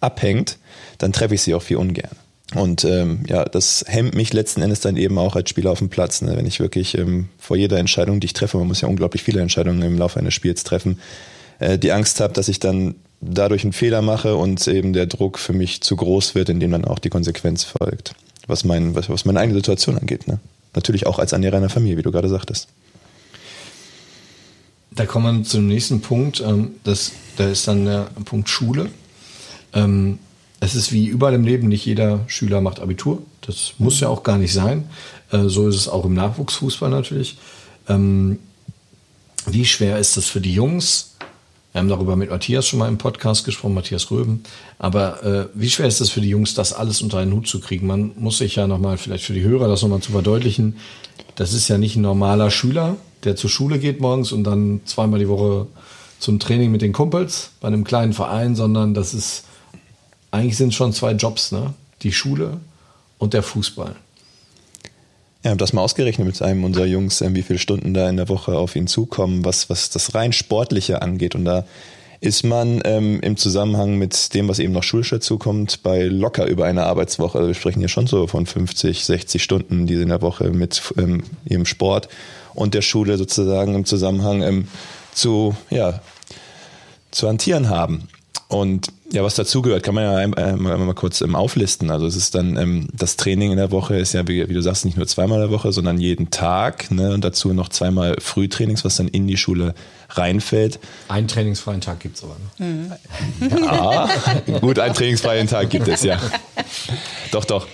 abhängt, 0.01 0.57
dann 0.97 1.13
treffe 1.13 1.35
ich 1.35 1.43
sie 1.43 1.53
auch 1.53 1.61
viel 1.61 1.77
ungern. 1.77 2.09
Und 2.55 2.83
ähm, 2.83 3.25
ja, 3.27 3.45
das 3.45 3.85
hemmt 3.87 4.15
mich 4.15 4.33
letzten 4.33 4.63
Endes 4.63 4.79
dann 4.79 4.97
eben 4.97 5.17
auch 5.19 5.35
als 5.35 5.51
Spieler 5.51 5.71
auf 5.71 5.79
dem 5.79 5.89
Platz. 5.89 6.23
Ne? 6.23 6.35
Wenn 6.35 6.47
ich 6.47 6.59
wirklich 6.59 6.97
ähm, 6.97 7.29
vor 7.37 7.57
jeder 7.57 7.77
Entscheidung, 7.77 8.19
die 8.19 8.25
ich 8.25 8.33
treffe, 8.33 8.57
man 8.57 8.67
muss 8.67 8.81
ja 8.81 8.87
unglaublich 8.87 9.21
viele 9.21 9.41
Entscheidungen 9.41 9.81
im 9.83 9.97
Laufe 9.99 10.19
eines 10.19 10.33
Spiels 10.33 10.63
treffen, 10.63 10.99
äh, 11.59 11.77
die 11.77 11.91
Angst 11.91 12.19
habe, 12.19 12.33
dass 12.33 12.47
ich 12.47 12.59
dann 12.59 12.95
dadurch 13.25 13.63
einen 13.63 13.73
Fehler 13.73 14.01
mache 14.01 14.35
und 14.35 14.67
eben 14.67 14.93
der 14.93 15.05
Druck 15.05 15.39
für 15.39 15.53
mich 15.53 15.81
zu 15.81 15.95
groß 15.95 16.35
wird, 16.35 16.49
indem 16.49 16.71
dann 16.71 16.85
auch 16.85 16.99
die 16.99 17.09
Konsequenz 17.09 17.63
folgt. 17.63 18.13
Was, 18.47 18.63
mein, 18.63 18.95
was, 18.95 19.09
was 19.09 19.25
meine 19.25 19.39
eigene 19.39 19.57
Situation 19.57 19.97
angeht. 19.97 20.27
Ne? 20.27 20.39
Natürlich 20.75 21.05
auch 21.07 21.19
als 21.19 21.31
Ernährer 21.31 21.57
einer 21.57 21.69
Familie, 21.69 21.97
wie 21.97 22.01
du 22.01 22.11
gerade 22.11 22.29
sagtest. 22.29 22.67
Da 24.91 25.05
kommen 25.05 25.39
wir 25.39 25.43
zum 25.43 25.67
nächsten 25.67 26.01
Punkt. 26.01 26.41
Ähm, 26.41 26.75
das, 26.83 27.13
da 27.37 27.47
ist 27.47 27.67
dann 27.67 27.85
der 27.85 28.09
Punkt 28.25 28.49
Schule. 28.49 28.89
Ähm, 29.73 30.19
es 30.59 30.75
ist 30.75 30.91
wie 30.91 31.07
überall 31.07 31.33
im 31.33 31.43
Leben, 31.43 31.67
nicht 31.67 31.85
jeder 31.85 32.21
Schüler 32.27 32.61
macht 32.61 32.79
Abitur. 32.79 33.21
Das 33.41 33.73
muss 33.79 33.99
ja 33.99 34.07
auch 34.07 34.23
gar 34.23 34.37
nicht 34.37 34.53
sein. 34.53 34.87
Äh, 35.31 35.47
so 35.47 35.67
ist 35.67 35.75
es 35.75 35.87
auch 35.87 36.05
im 36.05 36.13
Nachwuchsfußball 36.13 36.89
natürlich. 36.89 37.37
Ähm, 37.87 38.39
wie 39.45 39.65
schwer 39.65 39.97
ist 39.97 40.15
das 40.15 40.27
für 40.27 40.39
die 40.39 40.53
Jungs, 40.53 41.12
wir 41.73 41.79
haben 41.79 41.89
darüber 41.89 42.15
mit 42.15 42.29
Matthias 42.29 42.67
schon 42.67 42.77
mal 42.77 42.87
im 42.87 42.99
Podcast 42.99 43.45
gesprochen, 43.45 43.73
Matthias 43.73 44.11
Röben. 44.11 44.43
Aber 44.77 45.23
äh, 45.23 45.47
wie 45.55 45.71
schwer 45.71 45.87
ist 45.87 46.01
es 46.01 46.11
für 46.11 46.21
die 46.21 46.29
Jungs, 46.29 46.53
das 46.53 46.71
alles 46.71 47.01
unter 47.01 47.17
einen 47.17 47.33
Hut 47.33 47.47
zu 47.47 47.59
kriegen? 47.59 47.87
Man 47.87 48.11
muss 48.15 48.37
sich 48.37 48.55
ja 48.55 48.67
nochmal, 48.67 48.97
vielleicht 48.97 49.25
für 49.25 49.33
die 49.33 49.41
Hörer 49.41 49.67
das 49.67 49.81
nochmal 49.81 49.99
zu 49.99 50.11
verdeutlichen, 50.11 50.77
das 51.35 51.51
ist 51.53 51.67
ja 51.67 51.79
nicht 51.79 51.95
ein 51.95 52.03
normaler 52.03 52.51
Schüler, 52.51 52.95
der 53.23 53.35
zur 53.35 53.49
Schule 53.49 53.79
geht 53.79 54.01
morgens 54.01 54.31
und 54.31 54.43
dann 54.43 54.81
zweimal 54.85 55.19
die 55.19 55.27
Woche 55.27 55.65
zum 56.19 56.37
Training 56.37 56.71
mit 56.71 56.83
den 56.83 56.93
Kumpels 56.93 57.49
bei 57.59 57.69
einem 57.69 57.83
kleinen 57.83 58.13
Verein, 58.13 58.55
sondern 58.55 58.93
das 58.93 59.15
ist, 59.15 59.45
eigentlich 60.29 60.57
sind 60.57 60.69
es 60.69 60.75
schon 60.75 60.93
zwei 60.93 61.13
Jobs, 61.13 61.51
ne? 61.51 61.73
Die 62.03 62.11
Schule 62.11 62.59
und 63.17 63.33
der 63.33 63.41
Fußball. 63.41 63.95
Ja, 65.43 65.55
das 65.55 65.73
mal 65.73 65.81
ausgerechnet 65.81 66.25
mit 66.25 66.41
einem 66.41 66.63
unserer 66.63 66.85
Jungs, 66.85 67.19
ähm, 67.19 67.35
wie 67.35 67.41
viele 67.41 67.59
Stunden 67.59 67.93
da 67.93 68.09
in 68.09 68.15
der 68.15 68.29
Woche 68.29 68.57
auf 68.57 68.75
ihn 68.77 68.87
zukommen, 68.87 69.43
was, 69.43 69.69
was 69.69 69.89
das 69.89 70.15
rein 70.15 70.31
Sportliche 70.31 71.01
angeht. 71.01 71.35
Und 71.35 71.43
da 71.43 71.65
ist 72.21 72.43
man 72.43 72.81
ähm, 72.85 73.19
im 73.19 73.35
Zusammenhang 73.35 73.97
mit 73.97 74.33
dem, 74.33 74.47
was 74.47 74.59
eben 74.59 74.71
noch 74.71 74.83
schulisch 74.83 75.09
dazukommt, 75.09 75.83
bei 75.83 76.03
locker 76.03 76.47
über 76.47 76.63
einer 76.63 76.85
Arbeitswoche. 76.85 77.39
Also 77.39 77.49
wir 77.49 77.55
sprechen 77.55 77.79
hier 77.79 77.89
schon 77.89 78.07
so 78.07 78.27
von 78.27 78.45
50, 78.45 79.03
60 79.03 79.43
Stunden, 79.43 79.85
die 79.85 79.97
sie 79.97 80.03
in 80.03 80.09
der 80.09 80.21
Woche 80.21 80.49
mit 80.51 80.81
ähm, 80.97 81.23
ihrem 81.43 81.65
Sport 81.65 82.07
und 82.53 82.73
der 82.73 82.81
Schule 82.81 83.17
sozusagen 83.17 83.75
im 83.75 83.83
Zusammenhang 83.83 84.41
ähm, 84.43 84.67
zu, 85.13 85.57
ja, 85.69 85.99
zu 87.11 87.27
hantieren 87.27 87.67
haben. 87.67 88.07
Und 88.47 88.93
ja, 89.13 89.23
was 89.23 89.35
dazugehört, 89.35 89.83
kann 89.83 89.93
man 89.93 90.05
ja 90.05 90.15
einmal 90.15 90.57
mal, 90.57 90.77
mal 90.79 90.95
kurz 90.95 91.21
ähm, 91.21 91.35
auflisten. 91.35 91.91
Also 91.91 92.07
es 92.07 92.15
ist 92.15 92.33
dann 92.33 92.57
ähm, 92.57 92.87
das 92.91 93.15
Training 93.15 93.51
in 93.51 93.57
der 93.57 93.69
Woche 93.69 93.95
ist 93.95 94.13
ja, 94.13 94.27
wie, 94.27 94.49
wie, 94.49 94.53
du 94.53 94.61
sagst, 94.61 94.85
nicht 94.85 94.97
nur 94.97 95.05
zweimal 95.05 95.39
in 95.39 95.49
der 95.49 95.55
Woche, 95.55 95.71
sondern 95.71 95.99
jeden 95.99 96.31
Tag. 96.31 96.89
Ne? 96.89 97.13
Und 97.13 97.23
dazu 97.23 97.53
noch 97.53 97.69
zweimal 97.69 98.15
Frühtrainings, 98.19 98.83
was 98.83 98.95
dann 98.95 99.07
in 99.07 99.27
die 99.27 99.37
Schule 99.37 99.75
reinfällt. 100.09 100.79
Einen 101.09 101.27
trainingsfreien 101.27 101.79
Tag 101.79 101.99
gibt 101.99 102.17
es 102.17 102.23
aber. 102.23 102.37
Ne? 102.57 102.97
Mhm. 103.39 103.53
Ja, 103.63 104.09
gut, 104.59 104.79
einen 104.79 104.95
trainingsfreien 104.95 105.47
Tag 105.47 105.69
gibt 105.69 105.87
es, 105.87 106.01
ja. 106.01 106.19
doch, 107.31 107.45
doch. 107.45 107.67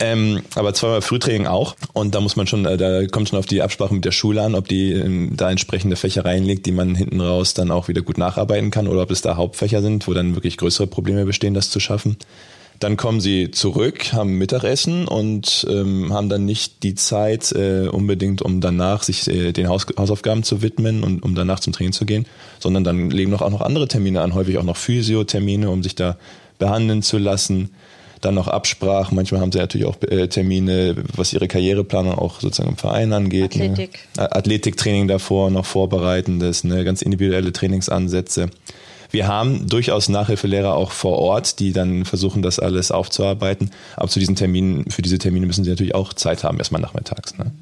Ähm, 0.00 0.42
aber 0.54 0.74
zweimal 0.74 1.02
Frühtraining 1.02 1.46
auch. 1.46 1.74
Und 1.92 2.14
da 2.14 2.20
muss 2.20 2.36
man 2.36 2.46
schon, 2.46 2.64
äh, 2.64 2.76
da 2.76 3.06
kommt 3.06 3.28
schon 3.28 3.38
auf 3.38 3.46
die 3.46 3.62
Absprache 3.62 3.94
mit 3.94 4.04
der 4.04 4.12
Schule 4.12 4.42
an, 4.42 4.54
ob 4.54 4.68
die 4.68 4.92
ähm, 4.92 5.32
da 5.36 5.50
entsprechende 5.50 5.96
Fächer 5.96 6.24
reinlegt, 6.24 6.66
die 6.66 6.72
man 6.72 6.94
hinten 6.94 7.20
raus 7.20 7.54
dann 7.54 7.72
auch 7.72 7.88
wieder 7.88 8.02
gut 8.02 8.16
nacharbeiten 8.16 8.70
kann 8.70 8.86
oder 8.86 9.02
ob 9.02 9.10
es 9.10 9.22
da 9.22 9.36
Hauptfächer 9.36 9.82
sind, 9.82 10.06
wo 10.06 10.14
dann 10.14 10.36
wirklich 10.36 10.56
größere 10.56 10.86
Probleme 10.86 11.24
bestehen, 11.24 11.52
das 11.52 11.70
zu 11.70 11.80
schaffen. 11.80 12.16
Dann 12.78 12.96
kommen 12.96 13.20
sie 13.20 13.50
zurück, 13.50 14.12
haben 14.12 14.38
Mittagessen 14.38 15.08
und 15.08 15.66
ähm, 15.68 16.12
haben 16.12 16.28
dann 16.28 16.44
nicht 16.44 16.84
die 16.84 16.94
Zeit 16.94 17.50
äh, 17.50 17.88
unbedingt, 17.88 18.40
um 18.40 18.60
danach 18.60 19.02
sich 19.02 19.26
äh, 19.26 19.50
den 19.50 19.68
Haus 19.68 19.86
Hausaufgaben 19.98 20.44
zu 20.44 20.62
widmen 20.62 21.02
und 21.02 21.24
um 21.24 21.34
danach 21.34 21.58
zum 21.58 21.72
Training 21.72 21.92
zu 21.92 22.06
gehen, 22.06 22.26
sondern 22.60 22.84
dann 22.84 23.10
legen 23.10 23.32
noch 23.32 23.42
auch 23.42 23.50
noch 23.50 23.62
andere 23.62 23.88
Termine 23.88 24.20
an, 24.20 24.34
häufig 24.34 24.58
auch 24.58 24.62
noch 24.62 24.76
Physiothermine, 24.76 25.68
um 25.70 25.82
sich 25.82 25.96
da 25.96 26.18
behandeln 26.60 27.02
zu 27.02 27.18
lassen 27.18 27.70
dann 28.20 28.34
noch 28.34 28.48
Absprachen. 28.48 29.14
Manchmal 29.16 29.40
haben 29.40 29.52
sie 29.52 29.58
natürlich 29.58 29.86
auch 29.86 29.96
äh, 30.02 30.28
Termine, 30.28 30.96
was 31.14 31.32
ihre 31.32 31.48
Karriereplanung 31.48 32.14
auch 32.14 32.40
sozusagen 32.40 32.70
im 32.70 32.76
Verein 32.76 33.12
angeht. 33.12 33.56
Ne? 33.56 33.70
Athletik. 33.70 34.00
Ne? 34.16 34.32
Athletiktraining 34.32 35.08
davor, 35.08 35.50
noch 35.50 35.66
vorbereitendes, 35.66 36.64
ne? 36.64 36.84
ganz 36.84 37.02
individuelle 37.02 37.52
Trainingsansätze. 37.52 38.50
Wir 39.10 39.26
haben 39.26 39.66
durchaus 39.68 40.08
Nachhilfelehrer 40.08 40.74
auch 40.74 40.90
vor 40.90 41.18
Ort, 41.18 41.60
die 41.60 41.72
dann 41.72 42.04
versuchen, 42.04 42.42
das 42.42 42.58
alles 42.58 42.90
aufzuarbeiten. 42.90 43.70
Aber 43.96 44.08
zu 44.08 44.18
diesen 44.18 44.36
Terminen, 44.36 44.90
für 44.90 45.02
diese 45.02 45.18
Termine 45.18 45.46
müssen 45.46 45.64
sie 45.64 45.70
natürlich 45.70 45.94
auch 45.94 46.12
Zeit 46.12 46.44
haben, 46.44 46.58
erstmal 46.58 46.82
nachmittags. 46.82 47.38
Ne? 47.38 47.52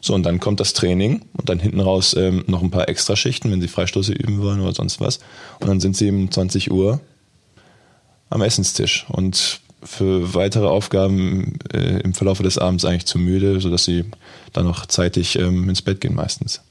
So, 0.00 0.14
und 0.14 0.22
dann 0.24 0.40
kommt 0.40 0.60
das 0.60 0.72
Training 0.72 1.22
und 1.34 1.48
dann 1.48 1.58
hinten 1.58 1.80
raus 1.80 2.14
ähm, 2.18 2.44
noch 2.46 2.62
ein 2.62 2.70
paar 2.70 2.88
Extraschichten, 2.88 3.50
wenn 3.50 3.60
sie 3.60 3.68
Freistoße 3.68 4.12
üben 4.12 4.40
wollen 4.42 4.60
oder 4.60 4.74
sonst 4.74 5.00
was. 5.00 5.18
Und 5.60 5.68
dann 5.68 5.80
sind 5.80 5.96
sie 5.96 6.10
um 6.10 6.30
20 6.30 6.70
Uhr 6.70 7.00
am 8.30 8.42
Essenstisch. 8.42 9.06
Und 9.08 9.60
für 9.84 10.34
weitere 10.34 10.66
Aufgaben 10.66 11.58
äh, 11.72 12.00
im 12.00 12.14
Verlauf 12.14 12.40
des 12.40 12.58
Abends 12.58 12.84
eigentlich 12.84 13.06
zu 13.06 13.18
müde, 13.18 13.60
sodass 13.60 13.84
sie 13.84 14.04
dann 14.52 14.64
noch 14.66 14.86
zeitig 14.86 15.38
ähm, 15.38 15.68
ins 15.68 15.82
Bett 15.82 16.00
gehen 16.00 16.14
meistens. 16.14 16.62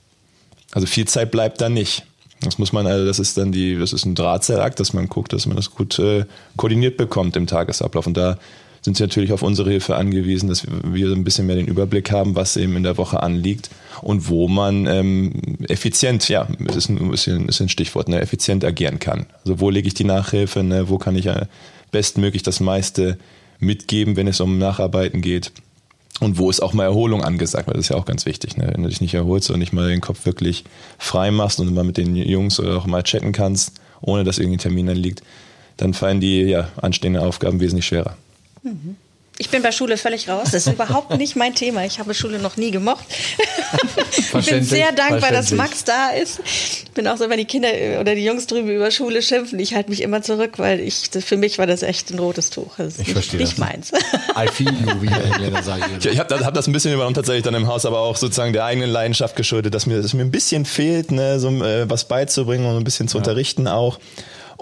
Also 0.72 0.88
viel 0.88 1.08
Zeit 1.08 1.32
bleibt 1.32 1.62
da 1.62 1.70
nicht. 1.70 2.06
Das 2.42 2.58
muss 2.58 2.74
man, 2.74 2.88
also 2.88 3.06
das 3.06 3.20
ist 3.20 3.38
dann 3.38 3.52
die, 3.52 3.78
das 3.78 3.94
ist 3.94 4.06
ein 4.06 4.16
Drahtseilakt, 4.16 4.80
dass 4.80 4.94
man 4.94 5.08
guckt, 5.08 5.32
dass 5.34 5.46
man 5.46 5.56
das 5.56 5.72
gut 5.72 5.98
äh, 6.00 6.26
koordiniert 6.58 6.98
bekommt 6.98 7.36
im 7.38 7.48
Tagesablauf. 7.48 8.08
Und 8.08 8.18
da 8.18 8.38
sind 8.82 8.98
sie 8.98 9.04
natürlich 9.04 9.32
auf 9.32 9.44
unsere 9.44 9.70
Hilfe 9.70 9.96
angewiesen, 9.96 10.50
dass 10.50 10.66
wir 10.68 11.08
ein 11.12 11.24
bisschen 11.24 11.48
mehr 11.48 11.56
den 11.56 11.68
Überblick 11.68 12.12
haben, 12.12 12.36
was 12.36 12.58
eben 12.58 12.76
in 12.76 12.84
der 12.84 12.98
Woche 12.98 13.24
anliegt 13.24 13.70
und 14.02 14.28
wo 14.28 14.50
man 14.50 14.88
ähm, 14.88 15.34
effizient, 15.70 16.28
ja, 16.28 16.48
es 16.68 16.76
ist 16.76 16.90
ein, 16.90 17.14
ist 17.14 17.28
ein, 17.28 17.48
ist 17.48 17.62
ein 17.62 17.70
Stichwort, 17.70 18.10
ne, 18.10 18.20
effizient 18.20 18.66
agieren 18.66 19.00
kann. 19.00 19.26
Also 19.46 19.62
wo 19.62 19.70
lege 19.70 19.88
ich 19.88 19.94
die 19.94 20.04
Nachhilfe, 20.04 20.64
ne, 20.64 20.90
wo 20.90 20.98
kann 20.98 21.16
ich 21.16 21.28
äh, 21.28 21.46
bestmöglich 21.94 22.44
das 22.44 22.60
meiste 22.60 23.18
mitgeben, 23.60 24.18
wenn 24.18 24.28
es 24.28 24.42
um 24.42 24.58
Nacharbeiten 24.58 25.22
geht. 25.22 25.54
Und 26.20 26.38
wo 26.38 26.50
ist 26.50 26.62
auch 26.62 26.74
mal 26.74 26.84
Erholung 26.84 27.24
angesagt, 27.24 27.68
weil 27.68 27.76
das 27.76 27.86
ist 27.86 27.90
ja 27.90 27.96
auch 27.96 28.06
ganz 28.06 28.26
wichtig. 28.26 28.58
Ne? 28.58 28.70
Wenn 28.72 28.84
du 28.84 28.90
dich 28.90 29.02
nicht 29.02 29.14
erholst 29.14 29.50
und 29.50 29.60
nicht 29.60 29.74
mal 29.74 29.90
den 29.90 30.02
Kopf 30.02 30.26
wirklich 30.26 30.66
frei 30.98 31.32
machst 31.32 31.60
und 31.60 31.74
mal 31.74 31.84
mit 31.84 31.98
den 31.98 32.16
Jungs 32.16 32.60
oder 32.60 32.78
auch 32.78 32.86
mal 32.86 33.04
chatten 33.04 33.32
kannst, 33.32 33.80
ohne 34.02 34.24
dass 34.24 34.38
irgendein 34.38 34.60
Termin 34.60 34.88
dann 34.88 34.98
liegt, 34.98 35.24
dann 35.78 35.94
fallen 35.94 36.20
die 36.20 36.42
ja, 36.42 36.70
anstehenden 36.76 37.24
Aufgaben 37.24 37.60
wesentlich 37.60 37.86
schwerer. 37.86 38.18
Mhm. 38.64 38.98
Ich 39.40 39.50
bin 39.50 39.64
bei 39.64 39.72
Schule 39.72 39.98
völlig 39.98 40.30
raus. 40.30 40.50
Das 40.52 40.68
ist 40.68 40.74
überhaupt 40.74 41.18
nicht 41.18 41.36
mein 41.36 41.56
Thema. 41.56 41.84
Ich 41.86 42.00
habe 42.00 42.14
Schule 42.14 42.38
noch 42.40 42.56
nie 42.56 42.70
gemocht. 42.70 43.04
ich 44.40 44.46
bin 44.46 44.64
sehr 44.64 44.92
dankbar, 44.92 45.32
dass 45.32 45.52
Max 45.52 45.84
da 45.84 46.10
ist. 46.10 46.40
Ich 46.46 46.92
bin 46.94 47.08
auch 47.08 47.18
so, 47.18 47.30
wenn 47.30 47.40
die 47.40 47.46
Kinder 47.46 47.70
oder 48.00 48.14
die 48.14 48.24
Jungs 48.24 48.46
drüben 48.46 48.70
über 48.70 48.92
Schule 48.92 49.24
schimpfen, 49.24 49.60
ich 49.60 49.74
halte 49.74 49.90
mich 49.90 50.02
immer 50.02 50.22
zurück, 50.22 50.60
weil 50.60 50.80
ich, 50.80 51.10
für 51.12 51.38
mich 51.38 51.58
war 51.58 51.66
das 51.66 51.82
echt 51.82 52.12
ein 52.12 52.20
rotes 52.20 52.52
Tuch. 52.52 52.76
Das 52.78 52.94
ist 52.94 53.00
ich 53.00 53.08
nicht, 53.08 53.14
verstehe 53.14 53.40
nicht 53.40 53.54
das. 53.54 53.58
meins. 53.58 53.92
I 54.38 54.48
feel 54.52 54.72
you, 54.72 55.02
wie 55.02 55.08
Engländer 55.08 55.64
sagen. 55.64 55.84
Ich 56.00 56.20
habe 56.20 56.46
hab 56.46 56.54
das 56.54 56.68
ein 56.68 56.74
bisschen 56.74 56.94
übernommen 56.94 57.16
tatsächlich 57.16 57.44
dann 57.44 57.56
im 57.56 57.68
Haus, 57.68 57.86
aber 57.86 58.00
auch 58.00 58.18
sozusagen 58.18 58.54
der 58.54 58.66
eigenen 58.66 58.92
Leidenschaft 58.92 59.36
geschuldet, 59.36 59.74
dass 59.74 59.88
mir, 59.88 60.02
dass 60.02 60.14
mir 60.14 60.22
ein 60.22 60.32
bisschen 60.32 60.66
fehlt, 60.66 61.12
ne, 61.12 61.40
so 61.40 61.50
äh, 61.50 61.90
was 61.90 62.06
beizubringen 62.08 62.68
und 62.68 62.78
ein 62.78 62.84
bisschen 62.84 63.08
zu 63.08 63.18
ja. 63.18 63.20
unterrichten 63.22 63.68
auch. 63.68 63.98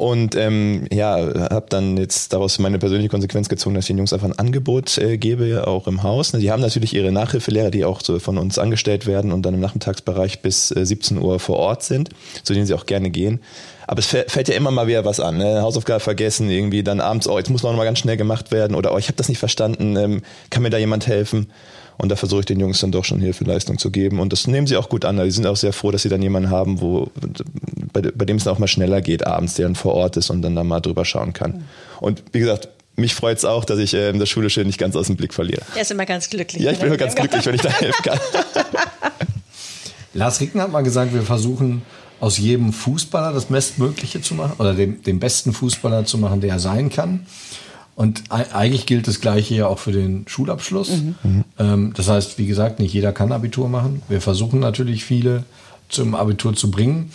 Und 0.02 0.36
ähm, 0.36 0.88
ja, 0.92 1.16
habe 1.52 1.68
dann 1.70 1.96
jetzt 1.96 2.34
daraus 2.34 2.58
meine 2.58 2.80
persönliche 2.80 3.10
Konsequenz 3.10 3.50
gezogen, 3.50 3.76
dass 3.76 3.84
ich 3.84 3.90
den 3.90 4.00
Jungs 4.00 4.12
einfach 4.14 4.26
ein 4.26 4.40
Angebot 4.40 4.98
äh, 4.98 5.20
gebe, 5.20 5.68
auch 5.68 5.86
im 5.86 6.02
Haus. 6.02 6.32
Die 6.32 6.50
haben 6.50 6.60
natürlich 6.60 6.96
ihre 6.96 7.12
Nachhilfelehrer, 7.12 7.70
die 7.70 7.86
auch 7.86 8.02
so 8.02 8.18
von 8.18 8.40
uns 8.40 8.58
angestellt 8.58 9.06
werden 9.06 9.32
und 9.32 9.44
dann 9.44 9.54
im 9.54 9.60
Nachmittagsbereich 9.60 10.42
bis 10.42 10.72
äh, 10.72 10.88
17 10.88 11.20
Uhr 11.20 11.40
vor 11.40 11.58
Ort 11.58 11.84
sind, 11.84 12.10
zu 12.42 12.54
denen 12.54 12.66
sie 12.66 12.74
auch 12.74 12.88
gerne 12.88 13.12
gehen. 13.12 13.42
Aber 13.86 14.00
es 14.00 14.08
fällt 14.08 14.48
ja 14.48 14.56
immer 14.56 14.72
mal 14.72 14.88
wieder 14.88 15.06
was 15.06 15.20
an. 15.20 15.38
Ne? 15.38 15.62
Hausaufgabe 15.62 16.00
vergessen, 16.00 16.50
irgendwie 16.50 16.82
dann 16.82 17.00
abends, 17.00 17.28
oh, 17.28 17.38
jetzt 17.38 17.52
muss 17.52 17.62
noch 17.62 17.76
mal 17.76 17.84
ganz 17.84 18.00
schnell 18.00 18.18
gemacht 18.18 18.52
werden 18.52 18.74
oder 18.74 18.96
oh, 18.96 18.98
ich 18.98 19.08
habe 19.08 19.18
das 19.18 19.30
nicht 19.30 19.38
verstanden, 19.38 19.96
ähm, 19.98 20.24
kann 20.50 20.64
mir 20.64 20.72
da 20.72 20.80
jemand 20.80 21.06
helfen? 21.06 21.52
Und 22.02 22.10
da 22.10 22.16
versuche 22.16 22.40
ich 22.40 22.46
den 22.48 22.60
Jungs 22.60 22.80
dann 22.80 22.92
doch 22.92 23.06
schon 23.06 23.20
Hilfeleistung 23.20 23.78
zu 23.78 23.92
geben. 23.92 24.20
Und 24.20 24.34
das 24.34 24.48
nehmen 24.48 24.66
sie 24.66 24.76
auch 24.78 24.90
gut 24.90 25.06
an. 25.06 25.24
Die 25.24 25.30
sind 25.30 25.46
auch 25.46 25.56
sehr 25.56 25.72
froh, 25.72 25.92
dass 25.92 26.02
sie 26.02 26.10
dann 26.10 26.24
jemanden 26.24 26.50
haben, 26.50 26.82
wo, 26.82 27.12
bei, 27.94 28.02
bei 28.02 28.26
dem 28.26 28.38
es 28.38 28.44
dann 28.44 28.54
auch 28.54 28.60
mal 28.60 28.68
schneller 28.68 29.02
geht 29.02 29.26
abends, 29.26 29.56
der 29.56 29.66
dann 29.66 29.76
vor 29.76 29.94
Ort 29.96 30.18
ist 30.18 30.30
und 30.30 30.42
dann 30.42 30.56
da 30.56 30.64
mal 30.64 30.80
drüber 30.80 31.06
schauen 31.06 31.34
kann. 31.34 31.66
Und 32.00 32.24
wie 32.32 32.40
gesagt, 32.40 32.70
mich 32.96 33.16
freut 33.16 33.38
es 33.38 33.46
auch, 33.46 33.66
dass 33.66 33.80
ich 33.80 33.94
äh, 33.94 34.12
das 34.14 34.30
Schulische 34.30 34.64
nicht 34.66 34.78
ganz 34.78 34.96
aus 34.96 35.08
dem 35.08 35.16
Blick 35.16 35.34
verliere. 35.34 35.62
Er 35.76 35.82
ist 35.82 35.92
immer 35.92 36.06
ganz 36.06 36.30
glücklich. 36.30 36.62
Ja, 36.62 36.72
ich 36.72 36.80
bin 36.80 36.88
immer 36.88 36.98
ganz 36.98 37.16
glücklich, 37.16 37.46
wenn 37.46 37.56
ich 37.56 37.62
da 37.62 37.70
helfen 37.70 38.04
kann. 38.04 38.20
Lars 40.14 40.42
Ricken 40.42 40.62
hat 40.62 40.72
mal 40.72 40.82
gesagt, 40.82 41.14
wir 41.14 41.24
versuchen 41.24 41.84
aus 42.20 42.38
jedem 42.38 42.74
Fußballer 42.74 43.34
das 43.34 43.46
Bestmögliche 43.46 44.22
zu 44.22 44.36
machen 44.36 44.54
oder 44.60 44.74
den, 44.74 45.02
den 45.04 45.20
besten 45.20 45.54
Fußballer 45.54 46.06
zu 46.06 46.18
machen, 46.18 46.42
der 46.42 46.52
er 46.52 46.60
sein 46.60 46.90
kann. 46.90 47.26
Und 47.96 48.24
eigentlich 48.32 48.86
gilt 48.86 49.08
das 49.08 49.22
Gleiche 49.22 49.56
ja 49.56 49.68
auch 49.68 49.80
für 49.80 49.92
den 49.92 50.26
Schulabschluss. 50.28 50.90
Mhm. 50.90 51.44
Ähm, 51.60 51.94
das 51.96 52.08
heißt, 52.08 52.38
wie 52.38 52.48
gesagt, 52.48 52.80
nicht 52.80 52.94
jeder 52.94 53.12
kann 53.12 53.32
Abitur 53.32 53.70
machen. 53.70 54.02
Wir 54.08 54.22
versuchen 54.22 54.60
natürlich 54.60 55.04
viele 55.04 55.44
zum 55.90 56.16
Abitur 56.16 56.56
zu 56.56 56.72
bringen. 56.72 57.12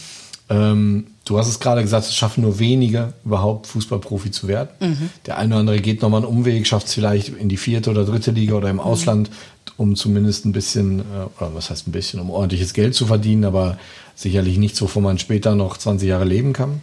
Ähm, 0.49 1.09
du 1.25 1.39
hast 1.39 1.49
es 1.49 1.59
gerade 1.59 1.83
gesagt, 1.83 2.07
es 2.07 2.15
schaffen 2.15 2.43
nur 2.43 2.59
wenige 2.59 3.15
überhaupt 3.25 3.67
Fußballprofi 3.67 4.31
zu 4.31 4.47
werden. 4.49 4.69
Mhm. 4.81 5.11
Der 5.27 5.39
eine 5.39 5.55
oder 5.55 5.61
andere 5.61 5.81
geht 5.81 6.03
nochmal 6.03 6.23
einen 6.23 6.31
Umweg, 6.31 6.67
schafft 6.67 6.87
es 6.87 6.95
vielleicht 6.95 7.29
in 7.37 7.49
die 7.49 7.57
vierte 7.57 7.91
oder 7.91 8.05
dritte 8.05 8.31
Liga 8.31 8.55
oder 8.55 8.71
im 8.71 8.77
mhm. 8.77 8.81
Ausland, 8.81 9.31
um 9.77 9.97
zumindest 9.97 10.45
ein 10.45 10.53
bisschen, 10.53 11.01
äh, 11.01 11.03
oder 11.39 11.55
was 11.55 11.71
heißt 11.71 11.89
ein 11.89 11.93
bisschen, 11.93 12.21
um 12.21 12.31
ordentliches 12.31 12.75
Geld 12.75 12.95
zu 12.95 13.07
verdienen, 13.07 13.45
aber 13.45 13.79
sicherlich 14.15 14.57
nicht 14.59 14.77
so, 14.77 14.85
wovon 14.85 15.03
man 15.03 15.19
später 15.19 15.55
noch 15.55 15.77
20 15.77 16.09
Jahre 16.09 16.25
leben 16.25 16.53
kann. 16.53 16.81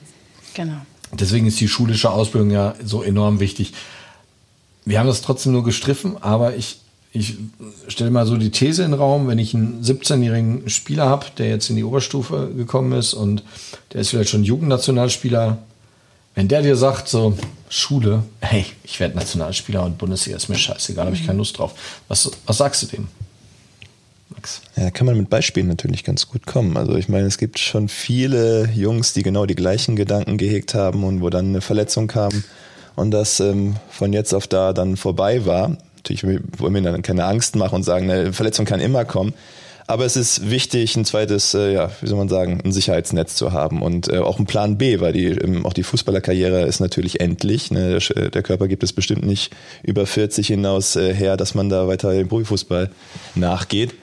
Genau. 0.53 0.77
Deswegen 1.13 1.47
ist 1.47 1.59
die 1.59 1.67
schulische 1.67 2.11
Ausbildung 2.11 2.51
ja 2.51 2.75
so 2.83 3.01
enorm 3.01 3.39
wichtig. 3.39 3.73
Wir 4.85 4.99
haben 4.99 5.07
das 5.07 5.21
trotzdem 5.21 5.53
nur 5.53 5.63
gestriffen, 5.63 6.21
aber 6.21 6.55
ich, 6.55 6.79
ich 7.13 7.37
stelle 7.87 8.09
mal 8.09 8.25
so 8.25 8.37
die 8.37 8.49
These 8.49 8.83
in 8.83 8.91
den 8.91 8.99
Raum, 8.99 9.27
wenn 9.27 9.37
ich 9.37 9.53
einen 9.53 9.83
17-jährigen 9.83 10.67
Spieler 10.67 11.05
habe, 11.05 11.27
der 11.37 11.47
jetzt 11.47 11.69
in 11.69 11.75
die 11.75 11.83
Oberstufe 11.83 12.49
gekommen 12.57 12.91
ist 12.93 13.13
und 13.13 13.43
der 13.93 14.01
ist 14.01 14.09
vielleicht 14.09 14.31
schon 14.31 14.43
Jugendnationalspieler, 14.43 15.59
wenn 16.33 16.47
der 16.47 16.63
dir 16.63 16.75
sagt, 16.75 17.07
so 17.07 17.37
Schule, 17.69 18.23
hey, 18.41 18.65
ich 18.83 18.99
werde 18.99 19.15
Nationalspieler 19.15 19.83
und 19.83 19.99
Bundesliga 19.99 20.37
ist 20.37 20.49
mir 20.49 20.55
scheißegal, 20.55 21.05
habe 21.05 21.15
ich 21.15 21.25
keine 21.25 21.37
Lust 21.37 21.59
drauf. 21.59 21.75
Was, 22.07 22.31
was 22.47 22.57
sagst 22.57 22.81
du 22.81 22.87
dem? 22.87 23.07
Ja, 24.75 24.85
da 24.85 24.91
kann 24.91 25.05
man 25.05 25.15
mit 25.15 25.29
Beispielen 25.29 25.67
natürlich 25.67 26.03
ganz 26.03 26.27
gut 26.27 26.47
kommen. 26.47 26.75
Also 26.75 26.95
ich 26.95 27.07
meine, 27.07 27.27
es 27.27 27.37
gibt 27.37 27.59
schon 27.59 27.87
viele 27.87 28.69
Jungs, 28.75 29.13
die 29.13 29.21
genau 29.21 29.45
die 29.45 29.55
gleichen 29.55 29.95
Gedanken 29.95 30.37
gehegt 30.39 30.73
haben 30.73 31.03
und 31.03 31.21
wo 31.21 31.29
dann 31.29 31.49
eine 31.49 31.61
Verletzung 31.61 32.07
kam 32.07 32.43
und 32.95 33.11
das 33.11 33.39
ähm, 33.39 33.75
von 33.91 34.11
jetzt 34.11 34.33
auf 34.33 34.47
da 34.47 34.73
dann 34.73 34.97
vorbei 34.97 35.45
war. 35.45 35.77
Natürlich 36.03 36.41
wollen 36.57 36.73
wir 36.73 36.81
dann 36.81 37.01
keine 37.01 37.25
Angst 37.25 37.55
machen 37.55 37.75
und 37.75 37.83
sagen, 37.83 38.09
eine 38.09 38.33
Verletzung 38.33 38.65
kann 38.65 38.79
immer 38.79 39.05
kommen. 39.05 39.33
Aber 39.85 40.05
es 40.05 40.15
ist 40.15 40.49
wichtig, 40.49 40.95
ein 40.95 41.03
zweites, 41.03 41.53
äh, 41.53 41.73
ja, 41.73 41.91
wie 41.99 42.07
soll 42.07 42.17
man 42.17 42.29
sagen, 42.29 42.61
ein 42.63 42.71
Sicherheitsnetz 42.71 43.35
zu 43.35 43.51
haben 43.51 43.81
und 43.81 44.07
äh, 44.07 44.19
auch 44.19 44.39
ein 44.39 44.45
Plan 44.45 44.77
B, 44.77 45.01
weil 45.01 45.11
die, 45.11 45.25
ähm, 45.25 45.65
auch 45.65 45.73
die 45.73 45.83
Fußballerkarriere 45.83 46.61
ist 46.61 46.79
natürlich 46.79 47.19
endlich. 47.19 47.69
Ne? 47.69 47.99
Der, 47.99 48.29
der, 48.29 48.43
Körper 48.43 48.67
gibt 48.69 48.83
es 48.83 48.93
bestimmt 48.93 49.25
nicht 49.25 49.53
über 49.81 50.05
40 50.05 50.47
hinaus 50.47 50.95
äh, 50.95 51.13
her, 51.13 51.35
dass 51.35 51.53
man 51.53 51.69
da 51.69 51.87
weiter 51.87 52.13
im 52.13 52.29
Profifußball 52.29 52.91
nachgeht. 53.35 53.93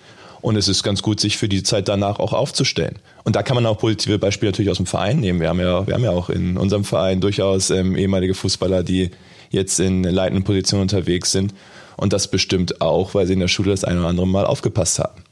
Und 0.43 0.57
es 0.57 0.69
ist 0.69 0.83
ganz 0.83 1.03
gut, 1.03 1.21
sich 1.21 1.37
für 1.37 1.49
die 1.49 1.63
Zeit 1.63 1.89
danach 1.89 2.19
auch 2.19 2.33
aufzustellen. 2.33 2.97
Und 3.25 3.37
da 3.37 3.43
kann 3.43 3.55
man 3.55 3.67
auch 3.67 3.79
positive 3.79 4.19
Beispiele 4.19 4.53
natürlich 4.53 4.71
aus 4.71 4.79
dem 4.79 4.87
Verein 4.87 5.21
nehmen. 5.21 5.41
Wir 5.41 5.49
haben 5.49 5.61
ja, 5.61 5.87
wir 5.87 5.95
haben 5.95 6.05
ja 6.05 6.13
auch 6.13 6.31
in 6.31 6.57
unserem 6.57 6.85
Verein 6.85 7.21
durchaus 7.21 7.71
ähm, 7.71 7.97
ehemalige 7.97 8.35
Fußballer, 8.35 8.83
die 8.83 9.11
jetzt 9.51 9.81
in 9.81 10.03
leitenden 10.05 10.45
Positionen 10.45 10.83
unterwegs 10.83 11.33
sind. 11.33 11.53
Und 12.01 12.15
das 12.15 12.29
bestimmt 12.29 12.81
auch, 12.81 13.13
weil 13.13 13.27
sie 13.27 13.35
in 13.35 13.41
der 13.41 13.49
Schule 13.49 13.73
das 13.73 13.85
eine 13.85 14.01
oder 14.01 14.09
andere 14.09 14.27
Mal 14.27 14.47
aufgepasst 14.47 14.99
haben. 14.99 15.23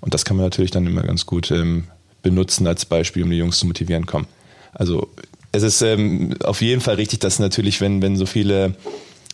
Und 0.00 0.14
das 0.14 0.24
kann 0.24 0.36
man 0.36 0.44
natürlich 0.44 0.72
dann 0.72 0.84
immer 0.84 1.02
ganz 1.02 1.26
gut 1.26 1.52
ähm, 1.52 1.84
benutzen 2.22 2.66
als 2.66 2.84
Beispiel, 2.84 3.22
um 3.22 3.30
die 3.30 3.36
Jungs 3.36 3.60
zu 3.60 3.66
motivieren. 3.66 4.04
Komm. 4.04 4.26
Also 4.72 5.08
es 5.52 5.62
ist 5.62 5.80
ähm, 5.82 6.34
auf 6.42 6.60
jeden 6.60 6.80
Fall 6.80 6.96
richtig, 6.96 7.20
dass 7.20 7.38
natürlich, 7.38 7.80
wenn, 7.80 8.02
wenn 8.02 8.16
so 8.16 8.26
viele, 8.26 8.74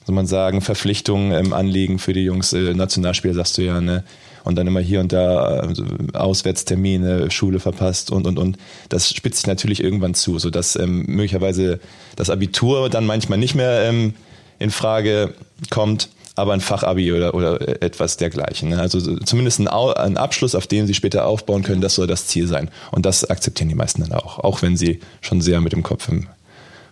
soll 0.05 0.14
man 0.14 0.27
sagen, 0.27 0.61
Verpflichtungen 0.61 1.33
ähm, 1.33 1.55
anliegen 1.55 1.99
für 1.99 2.12
die 2.12 2.25
Jungs, 2.25 2.53
äh, 2.53 2.75
Nationalspieler, 2.75 3.33
sagst 3.33 3.57
du 3.57 3.62
ja, 3.62 3.81
ne, 3.81 4.05
und 4.44 4.57
dann 4.57 4.66
immer 4.66 4.81
hier 4.81 5.01
und 5.01 5.14
da 5.14 5.38
also 5.38 5.87
Auswärtstermine, 6.12 7.31
Schule 7.31 7.61
verpasst 7.61 8.11
und 8.11 8.27
und 8.27 8.38
und. 8.38 8.59
Das 8.90 9.09
spitzt 9.09 9.38
sich 9.38 9.46
natürlich 9.46 9.83
irgendwann 9.83 10.12
zu, 10.12 10.38
sodass 10.38 10.77
ähm, 10.77 11.07
möglicherweise 11.07 11.81
das 12.14 12.29
Abitur 12.29 12.90
dann 12.90 13.07
manchmal 13.07 13.38
nicht 13.38 13.55
mehr 13.55 13.85
ähm, 13.88 14.12
in 14.59 14.70
Frage 14.70 15.33
kommt, 15.70 16.11
aber 16.37 16.53
ein 16.53 16.61
Fachabi 16.61 17.12
oder, 17.12 17.35
oder 17.35 17.83
etwas 17.83 18.18
dergleichen. 18.18 18.68
Ne? 18.68 18.79
Also 18.79 19.16
zumindest 19.18 19.59
ein, 19.59 19.68
ein 19.68 20.16
Abschluss, 20.16 20.55
auf 20.55 20.66
den 20.66 20.87
sie 20.87 20.94
später 20.94 21.27
aufbauen 21.27 21.62
können, 21.62 21.81
das 21.81 21.94
soll 21.94 22.07
das 22.07 22.27
Ziel 22.27 22.46
sein. 22.46 22.70
Und 22.92 23.07
das 23.07 23.25
akzeptieren 23.25 23.68
die 23.68 23.75
meisten 23.75 24.03
dann 24.03 24.12
auch, 24.12 24.38
auch 24.38 24.62
wenn 24.62 24.77
sie 24.77 25.01
schon 25.22 25.40
sehr 25.40 25.61
mit 25.61 25.72
dem 25.72 25.83
Kopf 25.83 26.09
im 26.09 26.29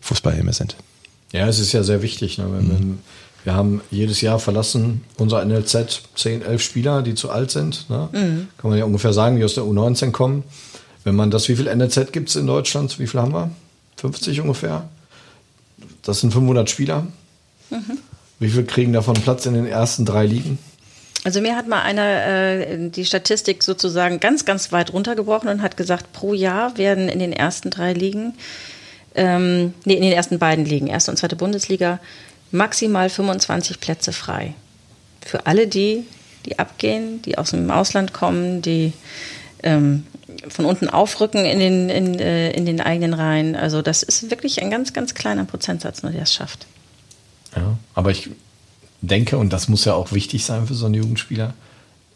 Fußballhimmel 0.00 0.54
sind. 0.54 0.76
Ja, 1.32 1.46
es 1.46 1.58
ist 1.58 1.72
ja 1.72 1.82
sehr 1.82 2.02
wichtig. 2.02 2.38
Ne? 2.38 2.46
Wenn, 2.50 2.66
mhm. 2.66 2.98
Wir 3.44 3.54
haben 3.54 3.82
jedes 3.90 4.22
Jahr 4.22 4.38
verlassen 4.38 5.02
unser 5.18 5.44
NLZ 5.44 6.02
10, 6.14 6.42
11 6.42 6.62
Spieler, 6.62 7.02
die 7.02 7.14
zu 7.14 7.30
alt 7.30 7.50
sind. 7.50 7.88
Ne? 7.90 8.08
Mhm. 8.12 8.48
Kann 8.56 8.70
man 8.70 8.78
ja 8.78 8.86
ungefähr 8.86 9.12
sagen, 9.12 9.36
die 9.36 9.44
aus 9.44 9.54
der 9.54 9.64
U19 9.64 10.12
kommen. 10.12 10.44
Wenn 11.04 11.14
man 11.14 11.30
das, 11.30 11.48
wie 11.50 11.56
viel 11.56 11.74
NLZ 11.74 12.12
gibt 12.12 12.30
es 12.30 12.36
in 12.36 12.46
Deutschland? 12.46 12.98
Wie 12.98 13.06
viel 13.06 13.20
haben 13.20 13.34
wir? 13.34 13.50
50 13.96 14.40
ungefähr. 14.40 14.88
Das 16.02 16.20
sind 16.20 16.32
500 16.32 16.70
Spieler. 16.70 17.06
Mhm. 17.68 17.98
Wie 18.44 18.50
viel 18.50 18.64
kriegen 18.64 18.92
davon 18.92 19.14
Platz 19.14 19.46
in 19.46 19.54
den 19.54 19.66
ersten 19.66 20.04
drei 20.04 20.26
Ligen? 20.26 20.58
Also 21.24 21.40
mir 21.40 21.56
hat 21.56 21.66
mal 21.66 21.80
einer 21.80 22.26
äh, 22.26 22.90
die 22.90 23.06
Statistik 23.06 23.62
sozusagen 23.62 24.20
ganz, 24.20 24.44
ganz 24.44 24.70
weit 24.70 24.92
runtergebrochen 24.92 25.48
und 25.48 25.62
hat 25.62 25.78
gesagt, 25.78 26.12
pro 26.12 26.34
Jahr 26.34 26.76
werden 26.76 27.08
in 27.08 27.20
den 27.20 27.32
ersten 27.32 27.70
drei 27.70 27.94
Ligen, 27.94 28.34
ähm, 29.14 29.72
nee, 29.86 29.94
in 29.94 30.02
den 30.02 30.12
ersten 30.12 30.38
beiden 30.38 30.66
Ligen, 30.66 30.88
erste 30.88 31.10
und 31.10 31.16
zweite 31.16 31.36
Bundesliga, 31.36 32.00
maximal 32.50 33.08
25 33.08 33.80
Plätze 33.80 34.12
frei. 34.12 34.52
Für 35.24 35.46
alle 35.46 35.66
die, 35.66 36.04
die 36.44 36.58
abgehen, 36.58 37.22
die 37.22 37.38
aus 37.38 37.52
dem 37.52 37.70
Ausland 37.70 38.12
kommen, 38.12 38.60
die 38.60 38.92
ähm, 39.62 40.04
von 40.48 40.66
unten 40.66 40.90
aufrücken 40.90 41.46
in 41.46 41.60
den, 41.60 41.88
in, 41.88 42.18
äh, 42.18 42.50
in 42.50 42.66
den 42.66 42.82
eigenen 42.82 43.14
Reihen. 43.14 43.56
Also 43.56 43.80
das 43.80 44.02
ist 44.02 44.30
wirklich 44.30 44.60
ein 44.60 44.70
ganz, 44.70 44.92
ganz 44.92 45.14
kleiner 45.14 45.46
Prozentsatz, 45.46 46.02
nur 46.02 46.12
der 46.12 46.24
es 46.24 46.34
schafft. 46.34 46.66
Ja, 47.56 47.78
aber 47.94 48.10
ich 48.10 48.30
denke, 49.00 49.38
und 49.38 49.52
das 49.52 49.68
muss 49.68 49.84
ja 49.84 49.94
auch 49.94 50.12
wichtig 50.12 50.44
sein 50.44 50.66
für 50.66 50.74
so 50.74 50.86
einen 50.86 50.94
Jugendspieler, 50.94 51.54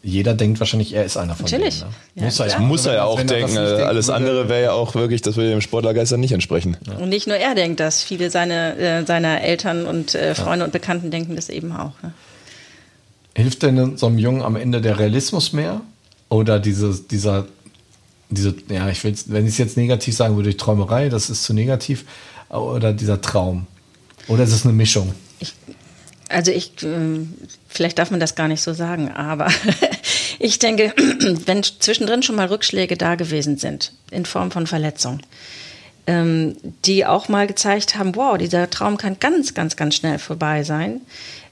jeder 0.02 0.34
denkt 0.34 0.60
wahrscheinlich, 0.60 0.94
er 0.94 1.04
ist 1.04 1.16
einer 1.16 1.34
von 1.34 1.44
Natürlich. 1.44 1.80
denen. 1.80 1.94
Ja, 2.14 2.24
muss 2.24 2.38
er 2.40 2.46
ja, 2.46 2.58
Muss 2.60 2.86
er 2.86 2.94
ja 2.94 3.04
auch 3.04 3.20
denken. 3.20 3.58
Alles 3.58 4.10
andere 4.10 4.48
wäre 4.48 4.62
ja 4.62 4.72
auch 4.72 4.94
wirklich, 4.94 5.22
das 5.22 5.36
würde 5.36 5.50
dem 5.50 5.60
Sportlergeist 5.60 6.12
dann 6.12 6.20
nicht 6.20 6.32
entsprechen. 6.32 6.76
Und 7.00 7.08
nicht 7.08 7.26
nur 7.26 7.36
er 7.36 7.54
denkt 7.54 7.80
das, 7.80 8.02
viele 8.02 8.30
seine, 8.30 8.76
äh, 8.76 9.04
seiner 9.04 9.42
Eltern 9.42 9.86
und 9.86 10.14
äh, 10.14 10.34
Freunde 10.34 10.64
und 10.64 10.72
Bekannten 10.72 11.10
denken 11.10 11.34
das 11.34 11.48
eben 11.48 11.72
auch. 11.72 12.00
Ne? 12.02 12.12
Hilft 13.34 13.62
denn 13.62 13.96
so 13.96 14.06
einem 14.06 14.18
Jungen 14.18 14.42
am 14.42 14.56
Ende 14.56 14.80
der 14.80 14.98
Realismus 14.98 15.52
mehr? 15.52 15.80
Oder 16.28 16.60
diese, 16.60 16.94
dieser, 17.10 17.46
diese, 18.30 18.54
ja, 18.68 18.88
ich 18.90 19.02
will, 19.02 19.14
wenn 19.26 19.46
ich 19.46 19.52
es 19.52 19.58
jetzt 19.58 19.76
negativ 19.76 20.14
sagen 20.14 20.36
würde, 20.36 20.56
Träumerei, 20.56 21.08
das 21.08 21.28
ist 21.28 21.42
zu 21.42 21.54
negativ, 21.54 22.04
oder 22.50 22.92
dieser 22.92 23.20
Traum? 23.20 23.66
Oder 24.28 24.44
ist 24.44 24.52
es 24.52 24.64
eine 24.64 24.74
Mischung? 24.74 25.14
Also 26.28 26.52
ich, 26.52 26.72
ähm, 26.82 27.34
vielleicht 27.68 27.98
darf 27.98 28.10
man 28.10 28.20
das 28.20 28.34
gar 28.34 28.48
nicht 28.48 28.62
so 28.62 28.74
sagen, 28.74 29.10
aber 29.10 29.48
ich 30.38 30.58
denke, 30.58 30.92
wenn 31.46 31.62
zwischendrin 31.62 32.22
schon 32.22 32.36
mal 32.36 32.46
Rückschläge 32.46 32.96
da 32.96 33.14
gewesen 33.14 33.56
sind, 33.56 33.92
in 34.10 34.26
Form 34.26 34.50
von 34.50 34.66
Verletzung, 34.66 35.20
ähm, 36.06 36.56
die 36.84 37.06
auch 37.06 37.28
mal 37.28 37.46
gezeigt 37.46 37.96
haben, 37.96 38.14
wow, 38.14 38.36
dieser 38.36 38.68
Traum 38.68 38.98
kann 38.98 39.18
ganz, 39.18 39.54
ganz, 39.54 39.76
ganz 39.76 39.94
schnell 39.94 40.18
vorbei 40.18 40.64
sein, 40.64 41.00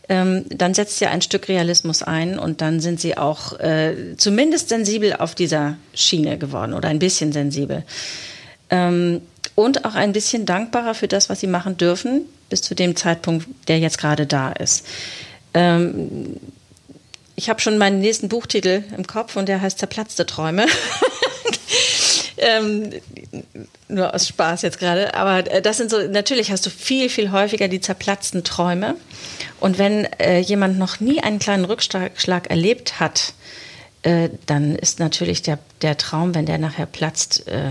ähm, 0.09 0.45
dann 0.51 0.75
setzt 0.75 1.01
ja 1.01 1.11
ein 1.11 1.23
Stück 1.23 1.49
Realismus 1.49 2.03
ein 2.03 2.39
und 2.39 2.61
dann 2.61 2.81
sind 2.81 3.01
sie 3.01 3.17
auch 3.17 3.59
äh, 3.59 4.15
zumindest 4.17 4.69
sensibel 4.69 5.15
auf 5.15 5.35
dieser 5.35 5.79
Schiene 5.95 6.39
geworden 6.39 6.75
oder 6.75 6.89
ein 6.89 6.99
bisschen 6.99 7.33
sensibel. 7.33 7.83
Ähm, 8.71 9.23
und 9.55 9.85
auch 9.85 9.95
ein 9.95 10.13
bisschen 10.13 10.45
dankbarer 10.45 10.95
für 10.95 11.09
das, 11.09 11.31
was 11.31 11.41
sie 11.41 11.47
machen 11.47 11.77
dürfen, 11.79 12.27
bis 12.49 12.63
zu 12.63 12.75
dem 12.75 12.97
Zeitpunkt, 12.97 13.47
der 13.69 13.79
jetzt 13.79 13.99
gerade 13.99 14.27
da 14.27 14.53
ist. 14.53 14.87
Ähm, 15.55 16.37
ich 17.35 17.51
habe 17.51 17.61
schon 17.61 17.79
meinen 17.79 18.01
nächsten 18.01 18.29
Buchtitel 18.29 18.85
im 18.97 19.07
Kopf 19.07 19.37
und 19.37 19.49
der 19.49 19.61
heißt 19.61 19.79
Zerplatzte 19.79 20.25
Träume. 20.27 20.67
ähm, 22.39 22.91
nur 23.89 24.15
aus 24.15 24.29
Spaß 24.29 24.63
jetzt 24.63 24.79
gerade. 24.79 25.15
Aber 25.15 25.51
äh, 25.51 25.63
das 25.63 25.77
sind 25.77 25.91
so, 25.91 26.01
natürlich 26.09 26.51
hast 26.51 26.65
du 26.67 26.71
viel, 26.71 27.09
viel 27.09 27.31
häufiger 27.31 27.69
die 27.69 27.81
zerplatzten 27.81 28.45
Träume. 28.45 28.97
Und 29.61 29.79
wenn 29.79 30.05
äh, 30.19 30.39
jemand 30.39 30.79
noch 30.79 31.01
nie 31.01 31.21
einen 31.23 31.39
kleinen 31.39 31.65
Rückschlag 31.65 32.51
erlebt 32.51 33.01
hat, 33.01 33.35
äh, 34.03 34.31
dann 34.47 34.77
ist 34.77 34.99
natürlich 34.99 35.43
der, 35.43 35.59
der 35.83 35.97
Traum, 35.97 36.35
wenn 36.35 36.47
der 36.47 36.59
nachher 36.59 36.87
platzt, 36.87 37.47
äh, 37.49 37.71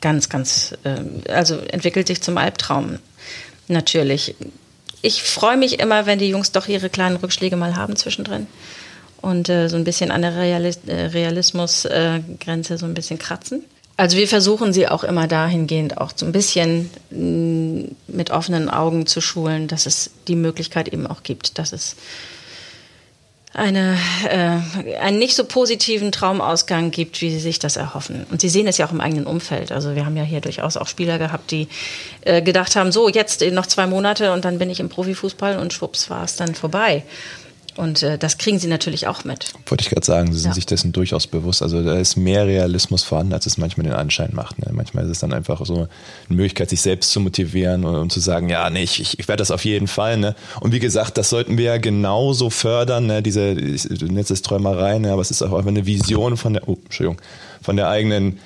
ganz, 0.00 0.28
ganz, 0.28 0.74
äh, 0.84 1.30
also 1.30 1.58
entwickelt 1.58 2.06
sich 2.06 2.22
zum 2.22 2.36
Albtraum. 2.38 2.98
Natürlich. 3.68 4.34
Ich 5.02 5.22
freue 5.22 5.56
mich 5.56 5.80
immer, 5.80 6.06
wenn 6.06 6.18
die 6.18 6.28
Jungs 6.28 6.52
doch 6.52 6.68
ihre 6.68 6.88
kleinen 6.88 7.16
Rückschläge 7.16 7.56
mal 7.56 7.76
haben 7.76 7.96
zwischendrin 7.96 8.46
und 9.20 9.48
äh, 9.48 9.68
so 9.68 9.76
ein 9.76 9.84
bisschen 9.84 10.10
an 10.10 10.22
der 10.22 10.36
Realis 10.36 10.80
äh, 10.86 10.94
Realismusgrenze 11.06 12.78
so 12.78 12.86
ein 12.86 12.94
bisschen 12.94 13.18
kratzen. 13.18 13.64
Also 13.96 14.16
wir 14.16 14.26
versuchen 14.26 14.72
sie 14.72 14.88
auch 14.88 15.04
immer 15.04 15.28
dahingehend 15.28 15.98
auch 15.98 16.12
so 16.14 16.26
ein 16.26 16.32
bisschen 16.32 16.90
mh, 17.10 17.88
mit 18.08 18.30
offenen 18.30 18.68
Augen 18.68 19.06
zu 19.06 19.20
schulen, 19.20 19.68
dass 19.68 19.86
es 19.86 20.10
die 20.26 20.34
Möglichkeit 20.34 20.88
eben 20.88 21.06
auch 21.06 21.22
gibt, 21.22 21.58
dass 21.58 21.72
es 21.72 21.96
eine, 23.54 23.96
äh, 24.28 24.96
einen 24.98 25.18
nicht 25.18 25.36
so 25.36 25.44
positiven 25.44 26.10
Traumausgang 26.10 26.90
gibt, 26.90 27.20
wie 27.20 27.30
sie 27.30 27.38
sich 27.38 27.60
das 27.60 27.76
erhoffen. 27.76 28.26
Und 28.30 28.40
sie 28.40 28.48
sehen 28.48 28.66
es 28.66 28.78
ja 28.78 28.86
auch 28.86 28.92
im 28.92 29.00
eigenen 29.00 29.26
Umfeld. 29.26 29.70
Also 29.70 29.94
wir 29.94 30.04
haben 30.04 30.16
ja 30.16 30.24
hier 30.24 30.40
durchaus 30.40 30.76
auch 30.76 30.88
Spieler 30.88 31.18
gehabt, 31.18 31.52
die 31.52 31.68
äh, 32.22 32.42
gedacht 32.42 32.74
haben, 32.74 32.90
so 32.90 33.08
jetzt 33.08 33.42
noch 33.52 33.66
zwei 33.66 33.86
Monate 33.86 34.32
und 34.32 34.44
dann 34.44 34.58
bin 34.58 34.70
ich 34.70 34.80
im 34.80 34.88
Profifußball 34.88 35.56
und 35.58 35.72
schwupps 35.72 36.10
war 36.10 36.24
es 36.24 36.34
dann 36.34 36.56
vorbei. 36.56 37.04
Und 37.76 38.02
äh, 38.02 38.18
das 38.18 38.38
kriegen 38.38 38.58
sie 38.58 38.68
natürlich 38.68 39.06
auch 39.08 39.24
mit. 39.24 39.52
Wollte 39.66 39.82
ich 39.82 39.90
gerade 39.90 40.06
sagen, 40.06 40.32
sie 40.32 40.38
sind 40.38 40.50
Ja. 40.50 40.54
sich 40.54 40.66
dessen 40.66 40.92
durchaus 40.92 41.26
bewusst. 41.26 41.60
Also 41.62 41.82
da 41.82 41.94
ist 41.98 42.16
mehr 42.16 42.46
Realismus 42.46 43.02
vorhanden, 43.02 43.32
als 43.32 43.46
es 43.46 43.58
manchmal 43.58 43.84
den 43.84 43.94
Anschein 43.94 44.30
macht. 44.32 44.58
Ne? 44.60 44.70
Manchmal 44.72 45.04
ist 45.04 45.10
es 45.10 45.18
dann 45.18 45.32
einfach 45.32 45.64
so 45.66 45.74
eine 45.74 45.88
Möglichkeit, 46.28 46.70
sich 46.70 46.80
selbst 46.82 47.10
zu 47.10 47.20
motivieren 47.20 47.84
und, 47.84 47.96
und 47.96 48.12
zu 48.12 48.20
sagen, 48.20 48.48
ja, 48.48 48.70
nee, 48.70 48.82
ich, 48.84 49.00
ich, 49.00 49.18
ich 49.18 49.26
werde 49.28 49.40
das 49.40 49.50
auf 49.50 49.64
jeden 49.64 49.88
Fall. 49.88 50.18
Ne? 50.18 50.34
Und 50.60 50.72
wie 50.72 50.78
gesagt, 50.78 51.18
das 51.18 51.30
sollten 51.30 51.58
wir 51.58 51.64
ja 51.64 51.76
genauso 51.78 52.48
fördern, 52.50 53.06
ne? 53.06 53.22
diese, 53.22 53.54
du 53.54 54.06
nennst 54.06 54.30
es 54.30 54.42
Träumerei, 54.42 54.98
ne? 54.98 55.12
aber 55.12 55.22
es 55.22 55.30
ist 55.32 55.42
auch 55.42 55.52
einfach 55.52 55.68
eine 55.68 55.84
Vision 55.86 56.36
von 56.36 56.52
der, 56.52 56.68
oh, 56.68 56.78
Entschuldigung, 56.84 57.20
von 57.60 57.76
der 57.76 57.88
eigenen 57.88 58.38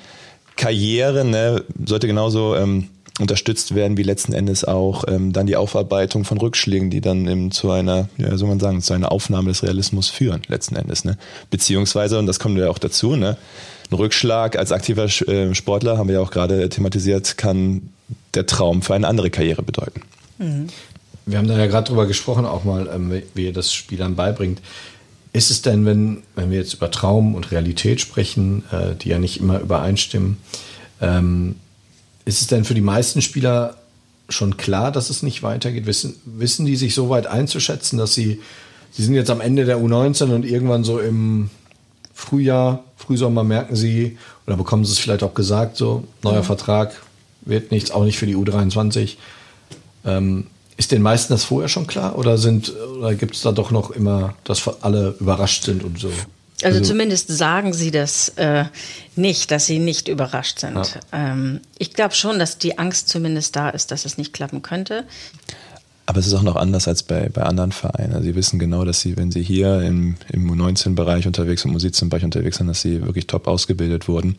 Karriere, 0.55 1.23
ne? 1.23 1.63
sollte 1.85 2.07
genauso 2.07 2.55
ähm, 2.55 2.87
unterstützt 3.19 3.75
werden, 3.75 3.97
wie 3.97 4.03
letzten 4.03 4.33
Endes 4.33 4.63
auch 4.63 5.03
ähm, 5.07 5.33
dann 5.33 5.47
die 5.47 5.55
Aufarbeitung 5.55 6.23
von 6.23 6.37
Rückschlägen, 6.37 6.89
die 6.89 7.01
dann 7.01 7.27
eben 7.27 7.51
zu 7.51 7.71
einer, 7.71 8.09
ja, 8.17 8.35
soll 8.37 8.49
man 8.49 8.59
sagen, 8.59 8.81
zu 8.81 8.93
einer 8.93 9.11
Aufnahme 9.11 9.49
des 9.49 9.63
Realismus 9.63 10.09
führen, 10.09 10.41
letzten 10.47 10.75
Endes. 10.75 11.05
Ne? 11.05 11.17
Beziehungsweise, 11.49 12.17
und 12.19 12.27
das 12.27 12.39
kommt 12.39 12.57
ja 12.57 12.69
auch 12.69 12.79
dazu, 12.79 13.15
ne? 13.15 13.37
ein 13.91 13.95
Rückschlag 13.95 14.57
als 14.57 14.71
aktiver 14.71 15.05
äh, 15.05 15.53
Sportler, 15.53 15.97
haben 15.97 16.07
wir 16.07 16.15
ja 16.15 16.21
auch 16.21 16.31
gerade 16.31 16.69
thematisiert, 16.69 17.37
kann 17.37 17.89
der 18.33 18.45
Traum 18.45 18.81
für 18.81 18.95
eine 18.95 19.07
andere 19.07 19.29
Karriere 19.29 19.63
bedeuten. 19.63 20.01
Wir 21.25 21.37
haben 21.37 21.47
da 21.47 21.57
ja 21.57 21.67
gerade 21.67 21.87
drüber 21.87 22.05
gesprochen, 22.05 22.45
auch 22.45 22.63
mal, 22.63 22.89
ähm, 22.93 23.21
wie 23.33 23.45
ihr 23.45 23.53
das 23.53 23.73
Spielern 23.73 24.15
beibringt. 24.15 24.61
Ist 25.31 25.51
es 25.51 25.61
denn, 25.61 25.85
wenn, 25.85 26.23
wenn 26.35 26.49
wir 26.49 26.57
jetzt 26.57 26.73
über 26.73 26.89
Traum 26.89 27.35
und 27.35 27.51
Realität 27.51 28.01
sprechen, 28.01 28.63
äh, 28.71 28.95
die 28.95 29.09
ja 29.09 29.19
nicht 29.19 29.39
immer 29.39 29.59
übereinstimmen, 29.59 30.37
ähm, 31.01 31.55
ist 32.29 32.41
es 32.41 32.47
denn 32.47 32.63
für 32.63 32.75
die 32.75 32.81
meisten 32.81 33.21
Spieler 33.21 33.75
schon 34.29 34.55
klar, 34.55 34.91
dass 34.91 35.09
es 35.09 35.23
nicht 35.23 35.41
weitergeht? 35.41 35.87
Wissen, 35.87 36.15
wissen 36.25 36.65
die 36.67 36.75
sich 36.75 36.93
so 36.93 37.09
weit 37.09 37.25
einzuschätzen, 37.25 37.97
dass 37.97 38.13
sie, 38.13 38.39
sie 38.91 39.03
sind 39.03 39.15
jetzt 39.15 39.31
am 39.31 39.41
Ende 39.41 39.65
der 39.65 39.79
U19 39.79 40.35
und 40.35 40.45
irgendwann 40.45 40.83
so 40.83 40.99
im 40.99 41.49
Frühjahr, 42.13 42.83
Frühsommer 42.97 43.43
merken 43.43 43.75
sie 43.75 44.19
oder 44.45 44.57
bekommen 44.57 44.85
sie 44.85 44.91
es 44.91 44.99
vielleicht 44.99 45.23
auch 45.23 45.33
gesagt, 45.33 45.75
so 45.75 46.03
neuer 46.21 46.43
Vertrag 46.43 47.01
wird 47.41 47.71
nichts, 47.71 47.89
auch 47.89 48.03
nicht 48.03 48.19
für 48.19 48.27
die 48.27 48.35
U23. 48.35 49.15
Ähm, 50.05 50.45
ist 50.77 50.91
den 50.91 51.01
meisten 51.01 51.33
das 51.33 51.43
vorher 51.43 51.67
schon 51.67 51.87
klar 51.87 52.15
oder 52.15 52.37
sind 52.37 52.71
oder 52.97 53.15
gibt 53.15 53.35
es 53.35 53.41
da 53.41 53.51
doch 53.51 53.71
noch 53.71 53.89
immer, 53.89 54.35
dass 54.43 54.67
alle 54.83 55.15
überrascht 55.19 55.63
sind 55.63 55.83
und 55.83 55.97
so? 55.97 56.11
Also, 56.63 56.81
zumindest 56.81 57.29
sagen 57.29 57.73
sie 57.73 57.91
das 57.91 58.29
äh, 58.35 58.65
nicht, 59.15 59.51
dass 59.51 59.65
sie 59.65 59.79
nicht 59.79 60.07
überrascht 60.07 60.59
sind. 60.59 60.75
Ja. 60.75 61.31
Ähm, 61.31 61.61
ich 61.77 61.93
glaube 61.93 62.15
schon, 62.15 62.39
dass 62.39 62.57
die 62.57 62.77
Angst 62.77 63.09
zumindest 63.09 63.55
da 63.55 63.69
ist, 63.69 63.91
dass 63.91 64.05
es 64.05 64.17
nicht 64.17 64.33
klappen 64.33 64.61
könnte. 64.61 65.05
Aber 66.05 66.19
es 66.19 66.25
ist 66.25 66.33
auch 66.33 66.41
noch 66.41 66.55
anders 66.55 66.87
als 66.87 67.03
bei, 67.03 67.29
bei 67.29 67.43
anderen 67.43 67.71
Vereinen. 67.71 68.13
Also 68.13 68.23
sie 68.25 68.33
wissen 68.33 68.57
genau, 68.57 68.83
dass 68.83 68.99
sie, 68.99 69.15
wenn 69.15 69.31
sie 69.31 69.43
hier 69.43 69.81
im, 69.81 70.15
im 70.29 70.51
U19-Bereich 70.51 71.27
unterwegs 71.27 71.61
sind, 71.61 71.71
im 71.71 71.77
U17-Bereich 71.77 72.23
unterwegs 72.23 72.57
sind, 72.57 72.65
dass 72.65 72.81
sie 72.81 73.05
wirklich 73.05 73.27
top 73.27 73.47
ausgebildet 73.47 74.07
wurden. 74.07 74.35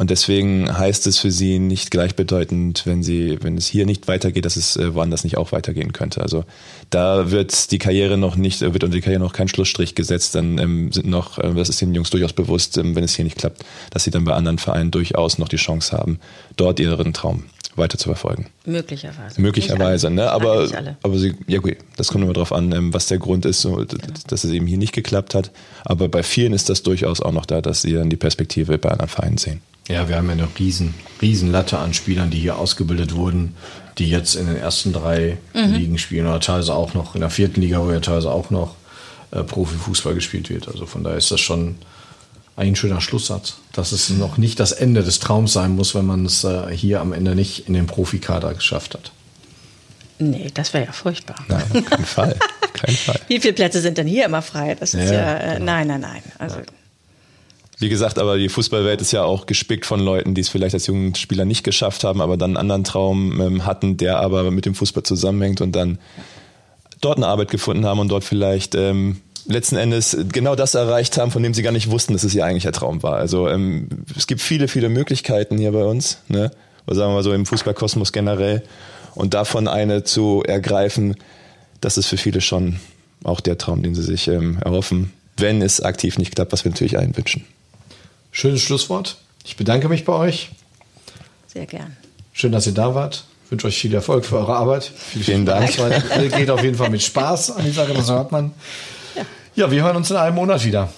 Und 0.00 0.10
deswegen 0.10 0.78
heißt 0.78 1.08
es 1.08 1.18
für 1.18 1.32
sie 1.32 1.58
nicht 1.58 1.90
gleichbedeutend, 1.90 2.82
wenn 2.86 3.02
sie, 3.02 3.36
wenn 3.42 3.56
es 3.56 3.66
hier 3.66 3.84
nicht 3.84 4.06
weitergeht, 4.06 4.44
dass 4.44 4.54
es 4.54 4.76
äh, 4.76 4.94
woanders 4.94 5.24
nicht 5.24 5.36
auch 5.36 5.50
weitergehen 5.50 5.92
könnte. 5.92 6.22
Also 6.22 6.44
da 6.88 7.32
wird 7.32 7.72
die 7.72 7.78
Karriere 7.78 8.16
noch 8.16 8.36
nicht, 8.36 8.62
äh, 8.62 8.72
wird 8.72 8.84
unter 8.84 8.94
die 8.94 9.00
Karriere 9.00 9.20
noch 9.20 9.32
kein 9.32 9.48
Schlussstrich 9.48 9.96
gesetzt. 9.96 10.36
Dann 10.36 10.56
ähm, 10.58 10.92
sind 10.92 11.08
noch, 11.08 11.38
äh, 11.38 11.52
das 11.52 11.68
ist 11.68 11.80
den 11.80 11.94
Jungs 11.96 12.10
durchaus 12.10 12.32
bewusst, 12.32 12.78
ähm, 12.78 12.94
wenn 12.94 13.02
es 13.02 13.16
hier 13.16 13.24
nicht 13.24 13.38
klappt, 13.38 13.64
dass 13.90 14.04
sie 14.04 14.12
dann 14.12 14.22
bei 14.22 14.34
anderen 14.34 14.58
Vereinen 14.58 14.92
durchaus 14.92 15.38
noch 15.38 15.48
die 15.48 15.56
Chance 15.56 15.96
haben, 15.96 16.20
dort 16.54 16.78
ihren 16.78 17.12
Traum 17.12 17.46
weiter 17.74 17.98
zu 17.98 18.08
verfolgen. 18.08 18.46
Möglicherweise. 18.66 19.40
Möglicherweise, 19.40 20.10
ne? 20.10 20.30
Aber, 20.30 20.68
aber 21.02 21.18
sie, 21.18 21.34
ja 21.48 21.58
gut, 21.58 21.74
das 21.96 22.06
kommt 22.06 22.22
immer 22.22 22.34
drauf 22.34 22.52
an, 22.52 22.70
ähm, 22.70 22.94
was 22.94 23.06
der 23.08 23.18
Grund 23.18 23.44
ist, 23.46 23.62
so, 23.62 23.82
d- 23.84 23.96
dass 24.28 24.44
es 24.44 24.52
eben 24.52 24.68
hier 24.68 24.78
nicht 24.78 24.92
geklappt 24.92 25.34
hat. 25.34 25.50
Aber 25.84 26.08
bei 26.08 26.22
vielen 26.22 26.52
ist 26.52 26.68
das 26.70 26.84
durchaus 26.84 27.20
auch 27.20 27.32
noch 27.32 27.46
da, 27.46 27.60
dass 27.60 27.82
sie 27.82 27.94
dann 27.94 28.10
die 28.10 28.16
Perspektive 28.16 28.78
bei 28.78 28.90
anderen 28.90 29.08
Vereinen 29.08 29.38
sehen. 29.38 29.60
Ja, 29.88 30.08
wir 30.08 30.16
haben 30.16 30.26
ja 30.26 30.32
eine 30.32 30.48
riesen, 30.58 30.94
riesen 31.20 31.50
Latte 31.50 31.78
an 31.78 31.94
Spielern, 31.94 32.30
die 32.30 32.38
hier 32.38 32.56
ausgebildet 32.58 33.14
wurden, 33.14 33.56
die 33.96 34.08
jetzt 34.08 34.34
in 34.34 34.46
den 34.46 34.56
ersten 34.56 34.92
drei 34.92 35.38
Ligen 35.54 35.98
spielen 35.98 36.26
oder 36.26 36.40
teilweise 36.40 36.74
auch 36.74 36.94
noch 36.94 37.14
in 37.14 37.22
der 37.22 37.30
vierten 37.30 37.60
Liga, 37.60 37.80
wo 37.80 37.90
ja 37.90 38.00
teilweise 38.00 38.30
auch 38.30 38.50
noch 38.50 38.74
äh, 39.30 39.42
Profifußball 39.42 40.14
gespielt 40.14 40.50
wird. 40.50 40.68
Also 40.68 40.86
von 40.86 41.02
daher 41.04 41.18
ist 41.18 41.30
das 41.30 41.40
schon 41.40 41.76
ein 42.56 42.76
schöner 42.76 43.00
Schlusssatz, 43.00 43.56
dass 43.72 43.92
es 43.92 44.10
noch 44.10 44.36
nicht 44.36 44.60
das 44.60 44.72
Ende 44.72 45.02
des 45.02 45.20
Traums 45.20 45.52
sein 45.52 45.74
muss, 45.76 45.94
wenn 45.94 46.06
man 46.06 46.26
es 46.26 46.44
äh, 46.44 46.68
hier 46.74 47.00
am 47.00 47.12
Ende 47.12 47.34
nicht 47.34 47.66
in 47.68 47.74
den 47.74 47.86
Profikader 47.86 48.52
geschafft 48.54 48.94
hat. 48.94 49.12
Nee, 50.18 50.50
das 50.52 50.74
wäre 50.74 50.86
ja 50.86 50.92
furchtbar. 50.92 51.36
Nein, 51.46 51.62
auf 51.72 51.84
keinen 51.84 52.04
Fall. 52.04 52.36
Auf 52.62 52.72
keinen 52.72 52.96
Fall. 53.06 53.20
Wie 53.28 53.40
viele 53.40 53.54
Plätze 53.54 53.80
sind 53.80 53.96
denn 53.98 54.08
hier 54.08 54.24
immer 54.26 54.42
frei? 54.42 54.74
Das 54.78 54.92
ist 54.94 55.08
Ja, 55.08 55.14
ja, 55.14 55.36
äh, 55.38 55.52
genau. 55.54 55.66
nein, 55.66 55.86
nein, 55.86 56.00
nein. 56.00 56.22
Also 56.38 56.56
Wie 57.80 57.88
gesagt, 57.88 58.18
aber 58.18 58.38
die 58.38 58.48
Fußballwelt 58.48 59.00
ist 59.00 59.12
ja 59.12 59.22
auch 59.22 59.46
gespickt 59.46 59.86
von 59.86 60.00
Leuten, 60.00 60.34
die 60.34 60.40
es 60.40 60.48
vielleicht 60.48 60.74
als 60.74 60.88
jungen 60.88 61.14
Spieler 61.14 61.44
nicht 61.44 61.62
geschafft 61.62 62.02
haben, 62.02 62.20
aber 62.20 62.36
dann 62.36 62.50
einen 62.50 62.56
anderen 62.56 62.84
Traum 62.84 63.40
ähm, 63.40 63.64
hatten, 63.66 63.96
der 63.96 64.18
aber 64.18 64.50
mit 64.50 64.66
dem 64.66 64.74
Fußball 64.74 65.04
zusammenhängt 65.04 65.60
und 65.60 65.76
dann 65.76 65.98
dort 67.00 67.18
eine 67.18 67.28
Arbeit 67.28 67.50
gefunden 67.50 67.86
haben 67.86 68.00
und 68.00 68.08
dort 68.08 68.24
vielleicht 68.24 68.74
ähm, 68.74 69.20
letzten 69.46 69.76
Endes 69.76 70.16
genau 70.32 70.56
das 70.56 70.74
erreicht 70.74 71.18
haben, 71.18 71.30
von 71.30 71.42
dem 71.42 71.54
sie 71.54 71.62
gar 71.62 71.70
nicht 71.70 71.88
wussten, 71.90 72.14
dass 72.14 72.24
es 72.24 72.34
ihr 72.34 72.44
eigentlicher 72.44 72.72
Traum 72.72 73.02
war. 73.04 73.14
Also 73.14 73.48
ähm, 73.48 73.88
es 74.16 74.26
gibt 74.26 74.40
viele, 74.40 74.66
viele 74.66 74.88
Möglichkeiten 74.88 75.56
hier 75.56 75.70
bei 75.70 75.84
uns, 75.84 76.18
ne? 76.26 76.50
oder 76.86 76.96
sagen 76.96 77.10
wir 77.12 77.16
mal 77.16 77.22
so 77.22 77.32
im 77.32 77.46
Fußballkosmos 77.46 78.12
generell. 78.12 78.62
Und 79.14 79.34
davon 79.34 79.68
eine 79.68 80.04
zu 80.04 80.42
ergreifen, 80.46 81.16
das 81.80 81.96
ist 81.96 82.06
für 82.06 82.16
viele 82.16 82.40
schon 82.40 82.80
auch 83.24 83.40
der 83.40 83.58
Traum, 83.58 83.82
den 83.82 83.94
sie 83.94 84.02
sich 84.02 84.26
ähm, 84.28 84.58
erhoffen. 84.64 85.12
wenn 85.36 85.62
es 85.62 85.80
aktiv 85.80 86.18
nicht 86.18 86.34
klappt, 86.34 86.52
was 86.52 86.64
wir 86.64 86.72
natürlich 86.72 86.98
allen 86.98 87.16
wünschen. 87.16 87.44
Schönes 88.30 88.62
Schlusswort. 88.62 89.16
Ich 89.44 89.56
bedanke 89.56 89.88
mich 89.88 90.04
bei 90.04 90.12
euch. 90.12 90.50
Sehr 91.46 91.66
gern. 91.66 91.96
Schön, 92.32 92.52
dass 92.52 92.66
ihr 92.66 92.74
da 92.74 92.94
wart. 92.94 93.24
Ich 93.44 93.50
wünsche 93.50 93.66
euch 93.66 93.78
viel 93.78 93.94
Erfolg 93.94 94.24
für 94.26 94.36
eure 94.36 94.56
Arbeit. 94.56 94.84
Viel 94.84 95.24
Vielen 95.24 95.46
Dank. 95.46 95.72
Spaß. 95.72 96.02
Geht 96.36 96.50
auf 96.50 96.62
jeden 96.62 96.76
Fall 96.76 96.90
mit 96.90 97.02
Spaß 97.02 97.52
an 97.52 97.64
die 97.64 97.70
Sache, 97.70 97.94
das 97.94 98.10
hört 98.10 98.30
man. 98.30 98.52
Ja, 99.56 99.70
wir 99.70 99.82
hören 99.82 99.96
uns 99.96 100.10
in 100.10 100.16
einem 100.16 100.36
Monat 100.36 100.64
wieder. 100.64 100.92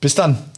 Bis 0.00 0.14
dann. 0.14 0.49